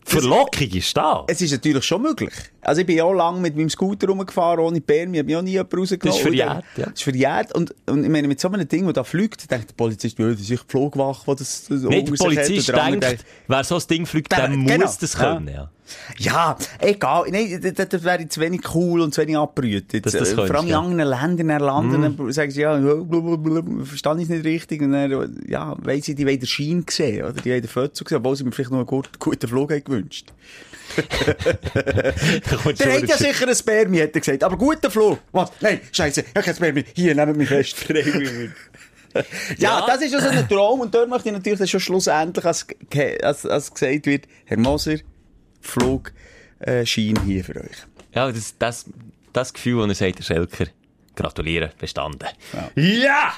[0.05, 1.23] Verlockung ist da.
[1.27, 2.33] Es ist natürlich schon möglich.
[2.61, 5.51] Also ich bin auch lange mit meinem Scooter rumgefahren, ohne Permi, hab mich auch nie
[5.51, 6.01] jemand rausgenommen.
[6.07, 6.85] Das ist verjährt, ja.
[6.85, 7.55] Das ist verjährt.
[7.55, 10.29] Und, und ich meine, mit so einem Ding, das da fliegt, denkt der Polizist, ja,
[10.29, 12.13] das ist die Flugwache, die das, das Nicht der.
[12.15, 14.91] Polizist andere denkt, wer so ein Ding fliegt, der muss genau.
[14.99, 15.69] das können, ja.
[16.19, 17.25] Ja, egal.
[17.31, 20.05] Nein, das, das- das wäre zu wenig cool und zu wenig abbrütet.
[20.05, 20.79] Dass du das Äh, Vor allem in ja.
[20.79, 22.79] anderen Ländern dann landen, dann sagen sie, ja,
[23.83, 24.81] verstehe ich es nicht richtig.
[24.81, 27.33] Und dann, ja, weiss ich, die wollen den Schein sehen, oder?
[27.33, 29.83] Die wollen den Foto sehen, obwohl sie mir vielleicht noch einen gut, guten Flug haben
[29.83, 30.00] gewünscht.
[32.63, 34.43] Kommt Der hat ja sicher ein Spermi, hat er gesagt.
[34.43, 35.19] Aber guter Flug.
[35.31, 35.51] Was?
[35.61, 36.83] Nein, scheiße, ich habe kein Spermi.
[36.93, 37.77] Hier, nehmt mich fest.
[37.89, 39.23] ja,
[39.57, 39.85] Ja.
[39.87, 40.81] das ist ja so ein Traum.
[40.81, 42.65] Und dort möchte ich natürlich schon schlussendlich, als,
[43.23, 44.97] als, als gesagt wird, Herr Moser,
[45.61, 46.11] Flug,
[46.59, 47.77] äh, Schein hier für euch.
[48.13, 48.85] Ja, das, das,
[49.33, 50.65] das Gefühl, das er sagt, der Schelker,
[51.15, 52.27] gratulieren, bestanden.
[52.53, 52.69] Ja.
[52.75, 53.33] Ja!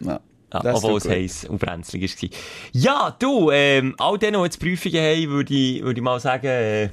[0.00, 0.20] Ja,
[0.56, 2.28] Ja, das obwohl es heiß und brenzlig war.
[2.72, 6.46] Ja, du, ähm, all denen, die jetzt Prüfungen haben, würde ich, würde ich mal sagen,
[6.46, 6.88] äh,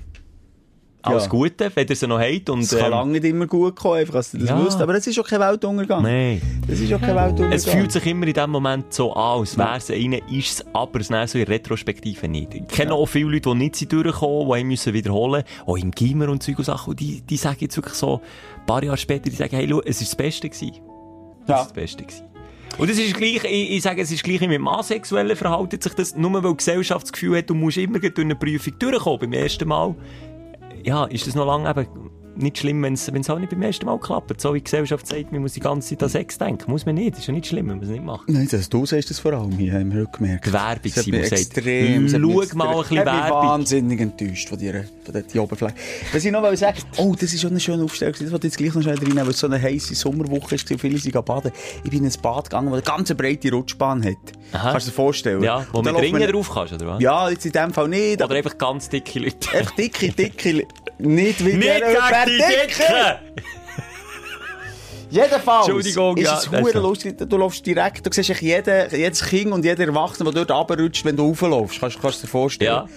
[1.06, 1.30] alles Ja.
[1.30, 2.50] Gute, wenn ihr sie noch habt.
[2.50, 4.66] Und, Es kann ähm, lange nicht immer gut kommen, einfach, dass ihr das Ja.
[4.66, 4.82] wisst.
[4.82, 6.02] Aber es ist auch kein Weltuntergang.
[6.02, 6.42] Nein.
[6.66, 7.52] Das ist auch kein Weltuntergang.
[7.52, 10.66] Es fühlt sich immer in dem Moment so an, als wäre es eine, ist es
[10.74, 12.54] aber es so in Retrospektive nicht.
[12.54, 16.30] Ich kenne auch viele Leute, die nicht sind durchgekommen, die müssen wiederholen auch im Gimmer
[16.30, 18.22] und Zeug und Sachen, und die, die sagen jetzt wirklich so,
[18.62, 20.72] ein paar Jahre später, die sagen, hey, schau, es ist das Beste gewesen.
[21.44, 21.56] Es Ja.
[21.58, 22.24] ist das Beste gewesen.
[22.78, 25.94] Und es ist gleich, ich, ich sage, es ist gleich mit dem asexuellen Verhalten sich
[25.94, 29.20] das, nur weil die Gesellschaft das Gefühl hat, du musst immer durch eine Prüfung durchkommen
[29.20, 29.96] beim ersten Mal.
[30.84, 31.88] Ja, ist das noch lange eben
[32.36, 34.40] nicht schlimm, wenn es auch nicht beim ersten Mal klappt.
[34.42, 36.72] So wie die Gesellschaft sagt, man muss die ganze Zeit an Sex denken.
[36.72, 37.18] Muss man nicht.
[37.18, 38.30] Ist ja nicht schlimm, wenn man es nicht macht.
[38.30, 40.46] Nein, das, du sagst das vor allem hier, haben wir gemerkt.
[40.48, 43.38] Die Werbung, mich sagt, extrem, schau mal ein bisschen hat mich Werbung.
[43.50, 45.76] wahnsinnig enttäuscht von dir, von dieser Oberfläche.
[46.12, 48.58] Was ich noch sagen, oh, das ist schon eine schöne Aufstellung, das wollte ich jetzt
[48.58, 51.52] gleich noch schnell reinnehmen, weil es so eine heisse Sommerwoche und viele sind baden.
[51.84, 54.18] Ich bin in ein Bad gegangen, das eine ganz breite Rutschbahn hat.
[54.54, 54.72] Aha.
[54.72, 55.44] Kannst du dir vorstellen?
[55.44, 57.02] Ja, wo Und man dann läuft Ringe drauf kannst, oder was?
[57.02, 59.50] Ja, jetzt in dem Fall nicht, Oder einfach ganz dicke Leute.
[59.58, 60.68] einfach dicke, dicke,
[61.00, 63.44] nicht wie Nicht der Dicken!
[65.14, 66.80] Jedenfalls Entschuldigung, ist ja, es ist so.
[66.80, 67.18] lustig.
[67.30, 71.16] Du läufst direkt, du siehst jeden, jedes Kind und jeder Erwachsene, der dort runterrutscht, wenn
[71.16, 71.80] du raufläufst.
[71.80, 72.72] Kannst, kannst du dir vorstellen.
[72.72, 72.88] Ja.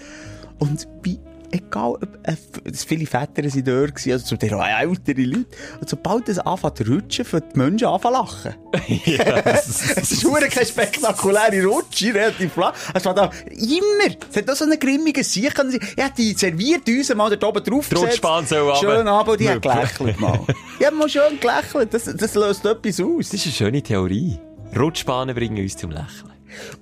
[0.59, 1.19] Und bei,
[1.51, 2.37] egal, ob, äh,
[2.73, 5.47] viele Väter dort gewesen, also zum Teil auch ältere Leute.
[5.81, 8.55] Und sobald es anfängt zu rutschen, fangen die Menschen an zu lachen.
[9.57, 12.75] Es ist hure keine spektakuläre Rutsche, relativ flach.
[12.95, 14.15] Es war da immer.
[14.31, 15.55] Es hat auch so einen grimmigen Sieg.
[15.97, 17.89] Ja, die serviert uns mal dort oben drauf.
[17.93, 18.77] Runter.
[18.77, 20.41] Schön ab und die hat gelächelt mal.
[20.81, 21.93] Die haben mal schön gelächelt.
[21.95, 23.31] Das, das löst etwas aus.
[23.31, 24.39] Das ist eine schöne Theorie.
[24.77, 26.33] Rutschbahnen bringen uns zum Lächeln.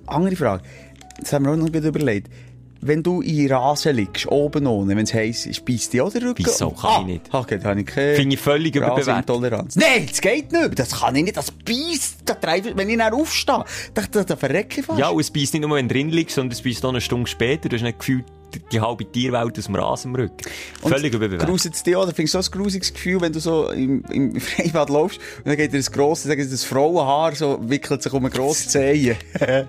[0.07, 0.63] Andere Frage.
[1.19, 2.29] Das haben wir auch noch überlegt.
[2.81, 6.21] Wenn du in Rasen liegst, oben ohne, wenn es heiß ist, beißt die auch der
[6.21, 6.45] Rücken?
[6.45, 6.69] Wieso?
[6.71, 7.33] Kann ah, ich nicht.
[7.33, 9.29] Okay, da habe ich keine Finde ich völlig überbewertet.
[9.75, 10.77] Nein, das geht nicht.
[10.77, 11.37] Das kann ich nicht.
[11.37, 12.17] Das beißt.
[12.25, 14.99] Da treibe- Wenn ich dann aufstehe, da, da, da verrecke ich fast.
[14.99, 17.01] Ja, und es beißt nicht nur, wenn du drin liegst, sondern es beißt auch eine
[17.01, 17.69] Stunde später.
[17.69, 18.25] Du hast nicht gefühlt
[18.71, 20.35] die- halbe Tierwelt aus dem Rasen Rücken.
[20.81, 21.47] Völlig überbewertet.
[21.47, 22.03] Gruselt es dir auch?
[22.03, 25.47] Oder findest du so ein grusiges Gefühl, wenn du so im, im Freibad läufst und
[25.47, 28.67] dann geht dir das grosse, sagen sie, das Frauenhaar so wickelt sich um eine grosse
[28.67, 29.17] Zehe.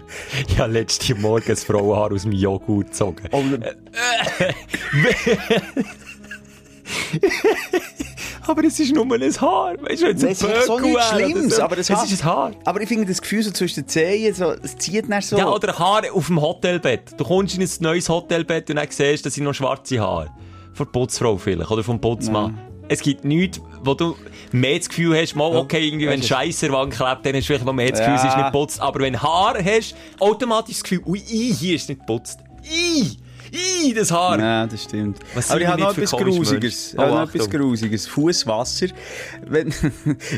[0.59, 3.25] Habe letzten Morgen ein Frauenhaar aus dem Joghurt gezogen.
[3.33, 3.43] Oh,
[8.47, 9.74] Aber es ist nur ein Haar.
[9.81, 11.62] Weißt du, es ein echt so nichts Schlimmes, so.
[11.62, 12.52] aber das es ist ein Haar.
[12.64, 15.36] Aber ich finde das Gefühl so zwischen den Zehen, so, es zieht dann so.
[15.36, 17.18] Ja, oder Haar auf dem Hotelbett.
[17.18, 20.31] Du kommst in ein neues Hotelbett und dann siehst du, das sind noch schwarze Haare.
[20.74, 22.59] Von der Putzfrau vielleicht, oder vom Putzmann.
[22.89, 24.14] Es gibt nichts, wo du
[24.52, 27.64] mehr das Gefühl hast, mal, okay, irgendwie, wenn Scheisser Wand klebt, dann hast du vielleicht
[27.64, 28.43] noch mehr das Gefühl, es ist Ja.
[28.43, 28.81] nicht putzt.
[28.81, 32.39] Aber wenn Haar hast, automatisch das Gefühl, ui, hier ist nicht putzt.
[32.64, 33.16] I,
[33.52, 34.39] i, das Haar.
[34.39, 35.18] Ja, das stimmt.
[35.35, 36.94] Was Aber ich habe noch etwas Grusiges.
[36.98, 37.48] Oh, noch etwas.
[37.51, 38.06] Grusiges.
[38.06, 38.86] Fußwasser.
[39.47, 39.73] Wenn,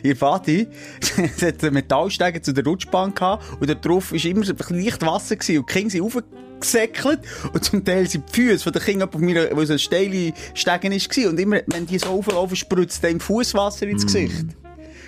[0.03, 0.69] ihr Vati,
[1.01, 5.05] es hat einen Metallsteiger zu der Rutschbahn gehabt und da drauf war immer so leicht
[5.05, 7.21] Wasser gewesen und die Kinder sind aufgesäckelt
[7.53, 10.33] und zum Teil sind die Füße von den Kindern auf mir, wo so eine steile
[10.55, 14.45] Stegen war und immer, wenn die so auflaufen, spritzt dem Fußwasser ins Gesicht.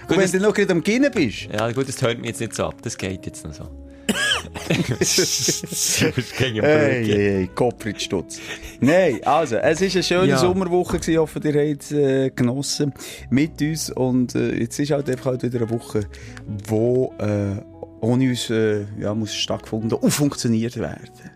[0.08, 0.22] Und wenn Mm.
[0.22, 1.48] das- du noch gerade am Ginnen bist.
[1.52, 2.76] Ja, gut, das tönt mich jetzt nicht so ab.
[2.82, 3.68] Das geht jetzt noch so.
[4.68, 8.40] Hey, hey, hey, Gottfried Stutz.
[8.80, 10.38] Nein, also, es war eine schöne Ja.
[10.38, 12.92] Sommerwoche, gewesen, ich hoffe, ihr habt es äh, genossen
[13.30, 13.90] mit uns.
[13.90, 16.06] Und äh, jetzt ist halt einfach halt wieder eine Woche,
[16.68, 17.60] wo äh,
[18.00, 21.29] ohne uns äh, ja, muss stattgefunden und funktioniert werden.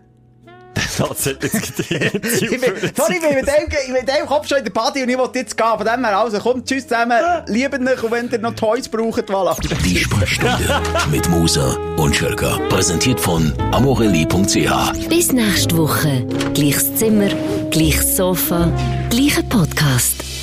[0.75, 4.59] Das hat jetzt bin, sorry, ich bin mit dem, ich bin mit dem Kopf schon
[4.59, 5.67] in der Party und ich will jetzt gehen.
[5.77, 9.29] Von dem her, also kommt, tschüss zusammen, lieben euch und wenn ihr noch Toys braucht,
[9.29, 9.55] voilà.
[9.83, 12.59] Die Sprechstunde mit Musa und Schelka.
[12.69, 15.09] Präsentiert von amorelli.ch.
[15.09, 16.25] Bis nächste Woche.
[16.53, 17.29] Gleiches Zimmer,
[17.71, 18.71] gleiches Sofa,
[19.09, 20.34] gleicher Podcast.